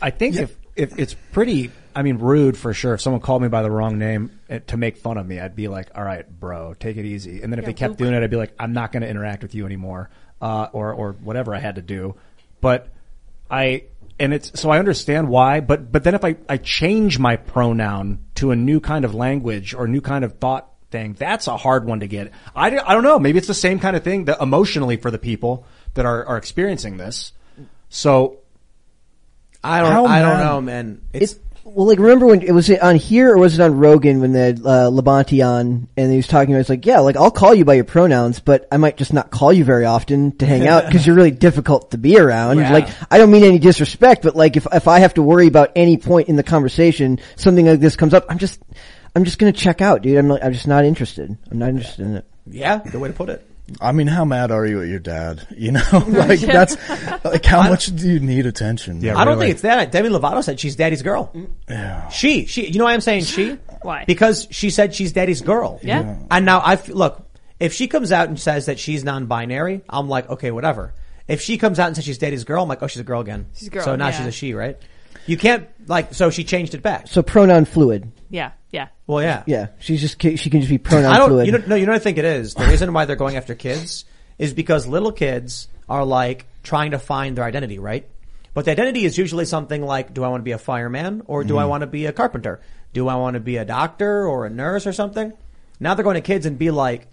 [0.00, 2.94] I think if, if it's pretty, I mean, rude for sure.
[2.94, 5.54] If someone called me by the wrong name eh, to make fun of me, I'd
[5.56, 7.42] be like, all right, bro, take it easy.
[7.42, 7.98] And then if Yeah, they kept Luke.
[7.98, 10.10] doing it, I'd be like, I'm not going to interact with you anymore,
[10.40, 12.14] uh, or, or whatever I had to do.
[12.60, 12.88] But
[13.50, 13.84] I,
[14.18, 18.18] and it's, so I understand why, but, but then if I, I change my pronoun
[18.36, 21.84] to a new kind of language or new kind of thought thing, that's a hard
[21.86, 22.32] one to get.
[22.54, 23.18] I, don't- I don't know.
[23.18, 26.36] Maybe it's the same kind of thing that emotionally for the people that are, are
[26.36, 27.32] experiencing this.
[27.88, 28.38] So
[29.62, 31.00] I don't How I don't know, man.
[31.12, 34.20] It's It, well, like remember when it was on here or was it on Rogan
[34.20, 37.16] when they had uh, Labonte on and he was talking about it's like yeah like
[37.16, 40.36] I'll call you by your pronouns but I might just not call you very often
[40.38, 42.58] to hang out because you're really difficult to be around.
[42.58, 42.72] Yeah.
[42.72, 45.72] Like I don't mean any disrespect but like if if I have to worry about
[45.74, 48.60] any point in the conversation something like this comes up I'm just
[49.16, 52.06] I'm just gonna check out dude I'm like, I'm just not interested I'm not interested
[52.06, 52.26] in it.
[52.46, 53.48] yeah, good way to put it.
[53.80, 55.46] I mean, how mad are you at your dad?
[55.56, 56.76] You know, like that's
[57.24, 59.00] like how much do you need attention?
[59.00, 59.46] Yeah, I don't really.
[59.46, 59.90] think it's that.
[59.90, 61.32] Demi Lovato said she's daddy's girl.
[61.68, 62.08] Yeah.
[62.08, 63.58] She, she, you know why I'm saying she?
[63.82, 64.04] Why?
[64.06, 65.80] Because she said she's daddy's girl.
[65.82, 66.18] Yeah.
[66.30, 67.26] And now I look,
[67.58, 70.92] if she comes out and says that she's non-binary, I'm like, okay, whatever.
[71.26, 73.20] If she comes out and says she's daddy's girl, I'm like, oh, she's a girl
[73.20, 73.46] again.
[73.54, 74.18] She's a girl, So now yeah.
[74.18, 74.76] she's a she, right?
[75.26, 76.12] You can't like.
[76.12, 77.08] So she changed it back.
[77.08, 78.12] So pronoun fluid.
[78.30, 78.88] Yeah, yeah.
[79.06, 79.42] Well, yeah.
[79.46, 81.30] Yeah, she's just ca- she can just be pronoun I don't.
[81.30, 81.46] fluid.
[81.46, 82.54] You know, no, you know what I think it is.
[82.54, 84.04] The reason why they're going after kids
[84.38, 88.08] is because little kids are like trying to find their identity, right?
[88.54, 91.42] But the identity is usually something like, do I want to be a fireman or
[91.42, 91.70] do I mm-hmm.
[91.70, 92.60] want to be a carpenter?
[92.92, 95.32] Do I want to be a doctor or a nurse or something?
[95.80, 97.08] Now they're going to kids and be like,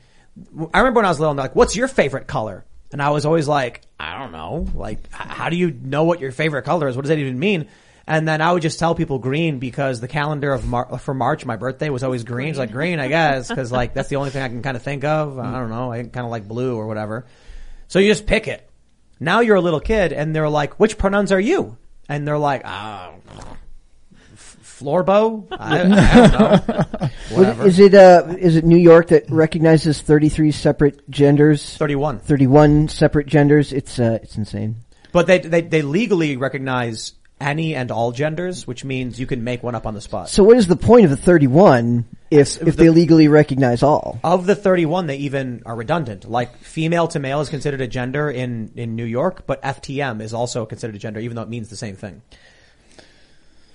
[0.74, 2.64] I remember when I was little, and they're like, what's your favorite color?
[2.91, 4.68] And I was always like, I don't know.
[4.76, 6.95] Like, h- how do you know what your favorite color is?
[6.95, 7.68] What does that even mean?
[8.12, 11.45] And then I would just tell people green because the calendar of Mar- for March,
[11.45, 12.49] my birthday was always green.
[12.49, 14.84] It's like green, I guess, because like that's the only thing I can kind of
[14.84, 15.39] think of.
[15.39, 15.93] I don't know.
[15.93, 17.26] I kind of like blue or whatever.
[17.88, 18.70] So you just pick it.
[19.22, 21.77] Now you're a little kid, and they're like, "Which pronouns are you?"
[22.10, 23.14] And they're like, "Ah,
[24.34, 27.10] f- Florbo." I, I.
[27.34, 27.65] Whatever.
[27.65, 31.77] Is it uh is it New York that recognizes 33 separate genders?
[31.77, 32.19] Thirty-one.
[32.19, 33.72] 31 separate genders.
[33.72, 34.76] It's uh it's insane.
[35.14, 39.63] But they, they they legally recognize any and all genders, which means you can make
[39.63, 40.30] one up on the spot.
[40.30, 44.19] So what is the point of the 31 if if the- they legally recognize all?
[44.23, 46.30] Of the 31, they even are redundant.
[46.30, 50.34] Like female to male is considered a gender in, in New York, but FTM is
[50.34, 52.22] also considered a gender, even though it means the same thing.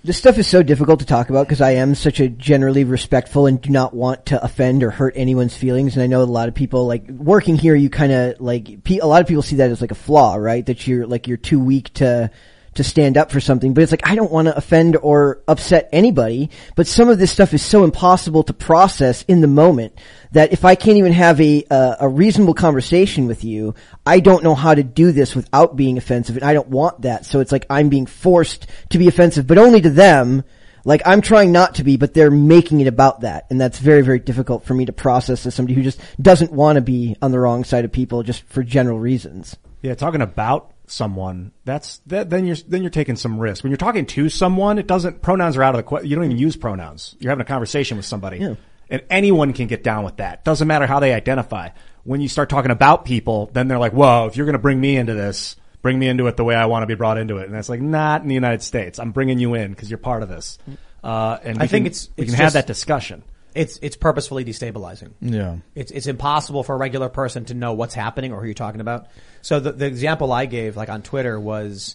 [0.05, 3.47] This stuff is so difficult to talk about because I am such a generally respectful
[3.47, 5.97] and do not want to offend or hurt anyone's feelings.
[5.97, 7.75] And I know a lot of people like working here.
[7.75, 10.37] You kind of like pe- a lot of people see that as like a flaw,
[10.37, 10.65] right?
[10.65, 12.31] That you're like you're too weak to
[12.77, 15.89] to stand up for something, but it's like, I don't want to offend or upset
[15.93, 19.99] anybody, but some of this stuff is so impossible to process in the moment
[20.33, 23.75] that if I can't even have a, uh, a reasonable conversation with you,
[24.05, 27.27] I don't know how to do this without being offensive and I don't want that.
[27.27, 30.45] So it's like I'm being forced to be offensive, but only to them.
[30.85, 33.47] Like I'm trying not to be, but they're making it about that.
[33.51, 36.77] And that's very, very difficult for me to process as somebody who just doesn't want
[36.77, 39.57] to be on the wrong side of people just for general reasons.
[39.83, 43.63] Yeah, talking about someone, that's that, then you're then you're taking some risk.
[43.65, 46.09] When you're talking to someone, it doesn't pronouns are out of the question.
[46.09, 47.17] You don't even use pronouns.
[47.19, 48.55] You're having a conversation with somebody, Yeah.
[48.91, 50.45] and anyone can get down with that.
[50.45, 51.71] Doesn't matter how they identify.
[52.05, 54.81] When you start talking about people, then they're like, "Whoa, if you're going to bring
[54.81, 57.39] me into this, bring me into it the way I want to be brought into
[57.39, 58.99] it." And that's like not in the United States.
[59.01, 60.59] I'm bringing you in because you're part of this.
[61.03, 63.23] Uh, and I think can- it's we it's can have that discussion.
[63.55, 65.13] It's it's purposefully destabilizing.
[65.21, 65.57] Yeah.
[65.75, 68.83] It's it's impossible for a regular person to know what's happening or who you're talking
[68.83, 69.07] about.
[69.47, 71.95] So the the example I gave, like on Twitter, was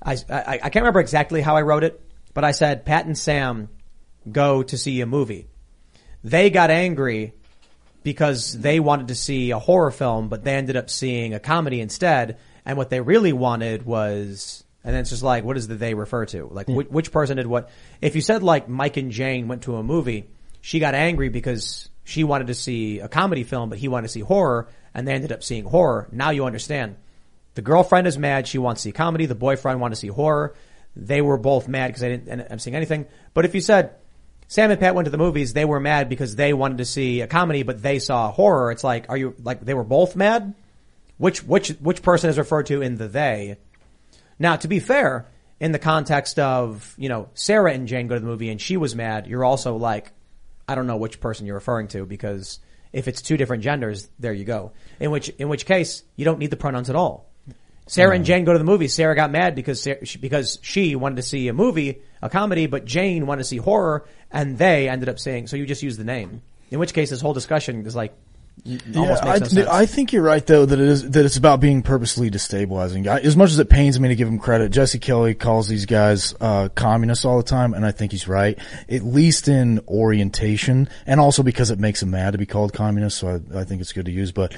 [0.00, 2.00] I I, I can't remember exactly how I wrote it,
[2.34, 3.68] but I said Pat and Sam
[4.30, 5.48] go to see a movie.
[6.22, 7.32] They got angry
[8.04, 11.80] because they wanted to see a horror film, but they ended up seeing a comedy
[11.80, 12.38] instead.
[12.64, 15.94] And what they really wanted was, and then it's just like, what does the they
[15.94, 16.46] refer to?
[16.46, 16.76] Like, Yeah.
[16.76, 17.70] which, which person did what?
[18.00, 20.28] If you said like Mike and Jane went to a movie,
[20.60, 24.12] she got angry because she wanted to see a comedy film, but he wanted to
[24.12, 26.08] see horror, and they ended up seeing horror.
[26.12, 26.96] Now you understand.
[27.54, 28.46] The girlfriend is mad.
[28.46, 29.26] She wants to see comedy.
[29.26, 30.54] The boyfriend wanted to see horror.
[30.94, 33.06] They were both mad because they didn't up seeing anything.
[33.32, 33.94] But if you said,
[34.48, 37.22] Sam and Pat went to the movies, they were mad because they wanted to see
[37.22, 38.70] a comedy, but they saw horror.
[38.70, 40.54] It's like, are you, like, they were both mad?
[41.16, 43.56] Which, which, which person is referred to in the they?
[44.38, 45.26] Now, to be fair,
[45.60, 48.76] in the context of, you know, Sarah and Jane go to the movie and she
[48.76, 50.12] was mad, you're also like,
[50.68, 52.58] I don't know which person you're referring to because
[52.92, 54.72] if it's two different genders, there you go.
[55.00, 57.28] In which, in which case, you don't need the pronouns at all.
[57.86, 58.88] Sarah and Jane go to the movie.
[58.88, 62.66] Sarah got mad because Sarah, she- because she wanted to see a movie, a comedy,
[62.66, 65.48] but Jane wanted to see horror, and they ended up saying.
[65.48, 66.40] So you just use the name.
[66.70, 68.14] In which case, this whole discussion is like
[68.62, 69.66] yeah, I, no.
[69.70, 73.06] I think you're right though that it is that it's about being purposely destabilizing.
[73.06, 75.84] I, as much as it pains me to give him credit, Jesse Kelly calls these
[75.84, 78.58] guys uh, communists all the time, and I think he's right.
[78.88, 83.18] At least in orientation, and also because it makes him mad to be called communist.
[83.18, 84.32] So I, I think it's good to use.
[84.32, 84.56] But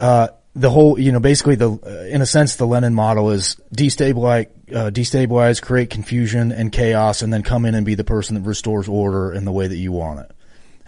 [0.00, 3.56] uh, the whole, you know, basically the uh, in a sense the Lenin model is
[3.72, 8.34] destabilize, uh, destabilize, create confusion and chaos, and then come in and be the person
[8.34, 10.32] that restores order in the way that you want it.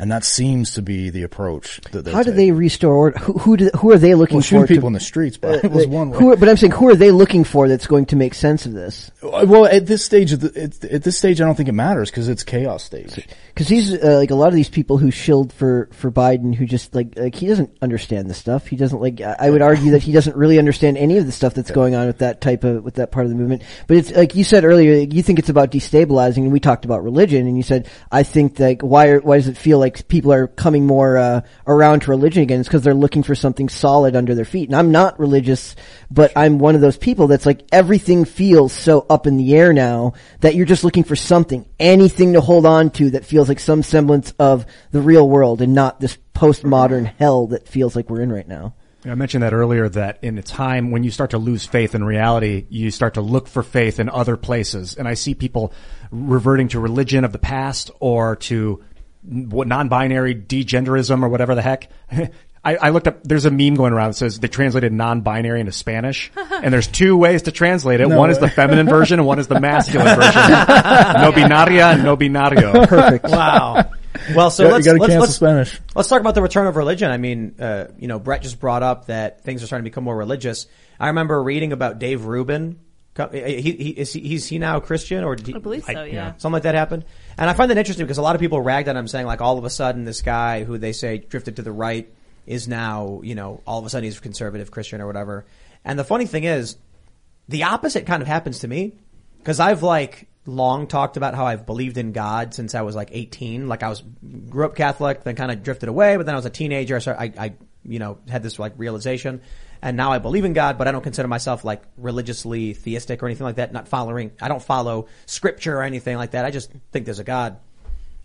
[0.00, 2.36] And that seems to be the approach that they're How do taking.
[2.36, 3.18] they restore order?
[3.18, 4.46] Who, who, do, who are they looking Well, for?
[4.48, 6.18] shooting to- people in the streets, but uh, it was they- one way.
[6.18, 8.64] Who, are- but I'm saying, who are they looking for that's going to make sense
[8.64, 9.10] of this?
[9.22, 12.10] Well, at this stage, of the, at, at this stage, I don't think it matters
[12.10, 13.26] because it's chaos stage.
[13.58, 16.64] Because these, uh, like a lot of these people who shilled for for Biden, who
[16.64, 18.68] just like like he doesn't understand the stuff.
[18.68, 19.20] He doesn't like.
[19.20, 22.06] I would argue that he doesn't really understand any of the stuff that's going on
[22.06, 23.64] with that type of with that part of the movement.
[23.88, 27.02] But it's like you said earlier, you think it's about destabilizing, and we talked about
[27.02, 30.32] religion, and you said I think like why are, why does it feel like people
[30.32, 32.60] are coming more uh, around to religion again?
[32.60, 34.68] It's because they're looking for something solid under their feet.
[34.68, 35.74] And I'm not religious,
[36.12, 39.72] but I'm one of those people that's like everything feels so up in the air
[39.72, 40.12] now
[40.42, 43.82] that you're just looking for something, anything to hold on to that feels like some
[43.82, 48.32] semblance of the real world and not this postmodern hell that feels like we're in
[48.32, 48.74] right now.
[49.04, 52.02] I mentioned that earlier that in a time when you start to lose faith in
[52.04, 54.96] reality, you start to look for faith in other places.
[54.96, 55.72] And I see people
[56.10, 58.84] reverting to religion of the past or to
[59.22, 61.90] non-binary degenderism or whatever the heck.
[62.68, 65.72] I, I looked up, there's a meme going around that says they translated non-binary into
[65.72, 66.30] Spanish.
[66.36, 68.08] and there's two ways to translate it.
[68.08, 70.42] No one is the feminine version and one is the masculine version.
[70.42, 72.86] no binaria and no binario.
[72.88, 73.24] Perfect.
[73.24, 73.90] Wow.
[74.34, 75.80] Well, so You gotta- let's gotta let's, cancel let's, Spanish.
[75.94, 77.10] let's talk about the return of religion.
[77.10, 80.04] I mean, uh, you know, Brett just brought up that things are starting to become
[80.04, 80.66] more religious.
[81.00, 82.80] I remember reading about Dave Rubin.
[83.32, 86.32] He, he, is he, he's he now Christian or he- I believe so, yeah.
[86.36, 87.04] something like that happened?
[87.36, 89.40] And I find that interesting because a lot of people ragged on him saying like
[89.40, 92.12] all of a sudden this guy who they say drifted to the right
[92.48, 95.44] is now, you know, all of a sudden he's conservative Christian or whatever.
[95.84, 96.76] And the funny thing is,
[97.46, 98.94] the opposite kind of happens to me
[99.38, 103.10] because I've like long talked about how I've believed in God since I was like
[103.12, 103.68] 18.
[103.68, 104.02] Like I was
[104.48, 107.12] grew up Catholic, then kind of drifted away, but then I was a teenager, so
[107.12, 107.52] I, I
[107.84, 109.42] you know had this like realization,
[109.82, 113.26] and now I believe in God, but I don't consider myself like religiously theistic or
[113.26, 113.72] anything like that.
[113.72, 116.46] Not following, I don't follow scripture or anything like that.
[116.46, 117.58] I just think there's a God,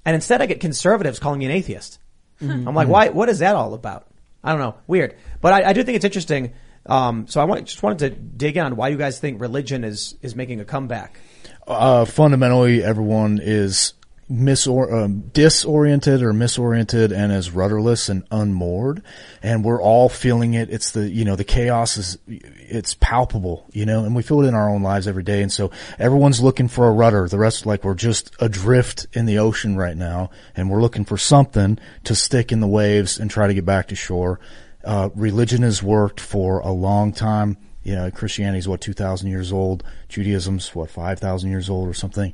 [0.06, 2.00] and instead I get conservatives calling me an atheist.
[2.42, 2.68] Mm-hmm.
[2.68, 3.10] I'm like, why?
[3.10, 4.08] What is that all about?
[4.44, 4.76] I don't know.
[4.88, 5.16] Weird.
[5.42, 6.54] But I, I do think it's interesting.
[6.86, 9.84] Um, so I want, just wanted to dig in on why you guys think religion
[9.84, 11.20] is, is making a comeback.
[11.66, 13.94] Uh, fundamentally, everyone is
[14.32, 19.02] misor- um, disoriented or misoriented and as rudderless and unmoored.
[19.42, 20.70] And we're all feeling it.
[20.70, 24.48] It's the you know the chaos is it's palpable you know and we feel it
[24.48, 25.42] in our own lives every day.
[25.42, 27.28] And so everyone's looking for a rudder.
[27.28, 31.18] The rest like we're just adrift in the ocean right now and we're looking for
[31.18, 34.40] something to stick in the waves and try to get back to shore.
[34.84, 37.58] Uh, religion has worked for a long time.
[37.84, 39.84] You know christianity is what 2000 years old?
[40.08, 42.34] Judaism's what 5000 years old or something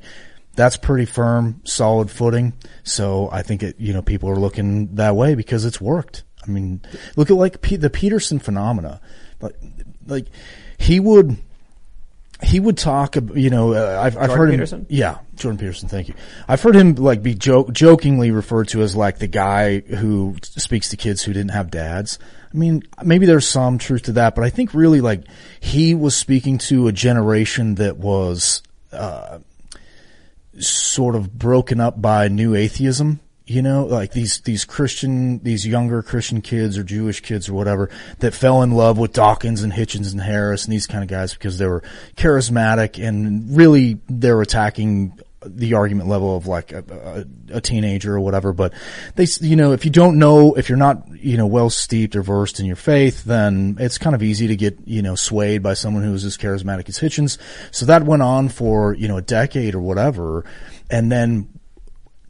[0.60, 2.52] that's pretty firm, solid footing.
[2.82, 6.22] So I think it, you know, people are looking that way because it's worked.
[6.46, 6.82] I mean,
[7.16, 9.00] look at like P- the Peterson phenomena.
[9.40, 9.56] Like,
[10.06, 10.26] like
[10.76, 11.38] he would,
[12.42, 14.80] he would talk, about, you know, uh, I've, I've heard Peterson?
[14.80, 14.86] him.
[14.90, 15.88] Yeah, Jordan Peterson.
[15.88, 16.14] Thank you.
[16.46, 20.90] I've heard him like be joke, jokingly referred to as like the guy who speaks
[20.90, 22.18] to kids who didn't have dads.
[22.52, 25.24] I mean, maybe there's some truth to that, but I think really like
[25.58, 28.62] he was speaking to a generation that was,
[28.92, 29.38] uh,
[30.60, 33.20] sort of broken up by new atheism.
[33.46, 37.90] You know, like these, these Christian, these younger Christian kids or Jewish kids or whatever
[38.20, 41.32] that fell in love with Dawkins and Hitchens and Harris and these kind of guys
[41.34, 41.82] because they were
[42.16, 46.84] charismatic and really they're attacking the argument level of like a,
[47.50, 48.52] a, a, teenager or whatever.
[48.52, 48.74] But
[49.14, 52.22] they, you know, if you don't know, if you're not, you know, well steeped or
[52.22, 55.74] versed in your faith, then it's kind of easy to get, you know, swayed by
[55.74, 57.38] someone who's as charismatic as Hitchens.
[57.70, 60.44] So that went on for, you know, a decade or whatever.
[60.90, 61.48] And then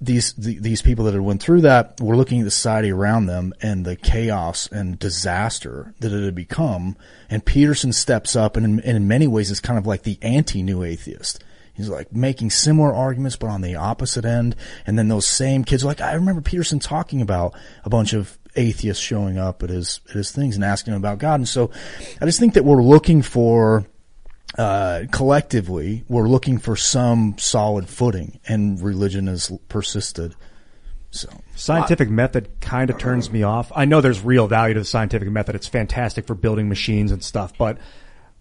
[0.01, 3.27] these, the, these people that had went through that were looking at the society around
[3.27, 6.97] them and the chaos and disaster that it had become.
[7.29, 10.19] And Peterson steps up and in, and in many ways is kind of like the
[10.23, 11.43] anti-new atheist
[11.81, 14.55] He's like making similar arguments, but on the opposite end.
[14.87, 17.55] And then those same kids, like I remember Peterson talking about
[17.85, 21.19] a bunch of atheists showing up at his at his things and asking him about
[21.19, 21.41] God.
[21.41, 21.71] And so,
[22.21, 23.87] I just think that we're looking for.
[24.59, 30.35] Uh, collectively, we're looking for some solid footing, and religion has persisted.
[31.13, 33.71] So scientific uh, method kind of turns me off.
[33.75, 35.55] I know there's real value to the scientific method.
[35.55, 37.79] It's fantastic for building machines and stuff, but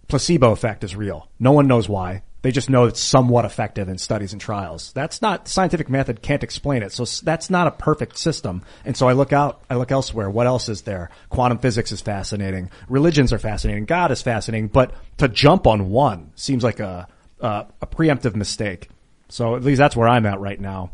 [0.08, 1.30] placebo effect is real.
[1.40, 2.24] No one knows why.
[2.42, 4.94] They just know it's somewhat effective in studies and trials.
[4.94, 6.94] That's not scientific method can't explain it.
[6.94, 8.64] So that's not a perfect system.
[8.86, 10.30] And so I look out, I look elsewhere.
[10.30, 11.10] What else is there?
[11.30, 12.70] Quantum physics is fascinating.
[12.88, 13.86] Religions are fascinating.
[13.86, 14.70] God is fascinating.
[14.70, 17.08] But to jump on one seems like a
[17.40, 18.90] a, a preemptive mistake.
[19.30, 20.92] So at least that's where I'm at right now.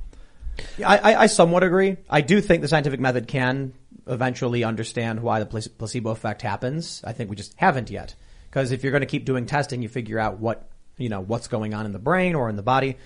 [0.77, 1.97] Yeah, I, I somewhat agree.
[2.09, 3.73] I do think the scientific method can
[4.07, 7.01] eventually understand why the placebo effect happens.
[7.03, 8.15] I think we just haven't yet.
[8.49, 11.47] Because if you're going to keep doing testing, you figure out what you know, what's
[11.47, 12.97] going on in the brain or in the body.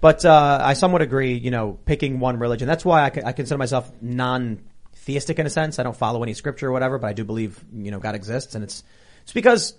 [0.00, 2.68] But uh, I somewhat agree, you know, picking one religion.
[2.68, 5.78] That's why I, I consider myself non-theistic in a sense.
[5.78, 8.54] I don't follow any scripture or whatever, but I do believe, you know, God exists.
[8.54, 8.84] And it's,
[9.22, 9.74] it's because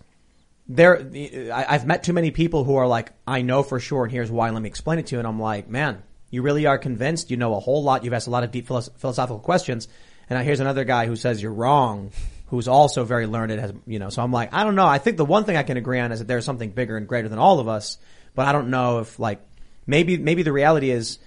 [0.68, 1.08] there,
[1.54, 4.50] I've met too many people who are like, I know for sure, and here's why,
[4.50, 5.20] let me explain it to you.
[5.20, 8.28] And I'm like, man, you really are convinced, you know a whole lot, you've asked
[8.28, 9.88] a lot of deep philosophical questions.
[10.30, 12.12] And here's another guy who says you're wrong
[12.48, 14.88] who's also very learned, has, you know, so I'm like, I don't know.
[14.88, 17.08] I think the one thing I can agree on is that there's something bigger and
[17.08, 17.98] greater than all of us,
[18.36, 19.42] but I don't know if like,
[19.86, 21.20] maybe, maybe the reality is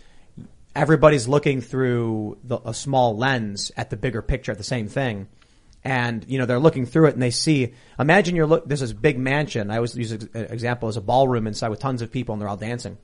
[0.75, 5.29] everybody's looking through the, a small lens at the bigger picture at the same thing.
[5.83, 9.19] And, you know, they're looking through it and they see, imagine you're look, this big
[9.19, 9.71] mansion.
[9.71, 12.49] I always use an example as a ballroom inside with tons of people and they're
[12.49, 12.99] all dancing.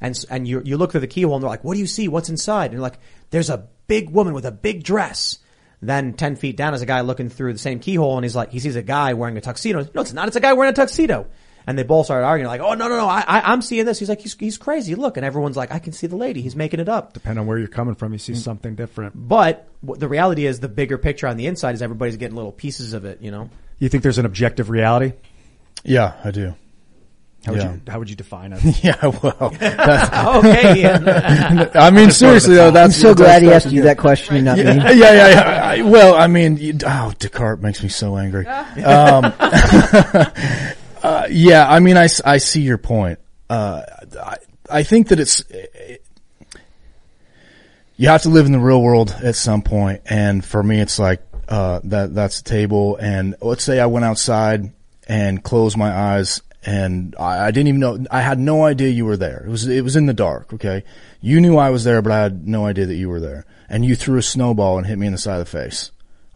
[0.00, 2.08] And, and you, you look through the keyhole and they're like, what do you see?
[2.08, 2.66] What's inside?
[2.66, 2.98] And you're like,
[3.30, 5.38] there's a big woman with a big dress.
[5.82, 8.50] Then 10 feet down is a guy looking through the same keyhole and he's like,
[8.50, 9.86] he sees a guy wearing a tuxedo.
[9.94, 10.26] No, it's not.
[10.26, 11.26] It's a guy wearing a tuxedo.
[11.66, 13.98] And they both started arguing like, oh, no, no, no, I, I, am seeing this.
[13.98, 14.94] He's like, he's, he's crazy.
[14.94, 15.16] Look.
[15.16, 16.40] And everyone's like, I can see the lady.
[16.40, 17.12] He's making it up.
[17.12, 19.14] Depending on where you're coming from, you see something different.
[19.16, 22.92] But the reality is the bigger picture on the inside is everybody's getting little pieces
[22.92, 23.50] of it, you know?
[23.80, 25.14] You think there's an objective reality?
[25.84, 26.54] Yeah, I do.
[27.44, 27.72] How would Yeah.
[27.74, 28.60] you how would you define it?
[28.84, 31.08] yeah, well, that's, Okay, Ian.
[31.74, 33.82] I mean, Just go to the seriously though, that's I'm so glad he asked you
[33.82, 34.78] that question and not yeah, me.
[34.78, 35.64] yeah, yeah, yeah.
[35.64, 38.46] I, well, I mean, you, oh, Descartes makes me so angry.
[38.48, 39.32] Um,
[41.02, 43.18] uh, yeah, I mean, I, I see your point.
[43.48, 43.82] Uh,
[44.20, 44.36] I,
[44.68, 45.44] I think that it's,
[47.96, 50.98] you have to live in the real world at some point, and for me, it's
[50.98, 52.14] like uh, that.
[52.14, 52.96] That's the table.
[53.00, 54.72] And let's say I went outside
[55.08, 58.04] and closed my eyes, and I, I didn't even know.
[58.10, 59.44] I had no idea you were there.
[59.46, 60.52] It was it was in the dark.
[60.52, 60.84] Okay,
[61.20, 63.46] you knew I was there, but I had no idea that you were there.
[63.68, 65.92] And you threw a snowball and hit me in the side of the face.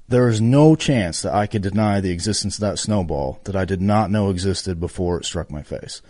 [0.08, 3.64] There is no chance that I could deny the existence of that snowball that I
[3.64, 6.02] did not know existed before it struck my face.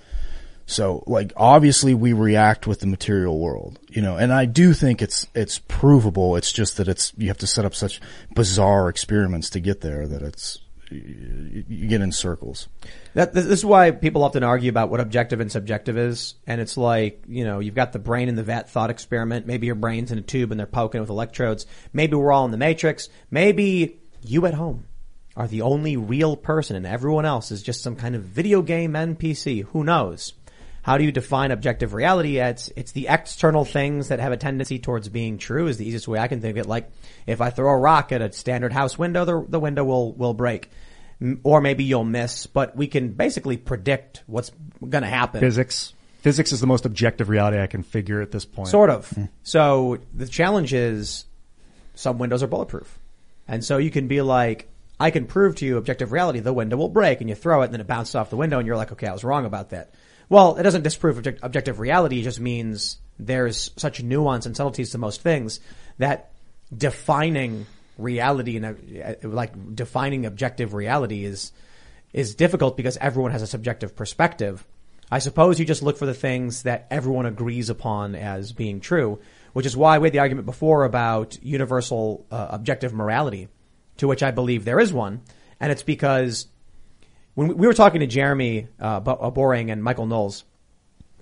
[0.64, 5.02] So, like, obviously we react with the material world, you know, and I do think
[5.02, 6.36] it's, it's provable.
[6.36, 8.00] It's just that it's, you have to set up such
[8.34, 10.60] bizarre experiments to get there that it's,
[10.90, 12.68] you get in circles.
[13.14, 16.34] That, this is why people often argue about what objective and subjective is.
[16.46, 19.46] And it's like, you know, you've got the brain in the vat thought experiment.
[19.46, 21.66] Maybe your brain's in a tube and they're poking it with electrodes.
[21.92, 23.08] Maybe we're all in the matrix.
[23.30, 24.86] Maybe you at home
[25.36, 28.92] are the only real person and everyone else is just some kind of video game
[28.92, 29.64] NPC.
[29.66, 30.34] Who knows?
[30.82, 32.38] How do you define objective reality?
[32.38, 36.08] It's, it's the external things that have a tendency towards being true is the easiest
[36.08, 36.66] way I can think of it.
[36.66, 36.90] Like,
[37.26, 40.34] if I throw a rock at a standard house window, the, the window will, will
[40.34, 40.70] break.
[41.42, 44.50] Or maybe you'll miss, but we can basically predict what's
[44.88, 45.40] gonna happen.
[45.40, 45.92] Physics.
[46.22, 48.68] Physics is the most objective reality I can figure at this point.
[48.68, 49.08] Sort of.
[49.10, 49.24] Hmm.
[49.42, 51.26] So the challenge is
[51.94, 52.98] some windows are bulletproof.
[53.46, 56.76] And so you can be like, I can prove to you objective reality, the window
[56.76, 58.76] will break and you throw it and then it bounces off the window and you're
[58.76, 59.92] like, okay, I was wrong about that.
[60.30, 62.20] Well, it doesn't disprove object- objective reality.
[62.20, 65.60] It just means there's such nuance and subtleties to most things
[65.98, 66.30] that
[66.74, 67.66] defining
[67.98, 71.52] reality and uh, like defining objective reality is,
[72.12, 74.64] is difficult because everyone has a subjective perspective.
[75.10, 79.18] I suppose you just look for the things that everyone agrees upon as being true,
[79.52, 83.48] which is why we had the argument before about universal uh, objective morality,
[83.96, 85.22] to which I believe there is one,
[85.58, 86.46] and it's because
[87.40, 90.44] when we- we were talking to Jeremy uh, uh, Boreing and Michael Knowles,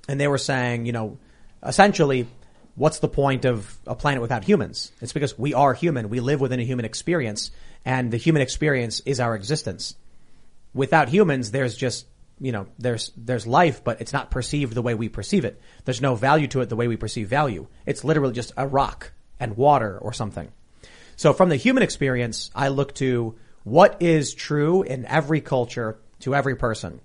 [0.09, 1.17] and they were saying, you know,
[1.63, 2.27] essentially,
[2.75, 4.91] what's the point of a planet without humans?
[5.01, 6.09] It's because we are human.
[6.09, 7.53] We live within a human experience,
[7.85, 9.95] and the human experience is our existence.
[10.75, 12.07] Without humans, there's just
[12.41, 15.61] you know, there's there's life, but it's not perceived the way we perceive it.
[15.85, 17.69] There's no value to it the way we perceive value.
[17.87, 20.49] It's literally just a rock and water or something.
[21.15, 26.35] So from the human experience, I look to what is true in every culture to
[26.35, 27.01] every person.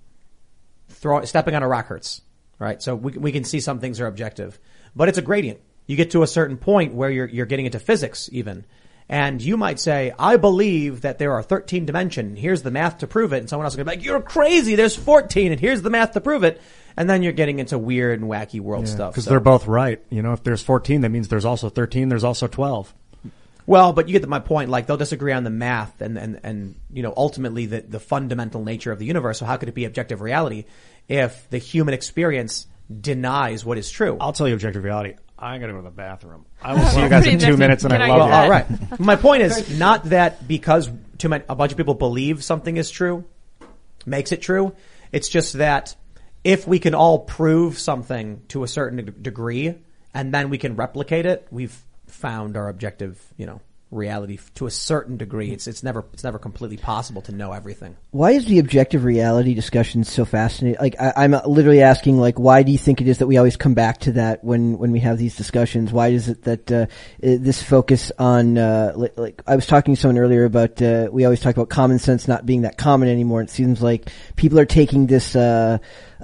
[0.88, 2.20] Throw, stepping on a rock hurts,
[2.58, 2.82] right?
[2.82, 4.58] So we, we can see some things are objective,
[4.94, 5.60] but it's a gradient.
[5.86, 8.64] You get to a certain point where you're, you're getting into physics even.
[9.08, 12.38] And you might say, I believe that there are 13 dimensions.
[12.38, 13.38] Here's the math to prove it.
[13.38, 14.76] And someone else will be like, you're crazy.
[14.76, 16.60] There's 14 and here's the math to prove it.
[16.96, 19.12] And then you're getting into weird and wacky world stuff.
[19.12, 20.00] Because So- they're both right.
[20.10, 22.94] You know, if there's 14, that means there's also 13, there's also 12.
[23.66, 24.70] Well, but you get the, my point.
[24.70, 28.62] Like they'll disagree on the math and, and, and, you know, ultimately the, the fundamental
[28.62, 29.38] nature of the universe.
[29.38, 30.64] So how could it be objective reality
[31.08, 32.66] if the human experience
[33.00, 34.18] denies what is true?
[34.20, 35.14] I'll tell you objective reality.
[35.38, 36.46] I gotta go to the bathroom.
[36.62, 38.34] I will see you guys in two minutes and I love well, you.
[38.34, 38.66] all right.
[39.00, 42.90] My point is not that because too many, a bunch of people believe something is
[42.90, 43.24] true
[44.06, 44.74] makes it true.
[45.12, 45.96] It's just that
[46.42, 49.74] if we can all prove something to a certain degree
[50.12, 51.76] and then we can replicate it, we've
[52.24, 53.60] found our objective, you know,
[53.90, 55.50] reality to a certain degree.
[55.52, 57.96] It's, it's never, it's never completely possible to know everything.
[58.12, 60.80] Why is the objective reality discussion so fascinating?
[60.80, 63.58] Like, I, I'm literally asking, like, why do you think it is that we always
[63.58, 65.92] come back to that when, when we have these discussions?
[65.92, 66.86] Why is it that, uh,
[67.20, 71.40] this focus on, uh, like, I was talking to someone earlier about, uh, we always
[71.40, 73.42] talk about common sense not being that common anymore.
[73.42, 75.36] It seems like people are taking this,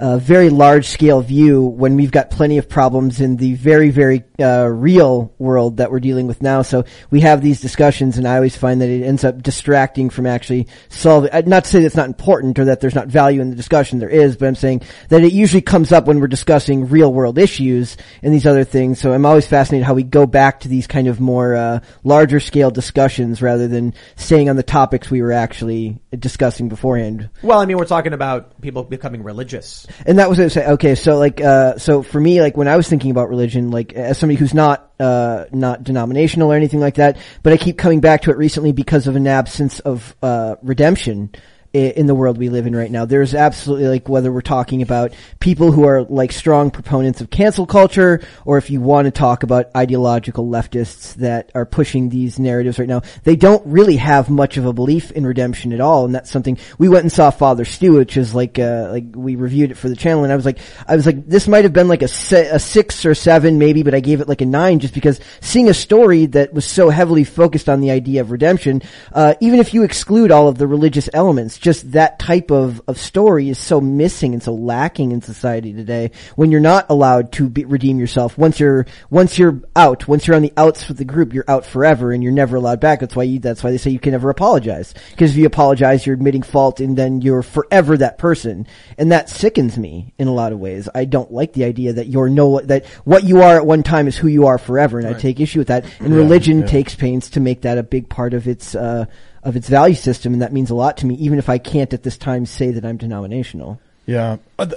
[0.01, 4.23] uh, very large scale view when we've got plenty of problems in the very, very,
[4.39, 6.63] uh, real world that we're dealing with now.
[6.63, 10.25] So we have these discussions and I always find that it ends up distracting from
[10.25, 13.51] actually solving, uh, not to say that's not important or that there's not value in
[13.51, 13.99] the discussion.
[13.99, 17.37] There is, but I'm saying that it usually comes up when we're discussing real world
[17.37, 18.99] issues and these other things.
[18.99, 22.39] So I'm always fascinated how we go back to these kind of more, uh, larger
[22.39, 27.29] scale discussions rather than staying on the topics we were actually discussing beforehand.
[27.43, 29.85] Well, I mean, we're talking about people becoming religious.
[30.05, 30.69] And that was what I was saying.
[30.71, 33.93] Okay, so like, uh, so for me, like when I was thinking about religion, like
[33.93, 38.01] as somebody who's not, uh, not denominational or anything like that, but I keep coming
[38.01, 41.31] back to it recently because of an absence of, uh, redemption
[41.73, 43.05] in the world we live in right now.
[43.05, 47.65] There's absolutely like whether we're talking about people who are like strong proponents of cancel
[47.65, 52.77] culture or if you want to talk about ideological leftists that are pushing these narratives
[52.77, 56.03] right now, they don't really have much of a belief in redemption at all.
[56.03, 59.37] And that's something we went and saw Father Stu, which is like, uh, like we
[59.37, 61.73] reviewed it for the channel and I was like, I was like, this might have
[61.73, 64.79] been like a, a six or seven maybe, but I gave it like a nine
[64.79, 68.81] just because seeing a story that was so heavily focused on the idea of redemption,
[69.13, 72.97] uh, even if you exclude all of the religious elements, just that type of, of
[72.97, 77.47] story is so missing and so lacking in society today when you're not allowed to
[77.47, 78.35] be, redeem yourself.
[78.35, 81.63] Once you're, once you're out, once you're on the outs with the group, you're out
[81.63, 82.99] forever and you're never allowed back.
[82.99, 84.95] That's why you, that's why they say you can never apologize.
[85.11, 88.65] Because if you apologize, you're admitting fault and then you're forever that person.
[88.97, 90.89] And that sickens me in a lot of ways.
[90.95, 94.07] I don't like the idea that you're no, that what you are at one time
[94.07, 94.97] is who you are forever.
[94.97, 95.85] And I take issue with that.
[95.99, 96.65] And Yeah, religion yeah.
[96.65, 99.05] takes pains to make that a big part of its, uh,
[99.43, 100.33] of its value system.
[100.33, 102.71] And that means a lot to me, even if I can't at this time say
[102.71, 103.79] that I'm denominational.
[104.05, 104.37] Yeah.
[104.59, 104.67] Uh,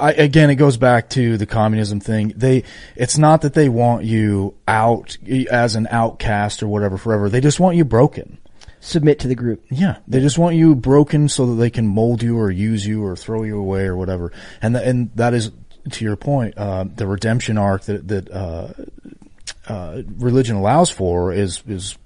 [0.00, 2.32] I, again, it goes back to the communism thing.
[2.34, 2.64] They,
[2.96, 5.18] it's not that they want you out
[5.50, 7.28] as an outcast or whatever forever.
[7.28, 8.38] They just want you broken.
[8.80, 9.64] submit to the group.
[9.70, 13.04] Yeah, they just want you broken so that they can mold you or use you
[13.04, 14.32] or throw you away or whatever.
[14.60, 15.52] And th- and that is
[15.90, 18.72] to your point, uh, the redemption arc that that uh,
[19.68, 21.96] uh, religion allows for is is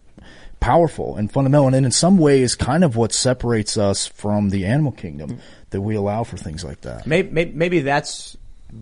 [0.64, 4.92] powerful and fundamental, and in some ways, kind of what separates us from the animal
[4.92, 5.38] kingdom
[5.68, 7.06] that we allow for things like that.
[7.06, 8.34] Maybe, maybe, that's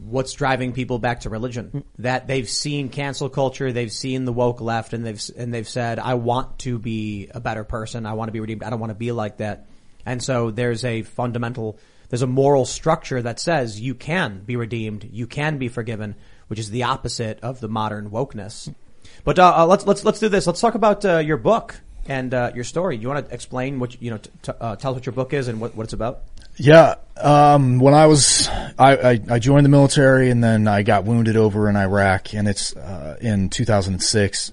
[0.04, 1.82] what's driving people back to religion.
[1.98, 5.98] That they've seen cancel culture, they've seen the woke left, and they've and they've said,
[5.98, 8.06] "I want to be a better person.
[8.06, 8.62] I want to be redeemed.
[8.62, 9.66] I don't want to be like that."
[10.06, 11.80] And so there's a fundamental,
[12.10, 16.14] there's a moral structure that says you can be redeemed, you can be forgiven,
[16.46, 18.72] which is the opposite of the modern wokeness.
[19.24, 20.46] But uh, uh, let's let's let's do this.
[20.46, 22.96] Let's talk about uh, your book and uh, your story.
[22.96, 24.18] You want to explain what you know?
[24.18, 26.22] T- t- uh, tell us what your book is and what, what it's about.
[26.56, 28.46] Yeah, um, when I was,
[28.78, 32.46] I, I, I, joined the military and then I got wounded over in Iraq and
[32.46, 34.52] it's, uh, in 2006,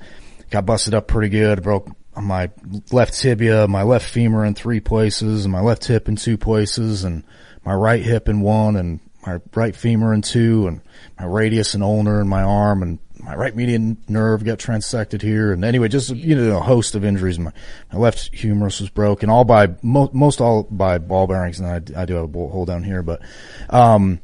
[0.50, 2.52] got busted up pretty good, broke my
[2.92, 7.04] left tibia, my left femur in three places and my left hip in two places
[7.04, 7.26] and
[7.66, 10.82] my right hip in one and my right femur in two and
[11.20, 15.54] my radius and ulnar in my arm and my right median nerve got transected here,
[15.54, 17.38] and anyway, just you know a host of injuries.
[17.38, 17.52] My,
[17.94, 22.02] my left humerus was broken, all by mo- most all by ball bearings, and I,
[22.02, 23.22] I do have a hole down here, but
[23.70, 24.20] um,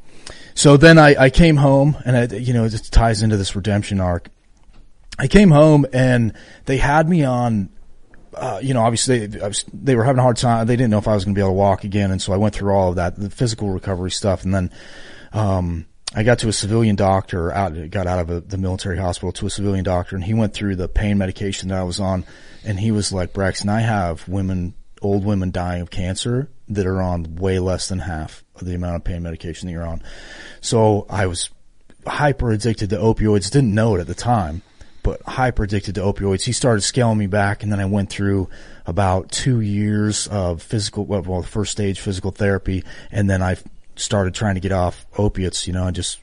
[0.55, 4.01] so then I, I came home, and I, you know it ties into this redemption
[4.01, 4.29] arc.
[5.19, 6.33] I came home, and
[6.65, 7.69] they had me on.
[8.33, 10.65] Uh, you know, obviously they, they were having a hard time.
[10.65, 12.33] They didn't know if I was going to be able to walk again, and so
[12.33, 14.71] I went through all of that, the physical recovery stuff, and then.
[15.31, 15.85] Um,
[16.17, 19.47] I got to a civilian doctor out, got out of a, the military hospital to
[19.47, 22.23] a civilian doctor and he went through the pain medication that I was on
[22.63, 27.01] and he was like, Braxton, I have women, old women dying of cancer that are
[27.01, 30.01] on way less than half of the amount of pain medication that you're on.
[30.61, 31.49] So I was
[32.07, 34.61] hyper addicted to opioids, didn't know it at the time,
[35.03, 36.43] but hyper addicted to opioids.
[36.43, 38.49] He started scaling me back and then I went through
[38.85, 43.57] about two years of physical, well, first stage physical therapy and then I
[43.95, 46.19] started trying to get off opiates, you know, and just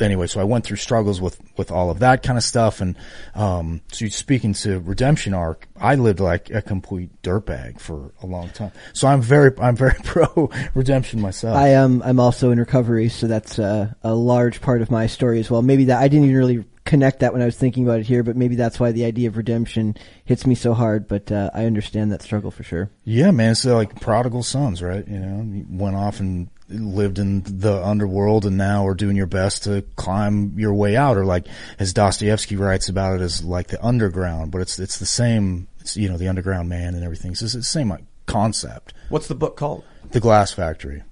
[0.00, 2.80] anyway, so I went through struggles with, with all of that kind of stuff.
[2.80, 2.96] And,
[3.34, 8.50] um, so speaking to redemption arc, I lived like a complete dirtbag for a long
[8.50, 8.72] time.
[8.92, 11.56] So I'm very, I'm very pro redemption myself.
[11.56, 13.08] I am, um, I'm also in recovery.
[13.08, 15.62] So that's uh, a large part of my story as well.
[15.62, 18.22] Maybe that I didn't even really connect that when I was thinking about it here,
[18.22, 21.08] but maybe that's why the idea of redemption hits me so hard.
[21.08, 22.90] But uh, I understand that struggle for sure.
[23.04, 23.54] Yeah, man.
[23.54, 25.06] So like prodigal sons, right?
[25.06, 29.64] You know, went off and lived in the underworld and now are doing your best
[29.64, 31.46] to climb your way out or like
[31.78, 35.96] as Dostoevsky writes about it as like the underground but it's it's the same it's
[35.96, 37.32] you know the underground man and everything.
[37.32, 38.92] It's, it's the same like concept.
[39.08, 39.84] What's the book called?
[40.10, 41.02] The glass factory.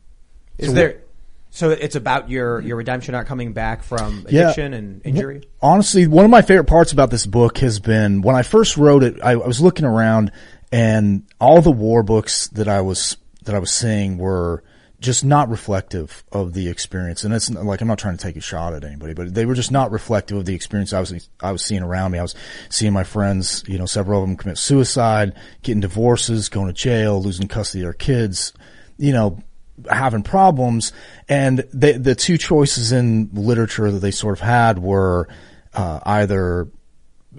[0.59, 1.01] Is so there
[1.51, 4.79] so it's about your your redemption arc coming back from addiction yeah.
[4.79, 5.49] and injury?
[5.63, 9.03] honestly one of my favorite parts about this book has been when I first wrote
[9.03, 10.31] it I, I was looking around
[10.71, 14.63] and all the war books that I was that I was seeing were
[15.05, 17.23] just not reflective of the experience.
[17.23, 19.55] And it's like, I'm not trying to take a shot at anybody, but they were
[19.55, 22.19] just not reflective of the experience I was, I was seeing around me.
[22.19, 22.35] I was
[22.71, 27.23] seeing my friends, you know, several of them commit suicide, getting divorces, going to jail,
[27.23, 28.53] losing custody of their kids,
[28.97, 29.43] you know,
[29.89, 30.93] having problems.
[31.29, 35.29] And they, the two choices in literature that they sort of had were,
[35.75, 36.69] uh, either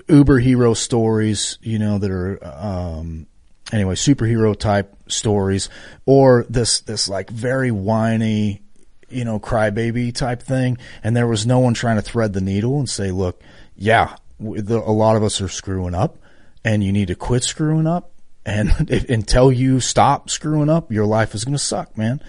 [0.07, 3.27] uber hero stories, you know, that are, um,
[3.71, 5.69] anyway, superhero type stories
[6.05, 8.61] or this, this like very whiny,
[9.09, 10.77] you know, crybaby type thing.
[11.03, 13.41] And there was no one trying to thread the needle and say, look,
[13.75, 16.17] yeah, the, a lot of us are screwing up
[16.63, 18.11] and you need to quit screwing up.
[18.45, 22.21] And if, until you stop screwing up, your life is going to suck, man.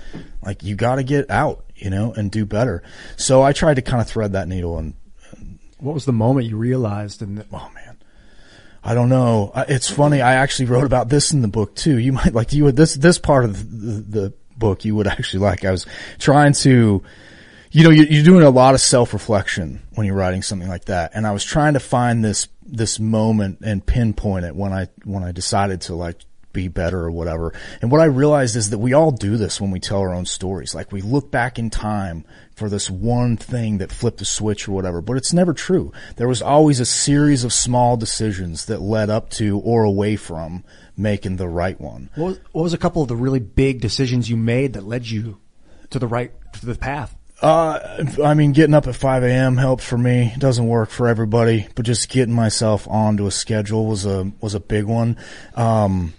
[0.43, 2.83] Like you got to get out, you know, and do better.
[3.17, 4.95] So I tried to kind of thread that needle and,
[5.33, 7.86] and what was the moment you realized and oh man
[8.87, 9.51] I don't know.
[9.53, 10.21] Uh, it's funny.
[10.21, 11.99] I actually wrote about this in the book too.
[11.99, 15.41] You might like you would this this part of the, the book you would actually
[15.41, 15.65] like.
[15.65, 15.87] I was
[16.21, 17.03] trying to,
[17.73, 20.85] you know, you're, you're doing a lot of self reflection when you're writing something like
[20.85, 24.87] that, and I was trying to find this this moment and pinpoint it when I
[25.03, 26.21] when I decided to like
[26.57, 27.53] be better or whatever.
[27.83, 30.25] And what I realized is that we all do this when we tell our own
[30.25, 30.75] stories.
[30.75, 32.25] Like we look back in time
[32.55, 35.93] for this one thing that flipped a switch or whatever, but it's never true.
[36.17, 40.65] There was always a series of small decisions that led up to or away from
[40.97, 42.09] making the right one.
[42.15, 45.07] What was, what was a couple of the really big decisions you made that led
[45.07, 45.39] you
[45.91, 47.15] to the right, to the path?
[47.43, 49.59] Uh, I mean, getting up at 5 a.m.
[49.59, 50.33] helped for me.
[50.35, 54.55] It doesn't work for everybody, but just getting myself onto a schedule was a, was
[54.55, 55.19] a big one.
[55.55, 56.15] Um,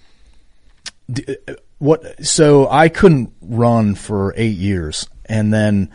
[1.10, 5.92] Uh, what, so I couldn't run for eight years and then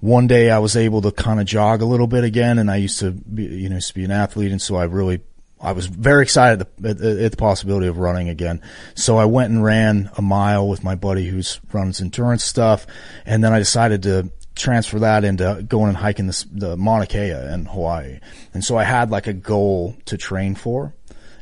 [0.00, 2.76] one day I was able to kind of jog a little bit again and I
[2.76, 5.20] used to be, you know, used to be an athlete and so I really
[5.60, 8.60] I was very excited at the, at the possibility of running again.
[8.94, 12.86] So I went and ran a mile with my buddy who's runs endurance stuff.
[13.24, 17.30] And then I decided to transfer that into going and hiking the, the Mauna Kea
[17.30, 18.20] in Hawaii.
[18.52, 20.94] And so I had like a goal to train for.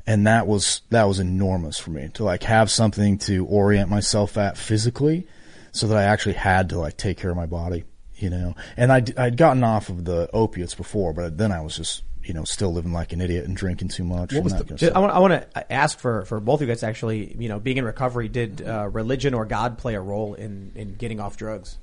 [0.06, 4.36] And that was, that was enormous for me to like have something to orient myself
[4.36, 5.26] at physically
[5.72, 7.84] so that I actually had to like take care of my body,
[8.16, 11.76] you know, and I'd, I'd gotten off of the opiates before, but then I was
[11.76, 14.34] just, you know, still living like an idiot and drinking too much.
[14.34, 16.82] What was the, I want, I want to ask for, for both of you guys
[16.82, 20.72] actually, you know, being in recovery, did uh, religion or God play a role in,
[20.74, 21.78] in getting off drugs?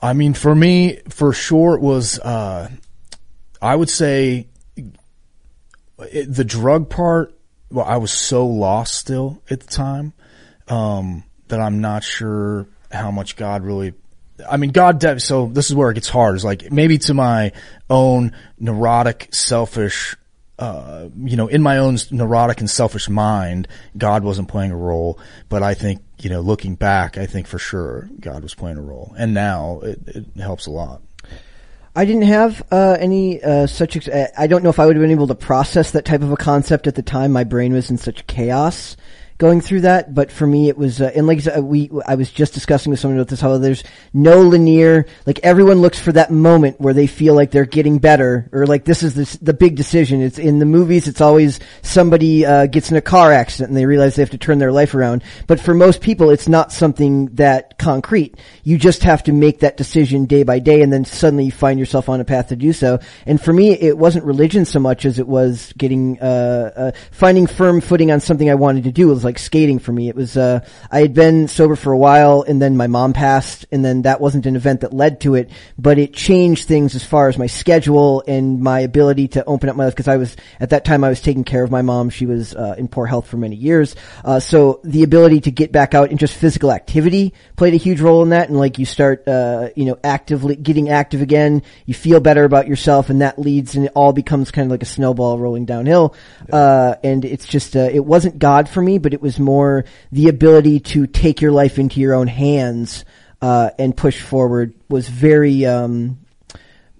[0.00, 2.70] I mean, for me, for sure, it was, uh,
[3.60, 4.46] I would say
[6.10, 7.34] it, the drug part,
[7.70, 10.12] well, I was so lost still at the time,
[10.68, 13.94] um, that I'm not sure how much God really,
[14.48, 17.52] I mean, God, so this is where it gets hard is like maybe to my
[17.88, 20.16] own neurotic, selfish,
[20.58, 25.18] uh, you know, in my own neurotic and selfish mind, God wasn't playing a role,
[25.48, 28.82] but I think, you know, looking back, I think for sure God was playing a
[28.82, 29.14] role.
[29.18, 31.02] And now it, it helps a lot.
[31.94, 33.96] I didn't have uh, any uh, such.
[33.96, 34.08] Ex-
[34.38, 36.36] I don't know if I would have been able to process that type of a
[36.36, 37.32] concept at the time.
[37.32, 38.96] My brain was in such chaos
[39.42, 40.14] going through that.
[40.14, 43.18] But for me, it was, uh, and like we, I was just discussing with someone
[43.18, 43.82] about this, how there's
[44.12, 48.48] no linear, like everyone looks for that moment where they feel like they're getting better
[48.52, 50.22] or like this is the, the big decision.
[50.22, 53.84] It's in the movies, it's always somebody, uh, gets in a car accident and they
[53.84, 55.24] realize they have to turn their life around.
[55.48, 58.38] But for most people, it's not something that concrete.
[58.62, 61.80] You just have to make that decision day by day and then suddenly you find
[61.80, 63.00] yourself on a path to do so.
[63.26, 67.48] And for me, it wasn't religion so much as it was getting, uh, uh finding
[67.48, 69.10] firm footing on something I wanted to do.
[69.10, 70.10] It was like like skating for me.
[70.10, 70.60] It was, uh,
[70.90, 74.20] I had been sober for a while and then my mom passed and then that
[74.20, 77.46] wasn't an event that led to it, but it changed things as far as my
[77.46, 81.02] schedule and my ability to open up my life because I was, at that time
[81.02, 82.10] I was taking care of my mom.
[82.10, 83.96] She was, uh, in poor health for many years.
[84.22, 88.02] Uh, so the ability to get back out and just physical activity played a huge
[88.02, 88.50] role in that.
[88.50, 92.68] And like you start, uh, you know, actively getting active again, you feel better about
[92.68, 96.14] yourself and that leads and it all becomes kind of like a snowball rolling downhill.
[96.52, 100.28] Uh, and it's just, uh, it wasn't God for me, but it was more the
[100.28, 103.04] ability to take your life into your own hands
[103.40, 106.18] uh, and push forward was very um,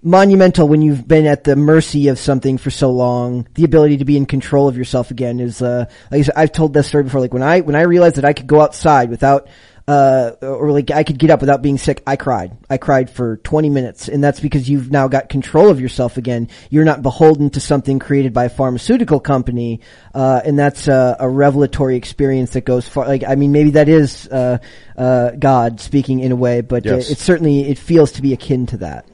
[0.03, 3.47] monumental when you've been at the mercy of something for so long.
[3.53, 6.87] The ability to be in control of yourself again is, uh, like I've told this
[6.87, 7.21] story before.
[7.21, 9.47] Like when I when I realized that I could go outside without
[9.87, 12.01] uh, or like I could get up without being sick.
[12.07, 12.55] I cried.
[12.69, 16.49] I cried for 20 minutes and that's because you've now got control of yourself again.
[16.69, 19.81] You're not beholden to something created by a pharmaceutical company.
[20.13, 23.07] Uh, and that's a, a, revelatory experience that goes far.
[23.07, 24.59] Like, I mean, maybe that is, uh,
[24.95, 27.09] uh God speaking in a way, but yes.
[27.09, 29.05] it, it certainly, it feels to be akin to that.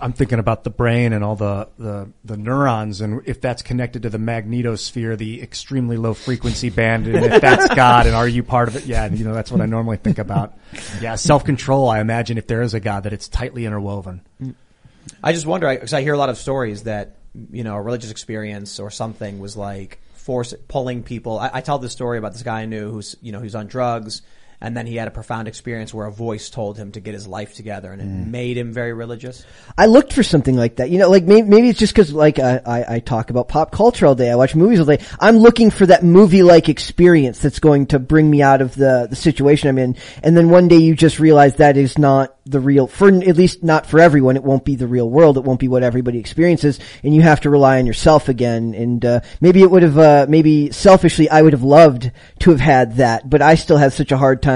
[0.00, 4.02] I'm thinking about the brain and all the, the, the neurons and if that's connected
[4.02, 8.42] to the magnetosphere, the extremely low frequency band, and if that's God and are you
[8.42, 8.86] part of it?
[8.86, 10.54] Yeah, you know, that's what I normally think about.
[11.00, 14.22] Yeah, self-control, I imagine if there is a God that it's tightly interwoven.
[15.22, 17.16] I just wonder, because I, I hear a lot of stories that,
[17.50, 21.38] you know, a religious experience or something was like force pulling people.
[21.38, 23.66] I, I tell this story about this guy I knew who's, you know, who's on
[23.66, 24.22] drugs
[24.60, 27.28] and then he had a profound experience where a voice told him to get his
[27.28, 28.26] life together and it mm.
[28.26, 29.44] made him very religious.
[29.76, 30.90] I looked for something like that.
[30.90, 33.70] You know, like maybe, maybe it's just cause like I, I, I, talk about pop
[33.70, 34.30] culture all day.
[34.30, 34.98] I watch movies all day.
[35.20, 39.16] I'm looking for that movie-like experience that's going to bring me out of the, the
[39.16, 39.96] situation I'm in.
[40.24, 43.62] And then one day you just realize that is not the real, for at least
[43.62, 44.36] not for everyone.
[44.36, 45.36] It won't be the real world.
[45.36, 48.74] It won't be what everybody experiences, and you have to rely on yourself again.
[48.74, 52.10] And uh, maybe it would have, uh, maybe selfishly, I would have loved
[52.40, 54.47] to have had that, but I still have such a hard time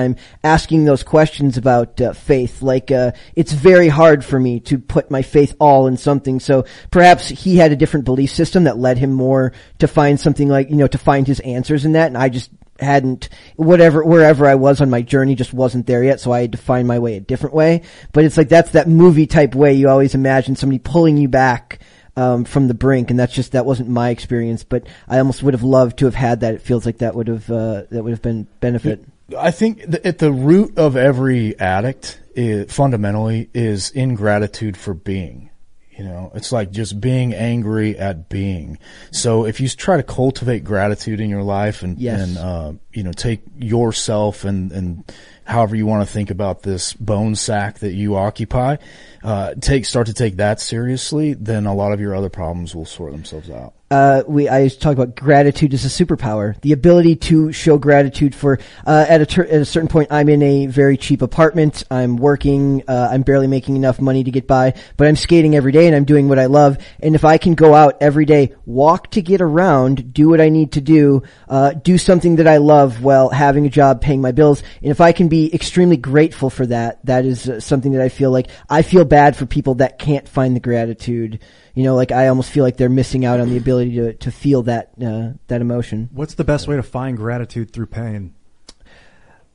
[0.42, 2.62] asking those questions about uh, faith.
[2.62, 6.40] Like, uh, it's very hard for me to put my faith all in something.
[6.40, 10.48] So perhaps he had a different belief system that led him more to find something
[10.48, 14.46] like, you know, to find his answers in that, and I just hadn't whatever wherever
[14.46, 16.98] I was on my journey just wasn't there yet, so I had to find my
[16.98, 17.82] way a different way.
[18.12, 21.80] But it's like that's that movie type way you always imagine somebody pulling you back
[22.16, 24.64] um, from the brink, and that's just that wasn't my experience.
[24.64, 26.54] But I almost would have loved to have had that.
[26.54, 29.04] It feels like that would have uh, that would have been benefit.
[29.36, 35.50] I think at the root of every addict, is, fundamentally, is ingratitude for being.
[35.96, 38.78] You know, it's like just being angry at being.
[39.10, 42.20] So if you try to cultivate gratitude in your life and, yes.
[42.20, 45.12] and, uh, you know, take yourself and, and,
[45.44, 48.76] however you want to think about this bone sack that you occupy,
[49.22, 52.84] uh, take start to take that seriously, then a lot of your other problems will
[52.84, 57.52] sort themselves out uh, we I talk about gratitude as a superpower, the ability to
[57.52, 60.10] show gratitude for uh, at a ter- at a certain point.
[60.10, 61.84] I'm in a very cheap apartment.
[61.90, 62.84] I'm working.
[62.88, 65.94] Uh, I'm barely making enough money to get by, but I'm skating every day and
[65.94, 66.78] I'm doing what I love.
[67.00, 70.48] And if I can go out every day, walk to get around, do what I
[70.48, 74.32] need to do, uh, do something that I love while having a job, paying my
[74.32, 78.02] bills, and if I can be extremely grateful for that, that is uh, something that
[78.02, 81.40] I feel like I feel bad for people that can't find the gratitude
[81.74, 84.30] you know, like I almost feel like they're missing out on the ability to to
[84.30, 86.10] feel that uh, that emotion.
[86.12, 88.34] What's the best way to find gratitude through pain?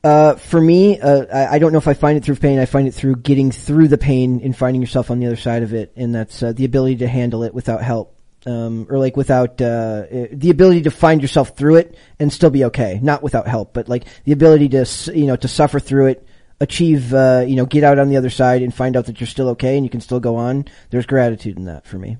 [0.02, 2.60] Uh, for me, uh, I, I, don't know if I find it through pain.
[2.60, 5.64] I find it through getting through the pain and finding yourself on the other side
[5.64, 8.16] of it, and that's uh, the ability to handle it without help,
[8.46, 12.64] um, or like without uh, the ability to find yourself through it and still be
[12.66, 12.98] okay.
[13.02, 16.28] Not without help, but like the ability to you know to suffer through it
[16.60, 19.28] achieve, uh, you know, get out on the other side and find out that you're
[19.28, 20.64] still okay and you can still go on.
[20.90, 22.18] There's gratitude in that for me.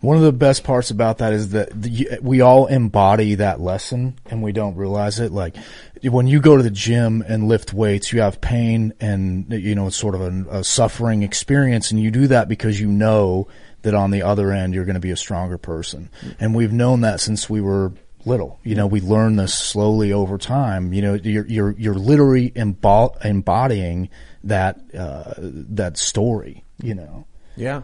[0.00, 4.18] One of the best parts about that is that the, we all embody that lesson
[4.26, 5.30] and we don't realize it.
[5.30, 5.54] Like
[6.02, 9.86] when you go to the gym and lift weights, you have pain and, you know,
[9.86, 13.46] it's sort of a, a suffering experience and you do that because you know
[13.82, 16.10] that on the other end you're going to be a stronger person.
[16.40, 17.92] And we've known that since we were
[18.24, 18.58] little.
[18.62, 20.92] You know, we learn this slowly over time.
[20.92, 24.08] You know, you're you're you're literally embodying
[24.44, 26.64] that uh, that story.
[26.82, 27.26] You know.
[27.56, 27.82] Yeah.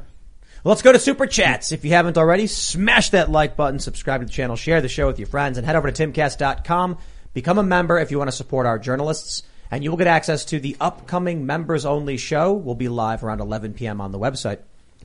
[0.65, 1.71] Let's go to super chats.
[1.71, 5.07] If you haven't already, smash that like button, subscribe to the channel, share the show
[5.07, 6.99] with your friends, and head over to timcast.com.
[7.33, 10.45] Become a member if you want to support our journalists, and you will get access
[10.47, 12.53] to the upcoming members only show.
[12.53, 14.01] We'll be live around 11 p.m.
[14.01, 14.59] on the website.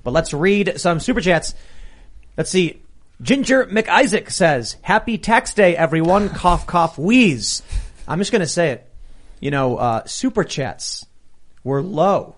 [0.04, 1.54] But let's read some super chats.
[2.38, 2.82] Let's see.
[3.22, 6.30] Ginger McIsaac says, happy tax day, everyone.
[6.30, 7.62] cough, cough, wheeze.
[8.08, 8.90] I'm just going to say it.
[9.40, 11.06] You know, uh, super chats
[11.64, 12.36] were low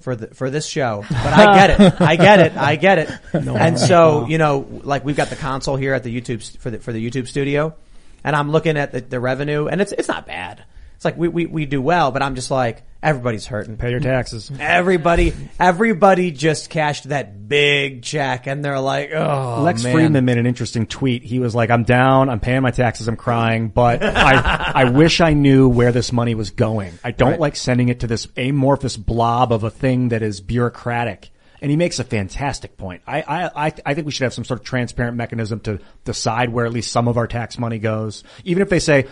[0.00, 2.00] for the, for this show, but I get it.
[2.00, 2.56] I get it.
[2.56, 3.10] I get it.
[3.44, 4.26] No, and so, no.
[4.26, 7.10] you know, like we've got the console here at the YouTube, for the, for the
[7.10, 7.74] YouTube studio
[8.26, 10.64] and I'm looking at the, the revenue and it's, it's not bad.
[11.06, 13.76] It's like we, we, we do well, but I'm just like, everybody's hurting.
[13.76, 14.50] Pay your taxes.
[14.58, 19.94] Everybody, everybody just cashed that big check and they're like, oh, Lex man.
[19.94, 21.22] Fridman made an interesting tweet.
[21.22, 25.20] He was like, I'm down, I'm paying my taxes, I'm crying, but I, I wish
[25.20, 26.98] I knew where this money was going.
[27.04, 27.40] I don't right.
[27.40, 31.30] like sending it to this amorphous blob of a thing that is bureaucratic.
[31.62, 33.02] And he makes a fantastic point.
[33.06, 33.22] I,
[33.56, 36.72] I, I think we should have some sort of transparent mechanism to decide where at
[36.72, 38.24] least some of our tax money goes.
[38.44, 39.06] Even if they say,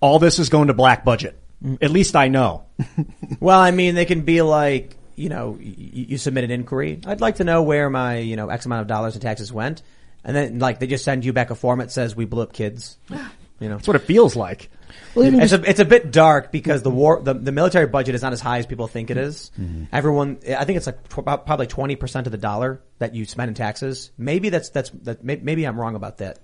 [0.00, 1.38] all this is going to black budget.
[1.80, 2.64] At least I know.
[3.40, 7.00] well, I mean, they can be like, you know, you, you submit an inquiry.
[7.06, 9.82] I'd like to know where my, you know, X amount of dollars in taxes went.
[10.24, 12.52] And then, like, they just send you back a form that says we blew up
[12.52, 12.98] kids.
[13.60, 14.70] You know, that's what it feels like.
[15.14, 18.22] Well, it's a it's a bit dark because the war the, the military budget is
[18.22, 19.50] not as high as people think it is.
[19.60, 19.84] Mm-hmm.
[19.92, 23.54] Everyone, I think it's like probably twenty percent of the dollar that you spend in
[23.54, 24.12] taxes.
[24.16, 25.22] Maybe that's that's that.
[25.22, 26.38] Maybe I'm wrong about that.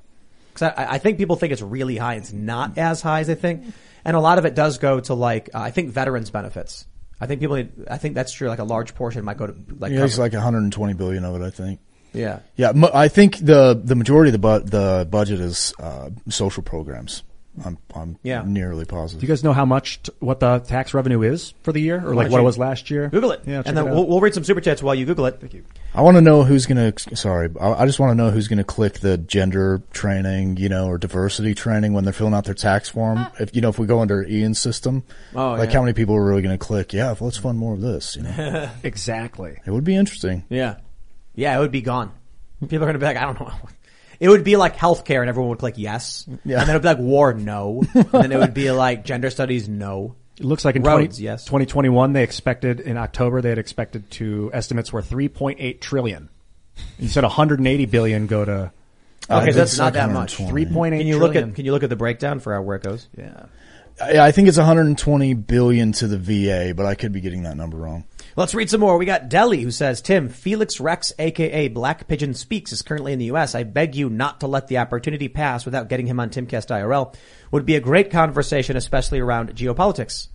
[0.57, 2.15] Because I, I, think people think it's really high.
[2.15, 3.65] It's not as high as they think,
[4.05, 6.87] and a lot of it does go to like uh, I think veterans benefits.
[7.21, 7.57] I think people.
[7.57, 8.49] Need, I think that's true.
[8.49, 9.93] Like a large portion might go to like.
[9.93, 11.45] Yeah, it's like 120 billion of it.
[11.45, 11.81] I think.
[12.13, 12.41] Yeah.
[12.57, 17.23] Yeah, I think the the majority of the bu- the budget is uh, social programs.
[17.65, 18.43] I'm, I'm yeah.
[18.47, 19.21] nearly positive.
[19.21, 22.07] Do you guys know how much, t- what the tax revenue is for the year,
[22.07, 23.09] or like what it was last year?
[23.09, 23.43] Google it.
[23.47, 25.41] Yeah, and then we'll, we'll, read some super chats while you Google it.
[25.41, 25.65] Thank you.
[25.95, 27.17] I want to know who's going to.
[27.17, 30.69] Sorry, I, I just want to know who's going to click the gender training, you
[30.69, 33.19] know, or diversity training when they're filling out their tax form.
[33.19, 33.33] Ah.
[33.41, 35.03] If you know, if we go under Ian's system,
[35.35, 35.77] oh, like yeah.
[35.77, 36.93] how many people are really going to click?
[36.93, 38.17] Yeah, let's fund more of this.
[38.17, 39.59] You know, exactly.
[39.65, 40.45] It would be interesting.
[40.49, 40.77] Yeah,
[41.35, 42.13] yeah, it would be gone.
[42.61, 43.53] People are going to be like, I don't know.
[44.21, 46.27] It would be like healthcare and everyone would click yes.
[46.45, 46.61] Yeah.
[46.61, 47.83] And then it would be like war, no.
[47.95, 50.15] and then it would be like gender studies, no.
[50.39, 51.45] It looks like in Roads, 20, yes.
[51.45, 56.29] 2021 they expected, in October they had expected to, estimates were 3.8 trillion.
[56.99, 58.73] You said 180 billion go to,
[59.29, 60.37] Okay, uh, that's not that much.
[60.37, 63.09] 3.8 Can you look at, can you look at the breakdown for where it goes?
[63.17, 63.47] Yeah.
[64.01, 67.79] I think it's 120 billion to the VA, but I could be getting that number
[67.79, 68.05] wrong.
[68.37, 68.99] Let's read some more.
[68.99, 73.19] We got Deli who says, Tim, Felix Rex, aka Black Pigeon Speaks, is currently in
[73.19, 73.55] the U.S.
[73.55, 77.15] I beg you not to let the opportunity pass without getting him on Timcast IRL.
[77.51, 80.29] Would be a great conversation, especially around geopolitics.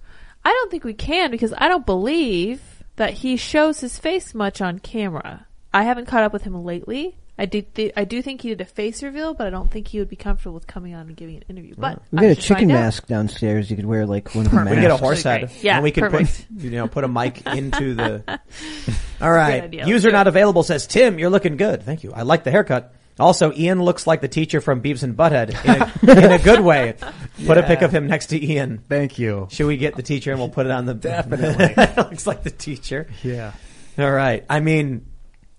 [0.44, 4.62] I don't think we can because I don't believe that he shows his face much
[4.62, 5.46] on camera.
[5.72, 7.20] I haven't caught up with him lately.
[7.42, 9.88] I do th- I do think he did a face reveal, but I don't think
[9.88, 11.74] he would be comfortable with coming on and giving an interview.
[11.76, 13.72] But we got a chicken mask downstairs.
[13.72, 14.76] You could wear like one of the masks.
[14.76, 15.50] We get a horse head.
[15.60, 18.40] Yeah, and we could put you know put a mic into the.
[19.22, 21.82] All right, user not available says Tim, you're looking good.
[21.82, 22.14] Thank you.
[22.14, 22.94] I like the haircut.
[23.20, 26.60] Also, Ian looks like the teacher from Beavis and Butthead in a, in a good
[26.60, 26.94] way.
[27.48, 28.84] Put a pic of him next to Ian.
[28.88, 29.48] Thank you.
[29.50, 31.74] Should we get the teacher and we'll put it on the Definitely.
[31.98, 33.08] looks like the teacher.
[33.24, 33.52] Yeah.
[34.00, 34.46] All right.
[34.50, 35.06] I mean,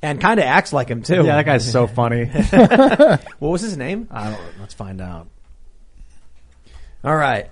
[0.03, 1.25] and kind of acts like him too.
[1.25, 2.25] Yeah, that guy's so funny.
[3.39, 4.09] what was his name?
[4.11, 4.41] I don't.
[4.61, 5.29] Let's find out.
[7.05, 7.49] All right.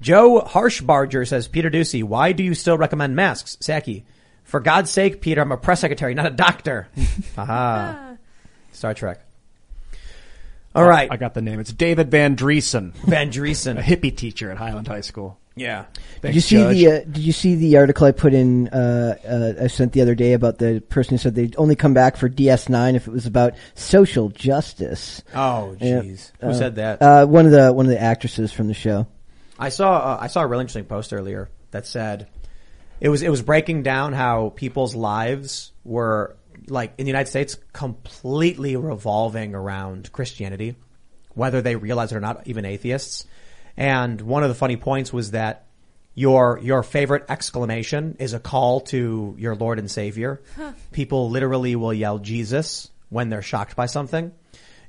[0.00, 3.56] Joe Harshbarger says, Peter Doocy, why do you still recommend masks?
[3.60, 4.02] Psaki,
[4.42, 6.88] for God's sake, Peter, I'm a press secretary, not a doctor.
[7.38, 7.46] Aha.
[7.46, 8.16] Ah.
[8.72, 9.20] Star Trek.
[10.74, 11.08] All right.
[11.10, 11.60] I got the name.
[11.60, 12.94] It's David Van Driessen.
[12.94, 13.78] Van Driessen.
[13.78, 15.38] a hippie teacher at Highland High School.
[15.54, 15.84] Yeah.
[16.22, 18.68] Did you see the uh, Did you see the article I put in?
[18.68, 19.16] Uh,
[19.58, 22.16] uh, I sent the other day about the person who said they'd only come back
[22.16, 25.22] for DS9 if it was about social justice.
[25.34, 26.32] Oh, jeez.
[26.40, 27.02] Who Uh, said that?
[27.02, 29.06] Uh, one of the one of the actresses from the show.
[29.58, 32.28] I saw uh, I saw a really interesting post earlier that said
[33.00, 36.36] it was it was breaking down how people's lives were
[36.68, 40.76] like in the United States completely revolving around Christianity,
[41.34, 43.26] whether they realize it or not, even atheists.
[43.82, 45.66] And one of the funny points was that
[46.14, 50.40] your your favorite exclamation is a call to your Lord and Savior.
[50.56, 50.74] Huh.
[50.92, 54.30] People literally will yell Jesus when they're shocked by something.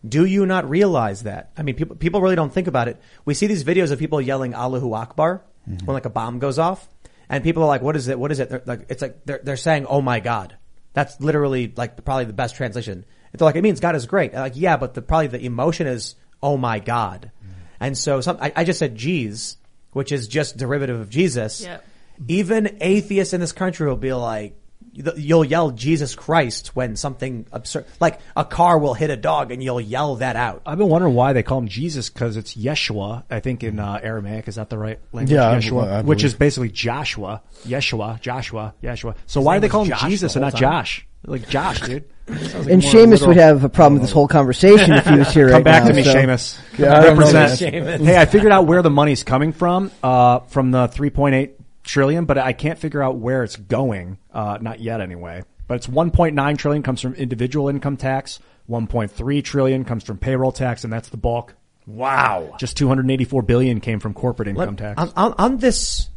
[0.07, 1.49] Do you not realize that?
[1.57, 3.01] I mean, people people really don't think about it.
[3.25, 5.87] We see these videos of people yelling Allahu Akbar mm-hmm.
[5.87, 6.87] when like a bomb goes off,
[7.29, 8.19] and people are like, "What is it?
[8.19, 10.55] What is it?" They're like, it's like they're they're saying, "Oh my God."
[10.93, 13.05] That's literally like probably the best translation.
[13.31, 14.35] They're like it means God is great.
[14.35, 16.13] Like yeah, but the probably the emotion is,
[16.43, 17.31] "Oh my God,"
[17.79, 19.57] and so some I, I just said "Jeez,"
[19.91, 21.61] which is just derivative of Jesus.
[21.61, 21.85] Yep.
[22.27, 24.55] Even atheists in this country will be like,
[24.93, 29.63] you'll yell Jesus Christ when something absurd, like a car will hit a dog and
[29.63, 30.61] you'll yell that out.
[30.65, 33.23] I've been wondering why they call him Jesus because it's Yeshua.
[33.29, 35.33] I think in uh, Aramaic is that the right language?
[35.33, 39.15] Yeah, Yeshua, I which is basically Joshua, Yeshua, Joshua, Yeshua.
[39.25, 40.61] So His why name do they call him Josh Jesus the and not time.
[40.61, 41.07] Josh?
[41.25, 42.03] Like Josh, dude.
[42.27, 45.05] Sounds like And more Seamus literal- would have a problem with this whole conversation if
[45.05, 45.89] he was here Come right back now.
[45.89, 46.59] to me, so- Seamus.
[46.77, 47.59] Yeah, I don't know Represent.
[47.85, 48.01] that.
[48.01, 51.51] Hey, I figured out where the money's coming from, uh, from the 3.8
[51.83, 55.43] trillion, but I can't figure out where it's going, uh, not yet anyway.
[55.67, 58.39] But it's 1.9 trillion comes from individual income tax,
[58.69, 61.55] 1.3 trillion comes from payroll tax, and that's the bulk.
[61.85, 62.55] Wow.
[62.59, 65.01] Just 284 billion came from corporate income Let- tax.
[65.01, 66.09] On, on, on this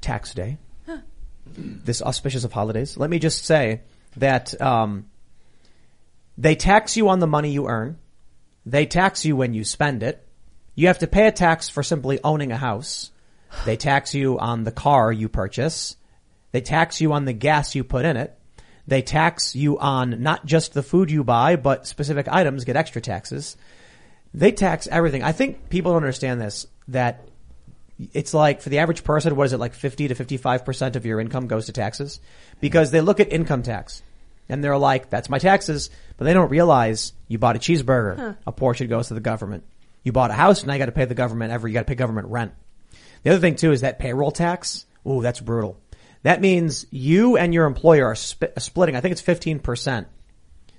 [0.00, 0.58] tax day,
[1.56, 3.80] this auspicious of holidays, let me just say
[4.16, 5.06] that um,
[6.38, 7.98] they tax you on the money you earn.
[8.66, 10.26] They tax you when you spend it.
[10.74, 13.10] You have to pay a tax for simply owning a house.
[13.64, 15.96] They tax you on the car you purchase.
[16.52, 18.36] They tax you on the gas you put in it.
[18.86, 23.00] They tax you on not just the food you buy, but specific items get extra
[23.00, 23.56] taxes.
[24.34, 25.22] They tax everything.
[25.22, 27.26] I think people don't understand this, that
[28.12, 31.20] it's like for the average person, what is it, like 50 to 55% of your
[31.20, 32.20] income goes to taxes?
[32.60, 34.02] Because they look at income tax
[34.48, 38.32] and they're like, that's my taxes, but they don't realize you bought a cheeseburger, Huh.
[38.46, 39.64] a portion goes to the government.
[40.02, 42.28] You bought a house, now you gotta pay the government every, you gotta pay government
[42.28, 42.52] rent.
[43.22, 44.86] The other thing too is that payroll tax.
[45.06, 45.78] Ooh, that's brutal.
[46.24, 50.06] That means you and your employer are sp- splitting, I think it's 15%.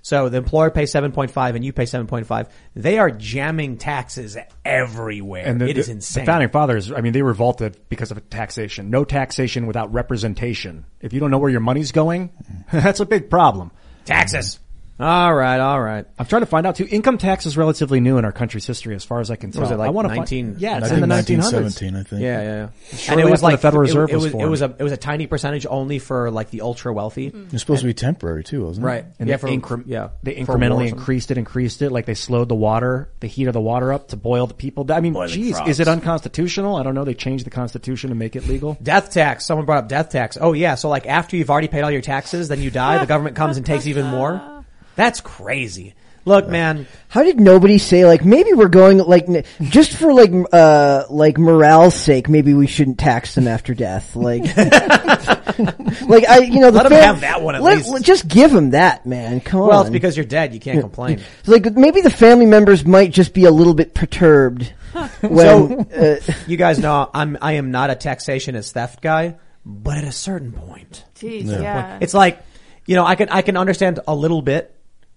[0.06, 2.48] So the employer pays 7.5 and you pay 7.5.
[2.76, 5.48] They are jamming taxes everywhere.
[5.48, 6.26] and the, it is the- insane.
[6.26, 8.92] The founding fathers, I mean, they revolted because of taxation.
[8.92, 10.86] No taxation without representation.
[11.02, 12.30] If you don't know where your money's going,
[12.72, 13.72] that's a big problem.
[14.06, 14.60] Taxes.
[14.98, 16.06] All right, all right.
[16.18, 16.88] I'm trying to find out too.
[16.90, 19.64] Income tax is relatively new in our country's history, as far as I can tell.
[19.64, 20.52] Was it like I want 19?
[20.54, 21.52] Find, yeah, it's in the 1900s.
[21.52, 22.22] 1917, I think.
[22.22, 23.12] Yeah, yeah, yeah.
[23.12, 24.84] And it was after the like Federal Reserve it, was was, it was a it
[24.84, 27.32] was a tiny percentage only for like the ultra wealthy.
[27.32, 27.54] Mm-hmm.
[27.56, 28.88] It's supposed to be temporary too, wasn't it?
[28.88, 29.06] Right.
[29.20, 31.92] And yeah, they, for, incre- yeah, they for war or incrementally increased it, increased it.
[31.92, 34.90] Like they slowed the water, the heat of the water up to boil the people.
[34.94, 35.72] I mean, Boiling geez, frogs.
[35.72, 36.78] is it unconstitutional?
[36.78, 37.04] I don't know.
[37.04, 38.78] They changed the constitution to make it legal.
[38.82, 39.46] Death tax.
[39.46, 40.38] Someone brought up death tax.
[40.40, 40.76] Oh yeah.
[40.76, 43.58] So like after you've already paid all your taxes, then you die, the government comes
[43.58, 44.55] and takes even more.
[44.96, 45.94] That's crazy.
[46.28, 46.88] Look, man.
[47.08, 51.38] How did nobody say like maybe we're going like n- just for like uh like
[51.38, 56.78] morale's sake maybe we shouldn't tax them after death like like I you know the
[56.78, 58.04] Let 'em fam- have that one at let- least.
[58.04, 60.54] just give them that man come Well, on it's because you're dead.
[60.54, 61.22] You can't complain.
[61.46, 64.74] like maybe the family members might just be a little bit perturbed
[65.22, 69.36] when so, uh, you guys know I'm I am not a taxation as theft guy,
[69.66, 71.98] but at a certain point, Jeez, Certain yeah.
[72.02, 72.42] it's like
[72.86, 74.75] you know I can I can understand a little bit,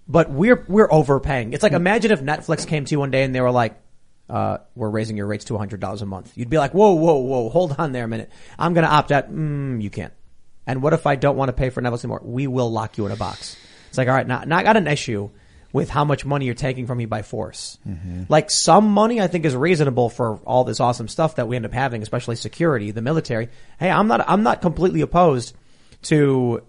[0.08, 1.52] but we're we're overpaying.
[1.52, 3.80] It's like imagine if Netflix came to you one day and they were like,
[4.30, 7.18] uh, "We're raising your rates to hundred dollars a month." You'd be like, "Whoa, whoa,
[7.18, 8.30] whoa, hold on there a minute.
[8.58, 10.12] I'm going to opt out." Mm, you can't.
[10.66, 12.20] And what if I don't want to pay for Netflix anymore?
[12.22, 13.56] We will lock you in a box.
[13.88, 15.30] It's like, all right, now, now I got an issue
[15.72, 17.78] with how much money you're taking from me by force.
[18.28, 21.64] Like some money I think is reasonable for all this awesome stuff that we end
[21.64, 23.48] up having, especially security, the military.
[23.80, 25.56] Hey, I'm not, I'm not completely opposed
[26.02, 26.62] to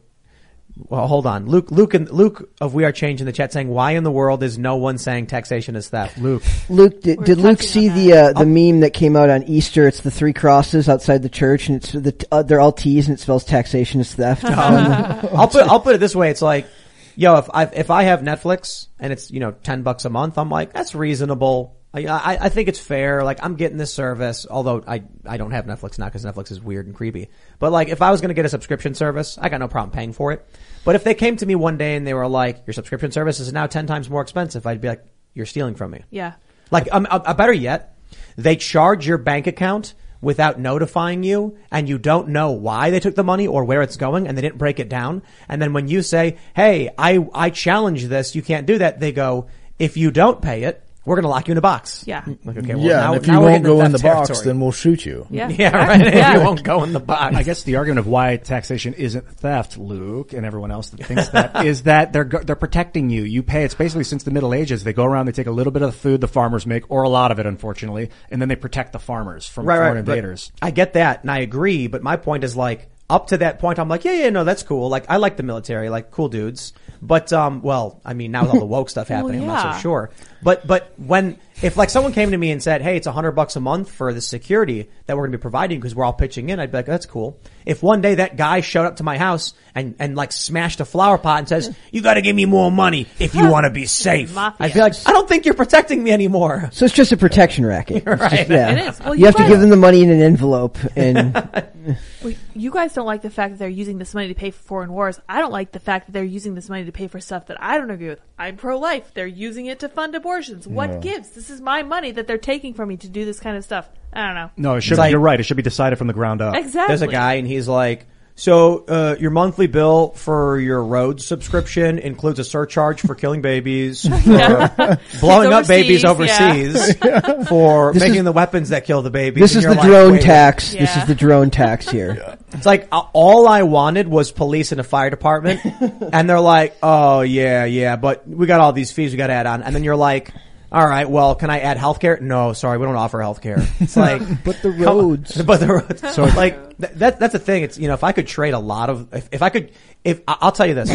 [0.75, 1.45] Well, hold on.
[1.45, 4.11] Luke, Luke, and Luke of We Are Change in the chat saying, why in the
[4.11, 6.17] world is no one saying taxation is theft?
[6.17, 6.43] Luke.
[6.69, 9.87] Luke, did, did Luke see the uh, the meme that came out on Easter?
[9.87, 13.17] It's the three crosses outside the church, and it's the uh, they're all T's, and
[13.17, 14.45] it spells taxation is theft.
[14.45, 16.29] I'll put I'll put it this way.
[16.29, 16.67] It's like,
[17.15, 20.37] yo, if I if I have Netflix and it's you know ten bucks a month,
[20.37, 21.78] I'm like that's reasonable.
[21.94, 23.24] I, I I think it's fair.
[23.24, 26.61] Like I'm getting this service, although I I don't have Netflix now because Netflix is
[26.61, 27.30] weird and creepy.
[27.57, 29.91] But like if I was going to get a subscription service, I got no problem
[29.91, 30.45] paying for it.
[30.86, 33.40] But if they came to me one day and they were like, your subscription service
[33.40, 35.03] is now ten times more expensive, I'd be like,
[35.34, 36.03] you're stealing from me.
[36.10, 36.34] Yeah.
[36.72, 37.98] Like, um, a, a better yet,
[38.38, 43.16] they charge your bank account without notifying you and you don't know why they took
[43.16, 45.24] the money or where it's going and they didn't break it down.
[45.48, 48.99] And then when you say, Hey, I, I challenge this, you can't do that.
[48.99, 49.48] They go,
[49.78, 52.03] if you don't pay it, we're going to lock you in a box.
[52.05, 52.23] Yeah.
[52.43, 54.41] Like, okay, well, yeah, now, and if you now won't go in the theft box,
[54.41, 55.26] then we'll shoot you.
[55.30, 55.49] Yeah.
[55.49, 56.01] Yeah, right.
[56.07, 56.38] If Yeah.
[56.38, 57.35] you won't go in the box.
[57.35, 61.30] I guess the argument of why taxation isn't theft, Luke, and everyone else that thinks
[61.30, 63.23] that, is that they're they're protecting you.
[63.23, 63.63] You pay.
[63.63, 64.84] It's basically since the Middle Ages.
[64.84, 67.03] They go around, they take a little bit of the food the farmers make, or
[67.03, 69.99] a lot of it, unfortunately, and then they protect the farmers from right, foreign right.
[69.99, 70.51] invaders.
[70.61, 71.88] I get that, and I agree.
[71.88, 74.63] But my point is like, up to that point, I'm like, yeah, yeah, no, that's
[74.63, 74.89] cool.
[74.89, 76.73] Like, I like the military, like cool dudes.
[77.01, 79.76] But um, well, I mean, now with all the woke stuff Well, happening, I'm not
[79.76, 80.11] so sure.
[80.41, 83.32] But but when if like someone came to me and said, hey, it's a hundred
[83.34, 86.14] bucks a month for the security that we're going to be providing because we're all
[86.14, 87.38] pitching in, I'd be like, that's cool.
[87.66, 90.86] If one day that guy showed up to my house and and like smashed a
[90.86, 93.70] flower pot and says, you got to give me more money if you want to
[93.70, 96.70] be safe, I'd be like, I don't think you're protecting me anymore.
[96.72, 98.03] So it's just a protection racket.
[98.07, 98.32] It's Right.
[98.32, 98.72] just- yeah.
[98.72, 98.99] It is.
[99.02, 101.34] Well, you, you have to guys- give them the money in an envelope, and
[102.24, 104.61] Well, you guys don't like the fact that they're using this money to pay for
[104.61, 105.20] foreign wars.
[105.30, 107.61] I don't like the fact that they're using this money to pay for stuff that
[107.61, 108.20] I don't agree with.
[108.38, 109.11] I'm pro-life.
[109.14, 110.68] They're using it to fund abortions.
[110.68, 110.97] What Yeah.
[110.99, 111.30] gives?
[111.31, 113.89] This is my money that they're taking from me to do this kind of stuff.
[114.14, 114.49] I don't know.
[114.57, 114.93] No, it should.
[114.93, 115.39] It's like- you're right.
[115.39, 116.56] It should be decided from the ground up.
[116.56, 116.88] Exactly.
[116.88, 121.99] There's a guy and he's like, so uh, your monthly bill for your road subscription
[121.99, 124.95] includes a surcharge for killing babies, for Yeah.
[125.19, 129.41] blowing up babies overseas, overseas, for This making is- the weapons that kill the babies.
[129.41, 130.72] this And is you're the like, drone wait, tax.
[130.72, 131.01] This Yeah.
[131.01, 132.38] is the drone tax here.
[132.53, 135.61] It's like uh, all I wanted was police and a fire department,
[136.13, 139.34] and they're like, "Oh yeah, yeah, but we got all these fees we got to
[139.34, 140.34] add on." And then you're like,
[140.71, 143.65] "All right, well, can I add healthcare?" No, sorry, we don't offer healthcare.
[143.80, 145.41] It's like, But the roads.
[145.43, 146.01] but the roads.
[146.15, 147.63] So like th- that that's the thing.
[147.63, 149.71] It's you know if I could trade a lot of if, if I could
[150.03, 150.91] if I- I'll tell you this.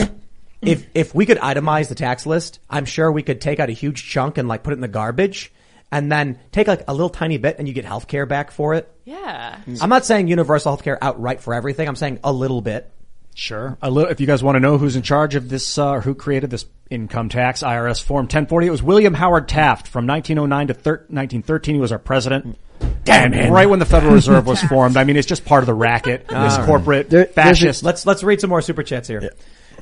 [0.60, 3.72] If if we could itemize the tax list, I'm sure we could take out a
[3.72, 5.52] huge chunk and like put it in the garbage,
[5.94, 8.90] and then take like a little tiny bit, and you get healthcare back for it.
[9.04, 9.58] Yeah.
[9.80, 11.88] I'm not saying universal healthcare outright for everything.
[11.88, 12.90] I'm saying a little bit.
[13.36, 13.76] Sure.
[13.82, 16.14] A little, if you guys want to know who's in charge of this, uh, who
[16.14, 20.74] created this income tax IRS form 1040, it was William Howard Taft from 1909 to
[20.74, 21.74] thir- 1913.
[21.74, 22.56] He was our president.
[23.04, 23.52] Damn And him.
[23.52, 24.96] Right when the Federal Reserve was formed.
[24.96, 26.28] I mean, it's just part of the racket.
[26.28, 26.66] This All right.
[26.66, 27.82] corporate There- there's a- fascist.
[27.82, 29.30] Let's let's read some more super chats here.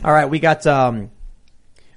[0.03, 1.11] All right, we got um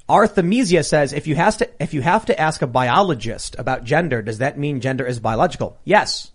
[0.07, 4.21] Arthemesia says if you has to if you have to ask a biologist about gender,
[4.21, 5.79] does that mean gender is biological?
[5.83, 6.31] Yes.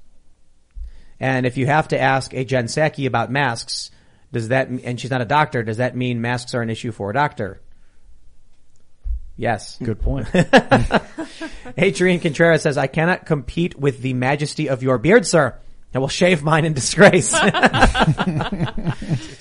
[1.20, 3.90] And if you have to ask a Jen Psaki about masks,
[4.32, 7.10] does that and she's not a doctor, does that mean masks are an issue for
[7.10, 7.60] a doctor?
[9.36, 9.78] Yes.
[9.82, 10.28] Good point.
[11.78, 15.58] Adrian Contreras says, I cannot compete with the majesty of your beard, sir.
[15.94, 17.32] I will shave mine in disgrace.
[17.34, 17.44] All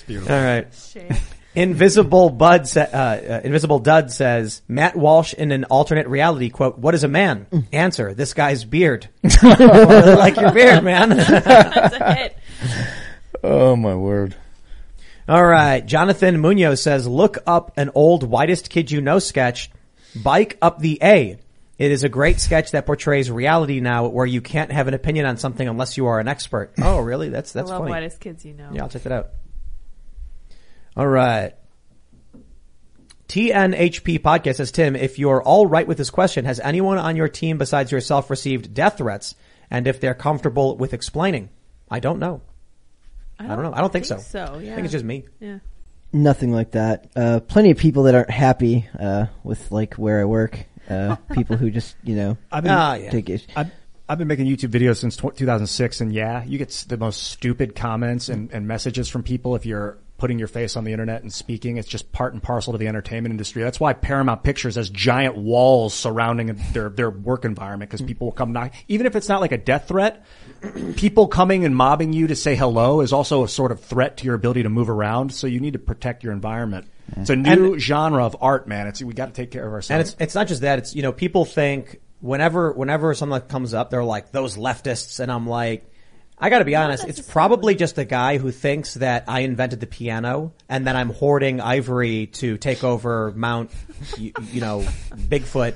[0.08, 0.66] right.
[1.54, 6.78] Invisible Bud, sa- uh, uh, Invisible Dud says, Matt Walsh in an alternate reality, quote,
[6.78, 7.46] what is a man?
[7.72, 9.08] Answer, this guy's beard.
[9.24, 11.08] I really like your beard, man.
[11.16, 12.38] That's a hit.
[13.42, 14.36] Oh my word.
[15.28, 15.84] All right.
[15.84, 19.70] Jonathan Munoz says, look up an old whitest kid you know sketch,
[20.22, 21.38] Bike Up the A.
[21.78, 25.24] It is a great sketch that portrays reality now where you can't have an opinion
[25.24, 26.72] on something unless you are an expert.
[26.80, 27.30] Oh, really?
[27.30, 27.90] That's, that's I love funny.
[27.92, 28.68] whitest kids you know.
[28.72, 29.30] Yeah, I'll check that out.
[30.96, 31.54] All right.
[33.28, 37.28] TNHP podcast says, Tim, if you're all right with this question, has anyone on your
[37.28, 39.36] team besides yourself received death threats?
[39.70, 41.48] And if they're comfortable with explaining?
[41.88, 42.42] I don't know.
[43.38, 43.72] I don't, know.
[43.72, 44.18] I don't think, so.
[44.18, 44.72] so, yeah.
[44.72, 45.24] I think it's just me.
[45.38, 45.60] Yeah.
[46.12, 47.08] Nothing like that.
[47.14, 50.58] Uh, plenty of people that aren't happy uh, with like where I work.
[50.88, 53.10] Uh, people who just you know I've been, Ah, yeah.
[53.10, 53.46] take it.
[53.54, 53.70] I've,
[54.08, 57.76] I've been making YouTube videos since tw- 2006, and yeah, you get the most stupid
[57.76, 61.32] comments and, and messages from people if you're putting your face on the internet and
[61.32, 61.78] speaking.
[61.78, 63.62] It's just part and parcel to the entertainment industry.
[63.62, 68.32] That's why Paramount Pictures has giant walls surrounding their their work environment because people will
[68.32, 68.72] come knock.
[68.86, 70.24] Even if it's not like a death threat,
[70.96, 74.26] people coming and mobbing you to say hello is also a sort of threat to
[74.26, 75.32] your ability to move around.
[75.32, 76.86] So you need to protect your environment.
[77.16, 78.86] It's a new genre of art, man.
[78.86, 79.90] It's we got to take care of ourselves.
[79.90, 80.78] And it's, it's not just that.
[80.78, 85.18] It's, you know, people think whenever, whenever something comes up, they're like, those leftists.
[85.18, 85.89] And I'm like,
[86.42, 89.86] I gotta be honest, it's probably just a guy who thinks that I invented the
[89.86, 93.70] piano and that I'm hoarding ivory to take over Mount,
[94.16, 94.80] you, you know,
[95.14, 95.74] Bigfoot.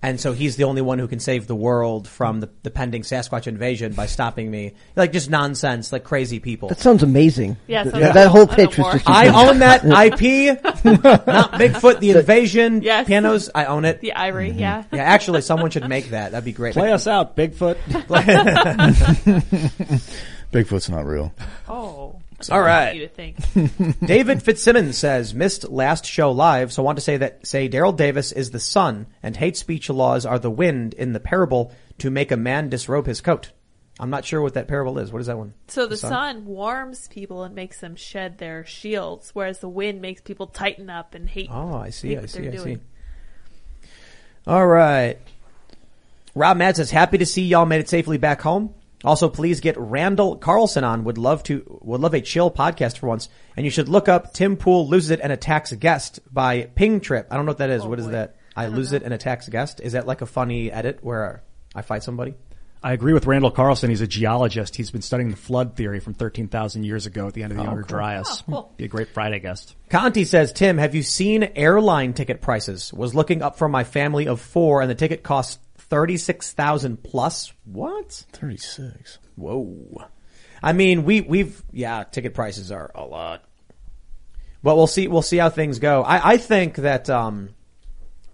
[0.00, 3.02] And so he's the only one who can save the world from the, the pending
[3.02, 4.74] Sasquatch invasion by stopping me.
[4.94, 6.68] Like just nonsense, like crazy people.
[6.68, 7.56] That sounds amazing.
[7.66, 9.10] Yeah, Th- sounds- that whole pitch was just.
[9.10, 13.08] I own that IP, not Bigfoot, the invasion, Yes.
[13.08, 13.50] pianos.
[13.52, 14.00] I own it.
[14.00, 14.60] The ivory, mm-hmm.
[14.60, 14.84] yeah.
[14.92, 16.30] Yeah, actually, someone should make that.
[16.30, 16.74] That'd be great.
[16.74, 17.76] Play us out, Bigfoot.
[20.52, 21.32] Bigfoot's not real.
[21.68, 22.17] Oh.
[22.50, 22.94] All right.
[22.94, 24.00] You to think.
[24.00, 27.96] David Fitzsimmons says, missed last show live, so I want to say that, say Daryl
[27.96, 32.10] Davis is the sun and hate speech laws are the wind in the parable to
[32.10, 33.50] make a man disrobe his coat.
[34.00, 35.10] I'm not sure what that parable is.
[35.10, 35.54] What is that one?
[35.66, 40.20] So the sun warms people and makes them shed their shields, whereas the wind makes
[40.20, 41.50] people tighten up and hate.
[41.52, 42.76] Oh, I see, I see, I doing.
[42.76, 43.88] see.
[44.46, 45.18] All right.
[46.36, 48.72] Rob Matt says, happy to see y'all made it safely back home.
[49.04, 51.04] Also, please get Randall Carlson on.
[51.04, 53.28] Would love to, would love a chill podcast for once.
[53.56, 57.00] And you should look up Tim Pool loses it and attacks a guest by Ping
[57.00, 57.26] Trip.
[57.30, 57.84] I don't know what that is.
[57.84, 58.36] What is that?
[58.56, 59.80] I, lose it and attacks a guest.
[59.80, 61.44] Is that like a funny edit where
[61.76, 62.34] I fight somebody?
[62.82, 63.90] I agree with Randall Carlson.
[63.90, 64.74] He's a geologist.
[64.76, 67.62] He's been studying the flood theory from 13,000 years ago at the end of the
[67.62, 67.98] Oh, Younger cool.
[67.98, 68.42] Dryas.
[68.48, 68.74] Oh, cool.
[68.76, 69.74] Be a great Friday guest.
[69.90, 72.92] Conti says, Tim, have you seen airline ticket prices?
[72.92, 75.58] Was looking up for my family of four and the ticket costs
[75.88, 77.52] 36,000 plus.
[77.64, 78.24] What?
[78.32, 79.18] 36.
[79.36, 80.04] Whoa.
[80.62, 83.44] I mean, we, we've, yeah, ticket prices are a lot.
[84.62, 86.02] But we'll see, we'll see how things go.
[86.02, 87.50] I, I think that, um,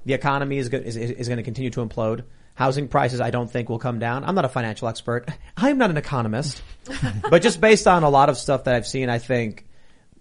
[0.07, 2.25] the economy is, go- is, is going to continue to implode.
[2.55, 4.25] Housing prices, I don't think will come down.
[4.25, 5.29] I'm not a financial expert.
[5.57, 6.63] I'm not an economist.
[7.31, 9.67] but just based on a lot of stuff that I've seen, I think,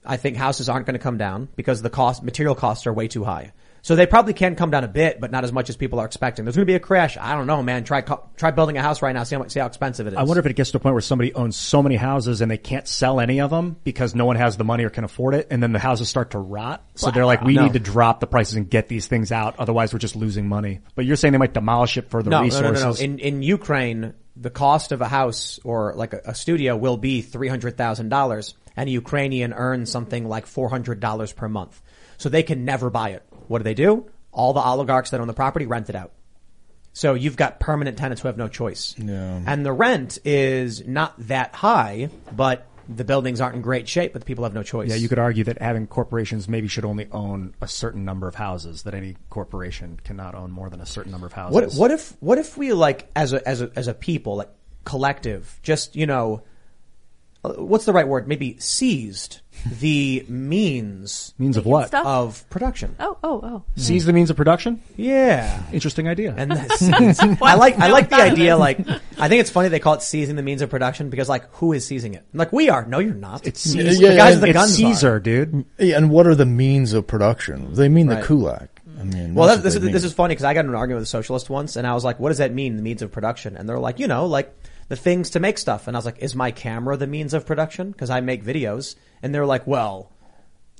[0.05, 3.07] I think houses aren't going to come down because the cost, material costs are way
[3.07, 3.53] too high.
[3.83, 6.05] So they probably can come down a bit, but not as much as people are
[6.05, 6.45] expecting.
[6.45, 7.17] There's going to be a crash.
[7.17, 7.83] I don't know, man.
[7.83, 9.23] Try try building a house right now.
[9.25, 10.19] See how see how expensive it is.
[10.19, 12.49] I wonder if it gets to a point where somebody owns so many houses and
[12.49, 15.35] they can't sell any of them because no one has the money or can afford
[15.35, 16.81] it, and then the houses start to rot.
[16.95, 17.63] So they're like, we No.
[17.63, 20.79] need to drop the prices and get these things out, otherwise we're just losing money.
[20.95, 22.83] But you're saying they might demolish it for the no, no, resources.
[22.83, 23.03] no, no, no.
[23.03, 27.21] In in Ukraine, the cost of a house or like a, a studio will be
[27.21, 31.81] three hundred thousand dollars, and a Ukrainian earns something like four hundred dollars per month.
[32.17, 33.23] So they can never buy it.
[33.47, 34.09] What do they do?
[34.31, 36.11] All the oligarchs that own the property rent it out.
[36.93, 38.95] So you've got permanent tenants who have no choice.
[38.97, 39.41] Yeah.
[39.45, 44.21] And the rent is not that high, but the buildings aren't in great shape, but
[44.21, 44.89] the people have no choice.
[44.89, 48.35] Yeah, you could argue that having corporations maybe should only own a certain number of
[48.35, 48.83] houses.
[48.83, 51.55] That any corporation cannot own more than a certain number of houses.
[51.55, 54.49] What what if what if we like as a as a as a people like
[54.85, 56.43] collective just you know
[57.45, 59.41] Uh, what's the right word maybe seized
[59.79, 61.87] the means means of what?
[61.87, 62.05] stuff?
[62.05, 63.63] of production Oh, oh, oh.
[63.75, 64.81] Seize the means of production?
[64.95, 66.33] yeah Interesting idea.
[66.37, 66.81] and that's,
[67.41, 68.79] I like I like the idea like
[69.17, 71.73] I think it's funny they call it seizing the means of production because like who
[71.73, 74.01] is seizing it like we are no you're not It's the Caesar.
[74.03, 74.75] Yeah, guys yeah, with the it's guns are.
[74.75, 75.65] Caesar, dude.
[75.77, 77.73] Yeah, and what are the means of production?
[77.73, 78.21] They mean Right.
[78.21, 78.69] the kulak.
[78.99, 80.07] I mean, Well, that's that, this, what is, they this mean.
[80.07, 82.03] is funny because I got in an argument with a socialist once, and I was
[82.05, 82.77] like, "What does that mean?
[82.77, 84.55] The means of production?" And they're like, "You know, like
[84.89, 87.45] the things to make stuff." And I was like, "Is my camera the means of
[87.45, 87.91] production?
[87.91, 90.11] Because I make videos." And they're like, "Well,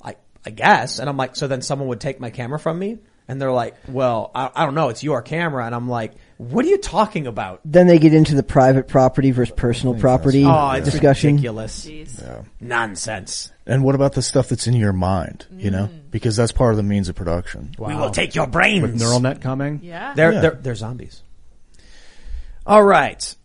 [0.03, 0.15] I
[0.45, 3.41] I guess." And I'm like, "So then someone would take my camera from me?" And
[3.41, 4.89] they're like, "Well, I, I don't know.
[4.89, 8.35] It's your camera." And I'm like, "What are you talking about?" Then they get into
[8.35, 11.35] the private property versus personal property Oh, it's discussion.
[11.35, 11.85] ridiculous.
[11.85, 12.45] Jeez.
[12.59, 13.49] Nonsense.
[13.65, 15.47] And what about the stuff that's in your mind?
[15.55, 16.11] You know, Mm.
[16.11, 17.71] because that's part of the means of production.
[17.79, 18.81] We will take your brains.
[18.81, 19.79] With neural net coming.
[19.81, 20.13] Yeah.
[20.15, 20.41] They're, Yeah.
[20.41, 21.23] they're, they're zombies.
[22.65, 23.35] All right.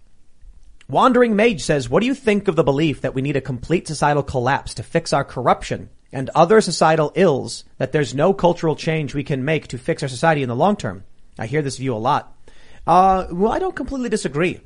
[0.90, 3.86] Wandering Mage says, what do you think of the belief that we need a complete
[3.86, 9.14] societal collapse to fix our corruption and other societal ills that there's no cultural change
[9.14, 11.04] we can make to fix our society in the long term?
[11.38, 12.34] I hear this view a lot.
[12.86, 14.60] Uh, well, I don't completely disagree.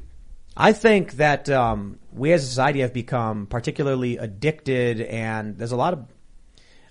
[0.57, 5.77] I think that um, we as a society have become particularly addicted, and there's a
[5.77, 6.07] lot of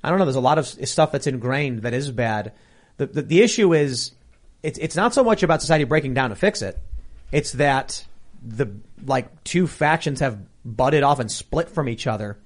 [0.04, 0.26] I don't know.
[0.26, 2.52] There's a lot of stuff that's ingrained that is bad.
[2.98, 4.12] The, the, the issue is,
[4.64, 6.78] it's, it's not so much about society breaking down to fix it.
[7.32, 8.04] It's that
[8.42, 12.40] the, like, two factions have butted off and split from each other.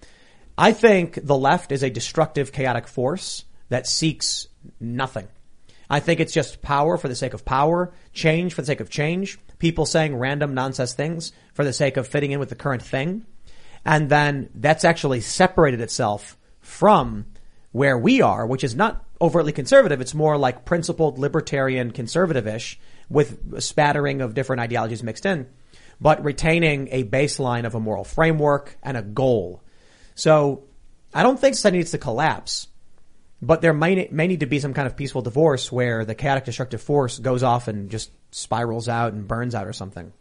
[0.58, 4.48] I think the left is a destructive, chaotic force that seeks
[4.80, 5.28] nothing.
[5.90, 8.90] I think it's just power for the sake of power, change for the sake of
[8.90, 12.82] change, people saying random nonsense things for the sake of fitting in with the current
[12.82, 13.26] thing.
[13.86, 17.28] And then that's actually separated itself from
[17.72, 20.02] where we are, which is not overtly conservative.
[20.02, 25.48] It's more like principled libertarian conservative-ish with a spattering of different ideologies mixed in,
[26.02, 29.62] but retaining a baseline of a moral framework and a goal.
[30.16, 30.64] So
[31.14, 32.68] I don't think society needs to collapse,
[33.42, 36.46] but there may, may need to be some kind of peaceful divorce where the chaotic
[36.46, 40.12] destructive force goes off and just spirals out and burns out or something.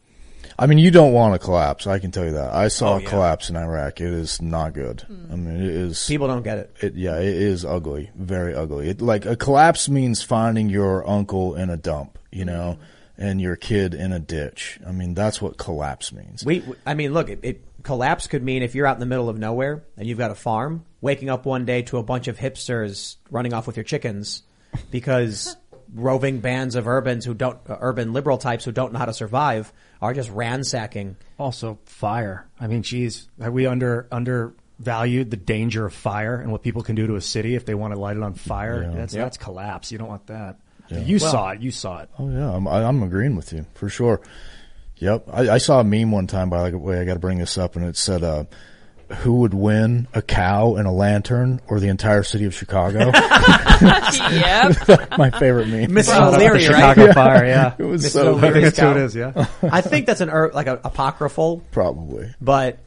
[0.58, 1.86] I mean, you don't want to collapse.
[1.86, 2.52] I can tell you that.
[2.54, 3.08] I saw Oh, a yeah.
[3.08, 4.00] collapse in Iraq.
[4.00, 5.00] It is not good.
[5.00, 5.32] Hmm.
[5.32, 6.06] I mean, it is.
[6.06, 6.76] People don't get it.
[6.80, 8.90] It yeah, it is ugly, very ugly.
[8.90, 12.82] It, like a collapse means finding your uncle in a dump, you know, hmm.
[13.16, 14.78] And your kid in a ditch.
[14.86, 16.44] I mean, that's what collapse means.
[16.44, 19.28] We, I mean, look, it, it collapse could mean if you're out in the middle
[19.28, 22.38] of nowhere and you've got a farm, waking up one day to a bunch of
[22.38, 24.42] hipsters running off with your chickens
[24.90, 25.56] because
[25.94, 29.12] roving bands of urbans who don't, uh, urban liberal types who don't know how to
[29.14, 29.72] survive
[30.02, 31.16] are just ransacking.
[31.38, 32.46] Also, fire.
[32.58, 36.94] I mean, geez, have we under undervalued the danger of fire and what people can
[36.96, 38.82] do to a city if they want to light it on fire?
[38.82, 38.96] Yeah.
[38.96, 39.24] That's Yep.
[39.24, 39.92] that's collapse.
[39.92, 40.58] You don't want that.
[40.88, 40.98] Yeah.
[40.98, 41.60] You Well- saw it.
[41.60, 42.08] You saw it.
[42.18, 44.20] Oh yeah, I'm, I- I'm agreeing with you for sure.
[44.98, 46.50] Yep, I, I saw a meme one time.
[46.50, 48.44] By the way, I got to bring this up, and it said, uh,
[49.18, 52.98] "Who would win, a cow and a lantern, or the entire city of Chicago?"
[54.30, 54.76] yep.
[55.18, 55.90] My favorite meme.
[55.90, 56.08] Mrs.
[56.08, 56.94] Wow, that's O'Leary, the right?
[56.94, 57.44] Chicago fire.
[57.46, 58.10] Yeah, It was Mrs.
[58.10, 58.20] so.
[58.20, 59.48] I think O'Leary's that's who it cow.
[59.62, 59.68] Yeah.
[59.72, 62.32] I think that's an ur- like a apocryphal, Probably.
[62.40, 62.78] but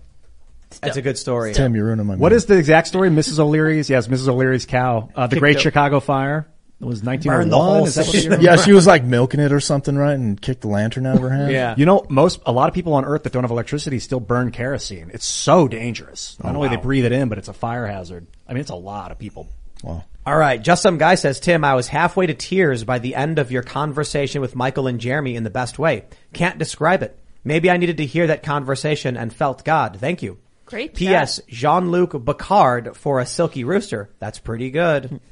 [0.81, 1.53] that's a good story.
[1.53, 2.15] Tim, you're ruining my.
[2.15, 2.37] What meme.
[2.37, 3.09] is the exact story?
[3.09, 3.39] Mrs.
[3.39, 3.89] O'Leary's.
[3.89, 4.29] Yes, Mrs.
[4.29, 5.09] O'Leary's cow.
[5.15, 6.47] Uh, the Kicked Great up- Chicago Fire.
[6.79, 7.27] It was Burned the
[7.57, 7.59] 1901.
[7.77, 8.27] whole Is that what city.
[8.27, 10.13] you're- Yeah, she was like milking it or something, right?
[10.13, 11.51] And kicked the lantern out of her hand.
[11.57, 11.73] Yeah.
[11.75, 14.51] You know, most a lot of people on Earth that don't have electricity still burn
[14.51, 15.09] kerosene.
[15.13, 16.37] It's so dangerous.
[16.43, 18.27] Not only oh, they breathe it in, but it's a fire hazard.
[18.47, 19.47] I mean, it's a lot of people.
[19.83, 20.03] Wow.
[20.25, 20.61] All right.
[20.61, 23.63] Just some guy says, Tim, I was halfway to tears by the end of your
[23.63, 26.05] conversation with Michael and Jeremy in the best way.
[26.33, 27.17] Can't describe it.
[27.43, 29.97] Maybe I needed to hear that conversation and felt God.
[29.99, 30.37] Thank you.
[30.65, 31.39] Great P.S.
[31.47, 34.09] Jean-Luc Bacard for a silky rooster.
[34.19, 35.21] That's pretty good.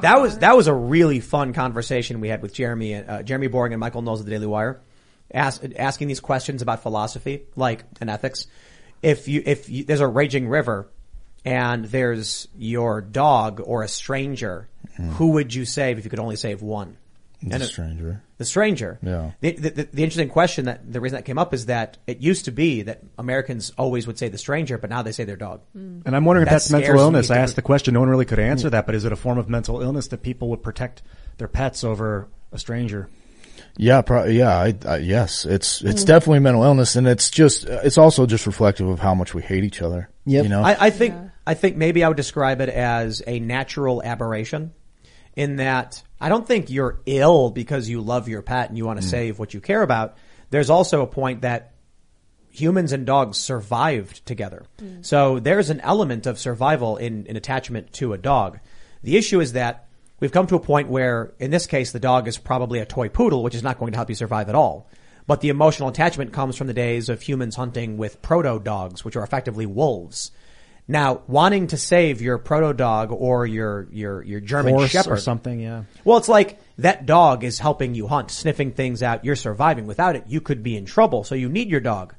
[0.00, 3.48] That was that was a really fun conversation we had with Jeremy and uh, Jeremy
[3.48, 4.80] Boreing and Michael Knowles of the Daily Wire,
[5.32, 8.46] ask, asking these questions about philosophy, like and ethics.
[9.02, 10.88] If you if you, there's a raging river,
[11.44, 14.68] and there's your dog or a stranger,
[15.12, 16.96] who would you save if you could only save one?
[17.42, 18.22] The And it- stranger.
[18.38, 18.98] the stranger.
[19.02, 19.30] Yeah.
[19.40, 22.18] The, the, the, the interesting question that the reason that came up is that it
[22.20, 25.36] used to be that Americans always would say the stranger, but now they say their
[25.36, 25.60] dog.
[25.74, 27.30] And I'm wondering That if that's mental scares me illness.
[27.30, 27.94] I asked the question.
[27.94, 30.22] No one really could answer that, but is it a form of mental illness that
[30.22, 31.02] people would protect
[31.38, 33.08] their pets over a stranger?
[33.76, 36.06] Yeah, pro- yeah, I, I, yes, it's it's Mm.
[36.06, 39.64] definitely mental illness, and it's just it's also just reflective of how much we hate
[39.64, 40.10] each other.
[40.26, 40.44] Yep.
[40.44, 41.14] You know, I, I think
[41.46, 44.72] I think maybe I would describe it as a natural aberration,
[45.36, 49.00] in that I don't think you're ill because you love your pet and you want
[49.00, 49.10] to mm.
[49.10, 50.16] save what you care about.
[50.50, 51.72] There's also a point that
[52.50, 55.04] humans and dogs survived together, mm.
[55.04, 58.60] so there's an element of survival in, in attachment to a dog.
[59.02, 59.88] The issue is that
[60.20, 63.08] we've come to a point where, in this case, the dog is probably a toy
[63.08, 64.88] poodle, which is not going to help you survive at all.
[65.26, 69.16] But the emotional attachment comes from the days of humans hunting with proto dogs, which
[69.16, 70.30] are effectively wolves.
[70.88, 75.16] Now, wanting to save your proto dog or your your your German Horse Shepherd or
[75.16, 75.84] something, yeah.
[76.04, 79.24] Well, it's like that dog is helping you hunt, sniffing things out.
[79.24, 79.86] You're surviving.
[79.86, 81.24] Without it, you could be in trouble.
[81.24, 82.14] So you need your dog.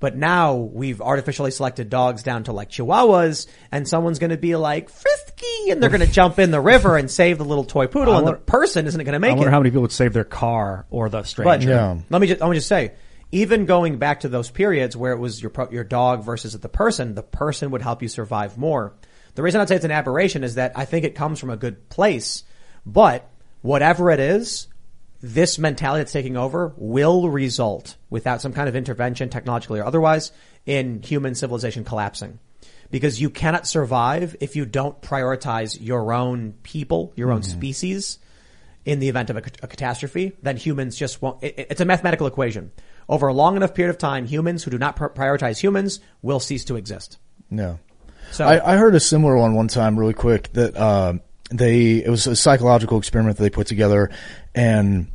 [0.00, 4.56] But now we've artificially selected dogs down to like Chihuahuas, and someone's going to be
[4.56, 7.86] like frisky, and they're going to jump in the river and save the little toy
[7.86, 9.52] poodle, I and the person isn't going to I make wonder it.
[9.52, 11.50] how many people would save their car or the stranger.
[11.50, 12.04] But stranger.
[12.08, 12.92] let me just, let me just say,
[13.32, 17.14] even going back to those periods where it was your your dog versus the person,
[17.14, 18.94] the person would help you survive more.
[19.34, 21.56] The reason I'd say it's an aberration is that I think it comes from a
[21.56, 22.44] good place,
[22.84, 23.30] but
[23.62, 24.66] whatever it is,
[25.22, 30.32] this mentality that's taking over will result without some kind of intervention, technologically or otherwise,
[30.66, 32.38] in human civilization collapsing.
[32.90, 37.58] Because you cannot survive if you don't prioritize your own people, your own mm-hmm.
[37.58, 38.18] species
[38.84, 41.42] in the event of a, a catastrophe, then humans just won't.
[41.42, 42.72] It, it's a mathematical equation.
[43.10, 46.38] Over a long enough period of time, humans who do not pr- prioritize humans will
[46.38, 47.18] cease to exist.
[47.50, 47.76] Yeah.
[48.30, 50.52] So I, I heard a similar one one time, really quick.
[50.52, 51.14] That uh,
[51.50, 54.10] they it was a psychological experiment that they put together,
[54.54, 55.08] and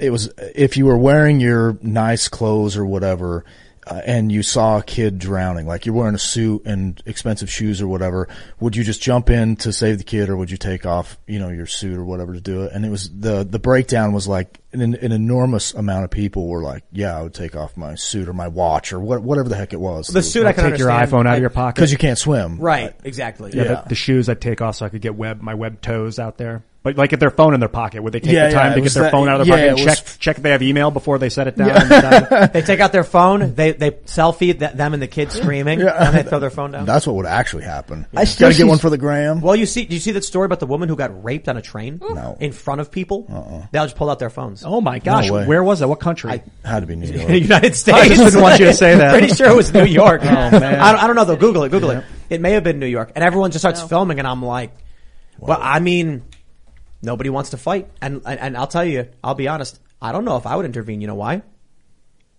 [0.00, 3.44] it was if you were wearing your nice clothes or whatever.
[3.84, 7.82] Uh, and you saw a kid drowning, like you're wearing a suit and expensive shoes
[7.82, 8.28] or whatever,
[8.60, 11.40] would you just jump in to save the kid or would you take off, you
[11.40, 12.72] know, your suit or whatever to do it?
[12.72, 16.62] And it was the, the breakdown was like an, an enormous amount of people were
[16.62, 19.56] like, yeah, I would take off my suit or my watch or what, whatever the
[19.56, 20.06] heck it was.
[20.06, 21.74] The suit I can Take your iPhone out I- of your pocket.
[21.74, 22.58] Because you can't swim.
[22.58, 23.50] Right, exactly.
[23.52, 23.74] Yeah, Yeah.
[23.82, 26.38] The, the shoes I'd take off so I could get web my web toes out
[26.38, 26.62] there.
[26.84, 28.02] But like, get their phone in their pocket.
[28.02, 29.46] Would they take Yeah, the time yeah, to get was their that- phone out of
[29.46, 31.46] their yeah, pocket and it was- check check if they have email before they set
[31.46, 31.70] it down?
[31.76, 32.52] and decide?
[32.52, 36.16] they take out their phone, they they selfie th- them and the kids screaming, and
[36.16, 36.84] they throw their phone down.
[36.84, 38.06] That's what would actually happen.
[38.16, 39.40] I still Gotta get see- one for the gram.
[39.40, 41.56] Well, you see, did you see that story about the woman who got raped on
[41.56, 42.00] a train?
[42.02, 42.36] No.
[42.40, 43.26] In front of people?
[43.32, 43.66] Uh-uh.
[43.70, 44.64] They all just pulled out their phones.
[44.66, 45.46] oh my gosh, way.
[45.46, 45.88] where was that?
[45.88, 46.42] What country?
[46.64, 47.30] Had to be New York.
[47.30, 47.96] United States.
[47.96, 49.12] I just didn't want you to say that.
[49.16, 50.22] Pretty sure it was New York.
[50.24, 50.80] Oh, man.
[50.80, 51.36] I don't, I don't know though.
[51.36, 51.68] Google it.
[51.70, 52.04] Google it.
[52.28, 53.12] It may have been New York.
[53.14, 54.72] And everyone just starts filming, and I'm like,
[55.38, 56.22] well, I mean,
[57.02, 57.90] nobody wants to fight.
[58.00, 59.80] And, and and I'll tell you, I'll be honest.
[60.00, 61.00] I don't know if I would intervene.
[61.00, 61.42] You know why?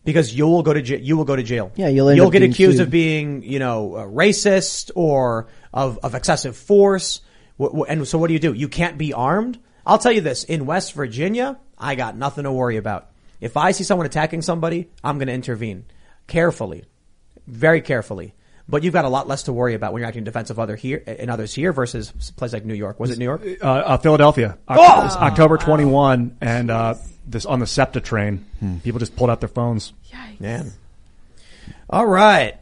[0.05, 0.99] because you will go to jail.
[0.99, 1.71] You will go to jail.
[1.75, 2.87] Yeah, you'll you'll get accused sued.
[2.87, 7.21] of being, you know, racist or of of excessive force.
[7.59, 8.53] And so, what do you do?
[8.53, 9.59] You can't be armed.
[9.85, 13.09] I'll tell you this: in West Virginia, I got nothing to worry about.
[13.39, 15.85] If I see someone attacking somebody, I'm going to intervene
[16.27, 16.85] carefully,
[17.45, 18.33] very carefully.
[18.67, 20.57] But you've got a lot less to worry about when you're acting in defense of
[20.57, 22.99] other here and others here versus a place like New York.
[22.99, 23.41] Was it New York?
[23.61, 25.01] Uh, uh, Philadelphia, Oct- Oh!
[25.01, 26.93] it was October 21, and uh,
[27.27, 28.45] this on the SEPTA train,
[28.83, 29.91] people just pulled out their phones.
[30.39, 30.71] Man.
[31.89, 32.55] All right.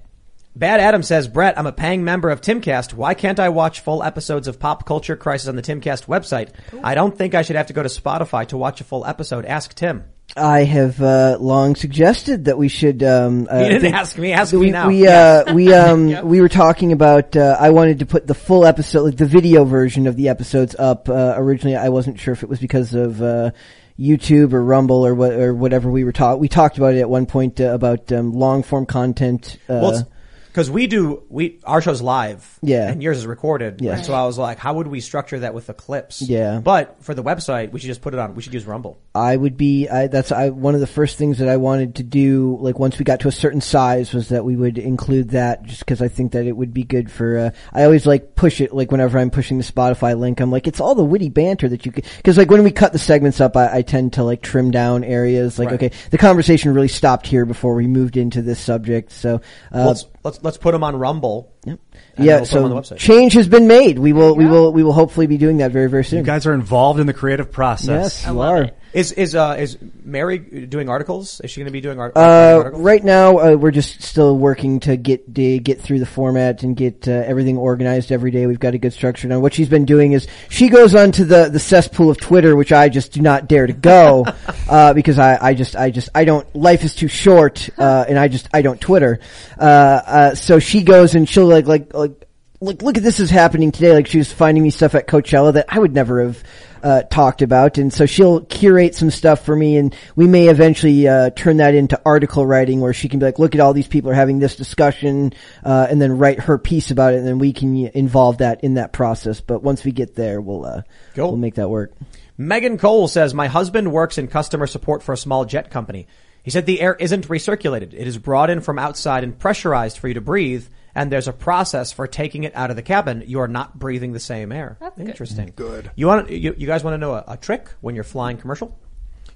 [0.56, 2.94] Bad Adam says, Brett, I'm a paying member of Timcast.
[2.94, 6.50] Why can't I watch full episodes of Pop Culture Crisis on the Timcast website?
[6.84, 9.46] I don't think I should have to go to Spotify to watch a full episode.
[9.46, 10.04] Ask Tim.
[10.36, 13.04] I have uh, long suggested that we should.
[13.04, 14.88] Um, uh, You didn't think- ask me, ask we, me now.
[14.88, 17.36] We uh, we um, we were talking about.
[17.36, 20.76] Uh, I wanted to put the full episode, like the video version of the episodes,
[20.78, 21.10] up.
[21.10, 23.22] Uh, originally, I wasn't sure if it was because of.
[23.22, 23.52] Uh,
[24.00, 27.10] YouTube or Rumble or what or whatever we were talk we talked about it at
[27.10, 29.58] one point uh, about um, long form content.
[29.70, 30.12] Uh, Well,
[30.52, 32.60] because we do, we, our show's live.
[32.62, 32.90] Yeah.
[32.90, 33.80] And yours is recorded.
[33.80, 33.96] Yeah.
[33.96, 36.22] And so I was like, how would we structure that with the clips?
[36.22, 36.60] Yeah.
[36.60, 39.00] But for the website, we should just put it on, we should use Rumble.
[39.14, 39.90] I would be.
[39.90, 42.58] I, that's I, one of the first things that I wanted to do.
[42.62, 45.80] Like once we got to a certain size, was that we would include that, just
[45.80, 47.38] because I think that it would be good for.
[47.38, 48.74] Uh, I always like push it.
[48.74, 51.86] Like whenever I'm pushing the Spotify link, I'm like, it's all the witty banter that
[51.86, 52.06] you could.
[52.18, 55.04] Because like when we cut the segments up, I, I tend to like trim down
[55.04, 55.60] areas.
[55.60, 55.84] Like Right.
[55.84, 59.12] okay, the conversation really stopped here before we moved into this subject.
[59.12, 59.42] So
[59.74, 61.52] uh, let's, let's, let's put them on Rumble.
[61.66, 61.80] Yep.
[62.18, 64.00] and yeah, we'll put 'em on the so change has been made.
[64.00, 66.20] We will, we will, we will hopefully be doing that very, very soon.
[66.20, 68.24] You guys are involved in the creative process.
[68.24, 68.72] Yes, you are.
[68.94, 71.40] Is, is, uh, is Mary doing articles?
[71.42, 72.82] Is she going to be doing art- Uh, articles?
[72.84, 76.76] right now, uh, we're just still working to get to get through the format and
[76.76, 78.48] get uh, everything organized every day.
[78.48, 79.40] We've got a good structure now.
[79.40, 82.90] What she's been doing is she goes onto the the cesspool of Twitter, which I
[82.90, 84.26] just do not dare to go
[84.70, 86.54] uh, because I, I just I just I don't.
[86.54, 89.22] Life is too short, uh, and I just I don't Twitter.
[89.62, 92.28] Uh, uh, so she goes and she'll like like like
[92.62, 93.94] look, look at this is happening today.
[93.94, 96.44] Like she was finding me stuff at Coachella that I would never have
[96.82, 101.08] uh, talked about, and so she'll curate some stuff for me, and we may eventually
[101.08, 103.88] uh, turn that into article writing, where she can be like, look at all these
[103.88, 105.32] people are having this discussion,
[105.64, 108.74] uh, and then write her piece about it, and then we can involve that in
[108.76, 109.42] that process.
[109.42, 110.82] But once we get there, we'll uh,
[111.30, 111.94] we'll make that work.
[112.36, 116.08] Megan Cole says, my husband works in customer support for a small jet company.
[116.44, 117.94] He said the air isn't recirculated.
[117.94, 120.68] It is brought in from outside and pressurized for you to breathe.
[120.94, 123.24] And there's a process for taking it out of the cabin.
[123.26, 124.78] You are not breathing the same air.
[124.80, 125.00] That's.
[125.00, 125.54] Interesting.
[125.56, 125.92] Good.
[125.96, 128.78] You want you, you guys want to know a, a trick when you're flying commercial?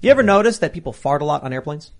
[0.00, 1.92] You ever notice that people fart a lot on airplanes?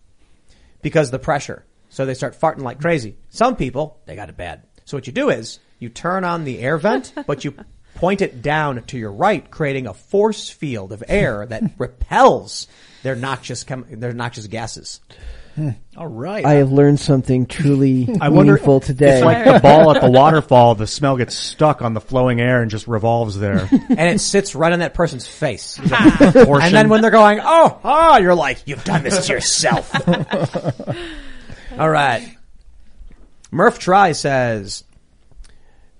[0.82, 1.64] Because the pressure.
[1.88, 3.16] So they start farting like crazy.
[3.30, 4.62] Some people, they got it bad.
[4.84, 7.54] So what you do is you turn on the air vent, but you
[7.94, 12.66] point it down to your right, creating a force field of air that repels
[13.06, 15.00] their noxious chem- their noxious gases.
[15.96, 16.44] All right.
[16.44, 19.18] I have learned something truly I wonder meaningful today.
[19.20, 22.60] if like the ball at the waterfall, the smell gets stuck on the flowing air
[22.62, 23.66] and just revolves there.
[23.88, 25.78] and it sits right on that person's face.
[25.90, 29.94] And then when they're going, oh, oh, you're like, you've done this to yourself.
[31.78, 32.36] All right.
[33.50, 34.84] Murph Try says,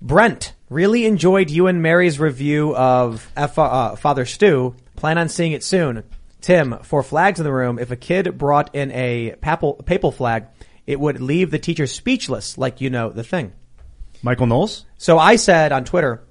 [0.01, 4.75] Brent, really enjoyed you and Mary's review of F- uh, Father Stu.
[4.97, 6.03] Plan on seeing it soon.
[6.41, 10.45] Tim, for flags in the room, if a kid brought in a papal, papal flag,
[10.85, 13.53] it would leave the teacher speechless, like you know the thing.
[14.21, 14.85] Michael Knowles?
[14.97, 16.23] So I said on Twitter,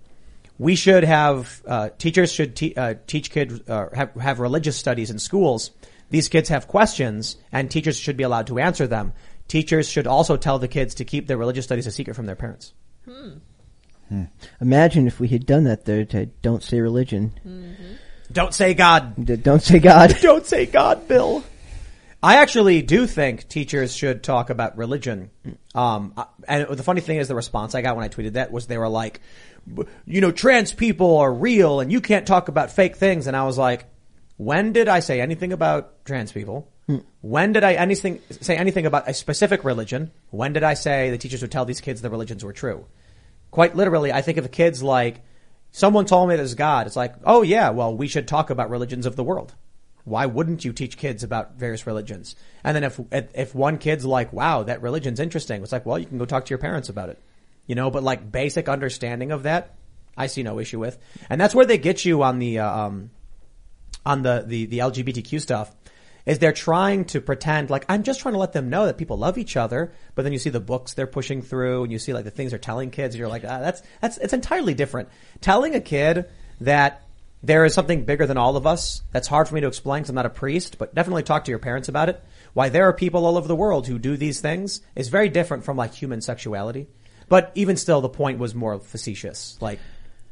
[0.58, 5.10] we should have uh, teachers should te- uh, teach kids uh, have have religious studies
[5.10, 5.70] in schools.
[6.08, 9.12] These kids have questions, and teachers should be allowed to answer them.
[9.48, 12.36] Teachers should also tell the kids to keep their religious studies a secret from their
[12.36, 12.72] parents.
[14.60, 17.32] Imagine if we had done that there to don't say religion.
[18.32, 19.24] Don't say God.
[19.24, 20.16] D- Don't say God.
[20.22, 21.44] Don't say God, Bill.
[22.22, 25.30] I actually do think teachers should talk about religion.
[25.74, 26.14] Um,
[26.48, 28.78] and the funny thing is, the response I got when I tweeted that was they
[28.78, 29.20] were like,
[30.06, 33.26] you know, trans people are real and you can't talk about fake things.
[33.26, 33.84] And I was like,
[34.38, 36.68] when did I say anything about trans people?
[37.20, 40.12] When did I anything say anything about a specific religion?
[40.30, 42.86] When did I say the teachers would tell these kids the religions were true?
[43.50, 45.20] Quite literally, I think of a kid's like,
[45.76, 49.04] someone told me there's God, it's like, oh yeah, well, we should talk about religions
[49.04, 49.54] of the world.
[50.04, 52.34] Why wouldn't you teach kids about various religions?
[52.64, 56.06] And then if, if one kid's like, wow, that religion's interesting, it's like, well, you
[56.06, 57.20] can go talk to your parents about it.
[57.66, 59.74] You know, but like basic understanding of that,
[60.16, 60.96] I see no issue with.
[61.28, 63.10] And that's where they get you on the, uh, um,
[64.06, 65.74] on the, the, the LGBTQ stuff
[66.26, 69.16] is they're trying to pretend like I'm just trying to let them know that people
[69.16, 72.12] love each other, but then you see the books they're pushing through and you see
[72.12, 75.08] like the things they're telling kids and you're like, ah, that's, that's, it's entirely different.
[75.40, 76.28] Telling a kid
[76.60, 77.06] that
[77.42, 80.10] there is something bigger than all of us, that's hard for me to explain because
[80.10, 82.22] I'm not a priest, but definitely talk to your parents about it.
[82.54, 85.64] why there are people all over the world who do these things is very different
[85.64, 86.88] from like human sexuality.
[87.28, 89.58] But even still, the point was more facetious.
[89.60, 89.80] Like,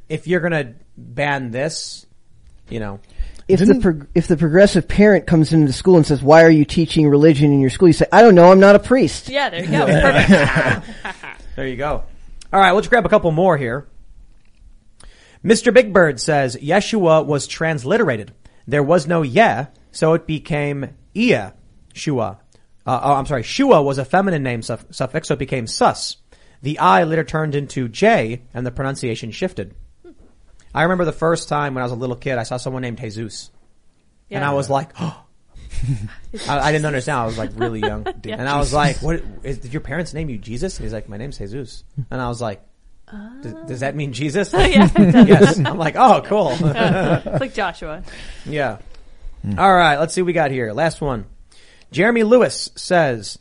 [0.08, 2.06] if you're gonna ban this,
[2.68, 3.00] you know,
[3.48, 6.50] if the prog- if the progressive parent comes into the school and says, "Why are
[6.50, 8.50] you teaching religion in your school?" You say, "I don't know.
[8.50, 9.86] I'm not a priest." Yeah, there you go.
[9.86, 10.86] Perfect.
[11.56, 12.04] there you go.
[12.52, 13.86] All right, let's grab a couple more here.
[15.44, 15.74] Mr.
[15.74, 18.32] Big Bird says Yeshua was transliterated.
[18.66, 21.54] There was no yeah, so it became Ia,
[21.92, 22.38] Shua.
[22.86, 26.16] Uh, oh, I'm sorry, Shua was a feminine name suff- suffix, so it became sus.
[26.62, 29.74] The I later turned into J, and the pronunciation shifted.
[30.74, 32.98] I remember the first time when I was a little kid, I saw someone named
[32.98, 33.50] Jesus.
[34.30, 35.24] And I was like, oh.
[36.48, 37.18] I, I didn't understand.
[37.18, 38.06] I was like really young.
[38.24, 38.36] Yeah.
[38.38, 40.78] And I was like, what, is, did your parents name you Jesus?
[40.78, 41.84] And he's like, my name's Jesus.
[42.10, 42.62] And I was like,
[43.42, 44.52] does, does that mean Jesus?
[44.52, 45.58] Yeah, yes.
[45.58, 46.56] I'm like, oh, cool.
[46.58, 48.02] it's like Joshua.
[48.46, 48.78] Yeah.
[49.58, 50.72] All right, let's see what we got here.
[50.72, 51.26] Last one.
[51.92, 53.38] Jeremy Lewis says,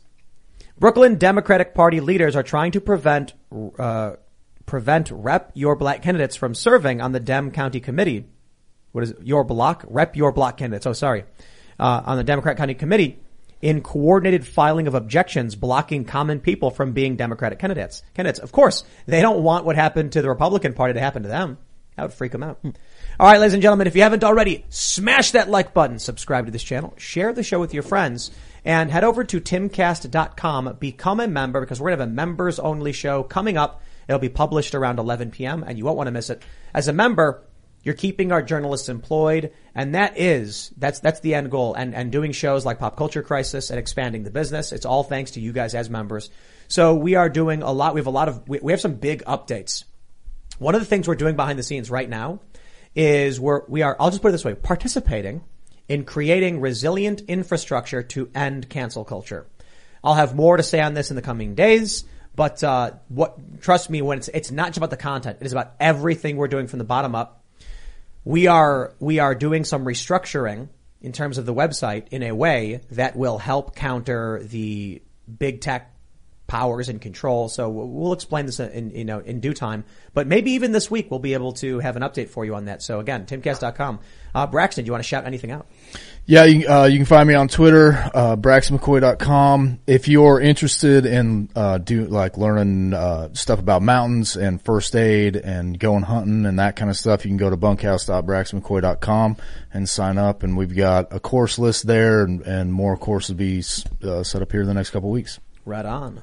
[0.78, 3.32] Brooklyn Democratic Party leaders are trying to prevent,
[3.78, 4.16] uh,
[4.66, 8.26] prevent rep your black candidates from serving on the Dem County Committee.
[8.92, 9.18] What is it?
[9.22, 9.84] Your block?
[9.88, 10.86] Rep your block candidates.
[10.86, 11.24] Oh, sorry.
[11.78, 13.18] Uh, on the Democrat County Committee
[13.60, 18.02] in coordinated filing of objections blocking common people from being Democratic candidates.
[18.14, 18.38] Candidates.
[18.38, 21.58] Of course, they don't want what happened to the Republican Party to happen to them.
[21.96, 22.58] That would freak them out.
[22.62, 22.72] All
[23.26, 26.62] right, ladies and gentlemen, if you haven't already, smash that like button, subscribe to this
[26.62, 28.32] channel, share the show with your friends,
[28.64, 32.58] and head over to timcast.com, become a member because we're going to have a members
[32.58, 33.82] only show coming up.
[34.08, 35.64] It'll be published around 11 p.m.
[35.66, 36.42] and you won't want to miss it.
[36.74, 37.44] As a member,
[37.84, 41.74] you're keeping our journalists employed, and that is that's that's the end goal.
[41.74, 44.72] And and doing shows like Pop Culture Crisis and expanding the business.
[44.72, 46.30] It's all thanks to you guys as members.
[46.66, 47.94] So we are doing a lot.
[47.94, 49.84] We have a lot of we, we have some big updates.
[50.58, 52.40] One of the things we're doing behind the scenes right now
[52.94, 55.44] is we're we are I'll just put it this way, participating
[55.86, 59.46] in creating resilient infrastructure to end cancel culture.
[60.02, 62.04] I'll have more to say on this in the coming days.
[62.36, 65.38] But uh, what trust me when it's it's not just about the content.
[65.40, 67.44] It is about everything we're doing from the bottom up
[68.24, 70.68] we are we are doing some restructuring
[71.00, 75.02] in terms of the website in a way that will help counter the
[75.38, 75.90] big tech
[76.46, 77.48] powers and control.
[77.48, 79.84] So we'll explain this in you know in due time.
[80.14, 82.66] But maybe even this week we'll be able to have an update for you on
[82.66, 82.82] that.
[82.82, 84.00] So again, timcast.com.
[84.34, 85.66] Uh, Braxton, do you want to shout anything out?
[86.26, 89.80] Yeah, you, uh, you can find me on Twitter, uh, braxtonmccoy.com.
[89.86, 95.36] If you're interested in, uh, do, like learning, uh, stuff about mountains and first aid
[95.36, 99.36] and going hunting and that kind of stuff, you can go to bunkhouse.braxtonmccoy.com
[99.74, 100.42] and sign up.
[100.42, 103.62] And we've got a course list there and, and more courses will be,
[104.08, 105.40] uh, set up here in the next couple of weeks.
[105.66, 106.22] Right on.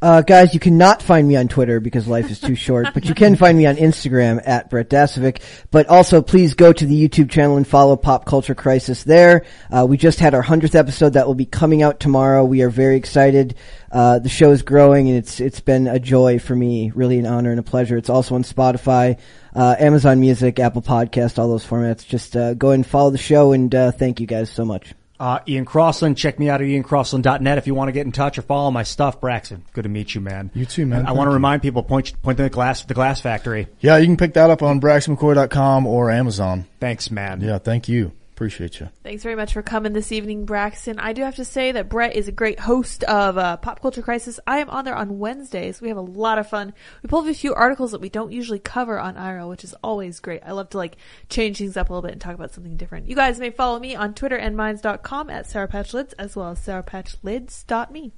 [0.00, 3.14] Uh, guys, you cannot find me on Twitter because life is too short, but you
[3.14, 5.40] can find me on Instagram at Brett Dasovic.
[5.70, 9.44] But also please go to the YouTube channel and follow Pop Culture Crisis there.
[9.70, 12.44] Uh, we just had our hundredth episode that will be coming out tomorrow.
[12.44, 13.54] We are very excited.
[13.90, 17.26] Uh, the show is growing and it's, it's been a joy for me, really an
[17.26, 17.96] honor and a pleasure.
[17.96, 19.18] It's also on Spotify,
[19.54, 22.06] uh, Amazon Music, Apple Podcast, all those formats.
[22.06, 24.92] Just, uh, go and follow the show and, uh, thank you guys so much.
[25.18, 28.38] Uh, Ian Crossland, check me out at iancrossland.net if you want to get in touch
[28.38, 29.20] or follow my stuff.
[29.20, 30.50] Braxton, good to meet you, man.
[30.54, 31.06] You too, man.
[31.06, 33.68] I want to remind people, point, point to the glass, the glass factory.
[33.80, 36.66] Yeah, you can pick that up on braxtonmccoy.com or Amazon.
[36.80, 37.40] Thanks, man.
[37.40, 38.12] Yeah, thank you.
[38.36, 38.90] Appreciate you.
[39.02, 40.98] Thanks very much for coming this evening, Braxton.
[40.98, 44.02] I do have to say that Brett is a great host of uh, Pop Culture
[44.02, 44.38] Crisis.
[44.46, 45.80] I am on there on Wednesdays.
[45.80, 46.74] We have a lot of fun.
[47.02, 49.74] We pull up a few articles that we don't usually cover on IRL, which is
[49.82, 50.42] always great.
[50.44, 50.98] I love to like
[51.30, 53.08] change things up a little bit and talk about something different.
[53.08, 56.50] You guys may follow me on Twitter and minds.com at Sarah Patch Lids as well
[56.50, 58.12] as sarahpatchlids.me.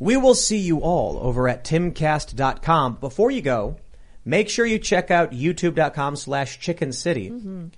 [0.00, 2.94] We will see you all over at timcast.com.
[3.00, 3.76] Before you go,
[4.24, 7.32] make sure you check out youtube.com slash chicken city.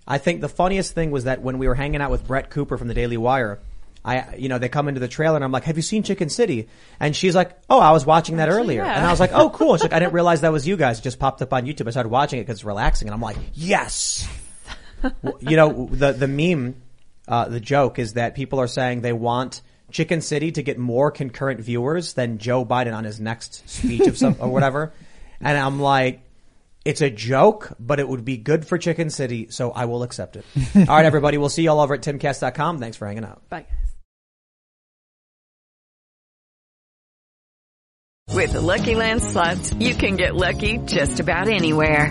[0.06, 2.76] I think the funniest thing was that when we were hanging out with Brett Cooper
[2.78, 3.60] from the Daily Wire,
[4.04, 6.30] I, you know, they come into the trailer and I'm like, have you seen Chicken
[6.30, 6.68] City?
[6.98, 8.82] And she's like, oh, I was watching that earlier.
[8.82, 8.96] yeah.
[8.96, 9.76] And I was like, oh, cool.
[9.76, 10.98] She's like, I didn't realize that was you guys.
[10.98, 11.86] It just popped up on YouTube.
[11.86, 13.08] I started watching it because it's relaxing.
[13.08, 14.26] And I'm like, yes.
[15.40, 16.76] You know, the, the meme,
[17.28, 19.60] uh, the joke is that people are saying they want
[19.90, 24.16] Chicken City to get more concurrent viewers than Joe Biden on his next speech of
[24.16, 24.92] some, or whatever.
[25.42, 26.20] And I'm like,
[26.90, 30.34] it's a joke, but it would be good for Chicken City, so I will accept
[30.34, 30.44] it.
[30.76, 31.38] all right, everybody.
[31.38, 32.78] We'll see you all over at timcast.com.
[32.78, 33.48] Thanks for hanging out.
[33.48, 33.76] Bye, guys.
[38.34, 42.10] With the Lucky Land slots, you can get lucky just about anywhere.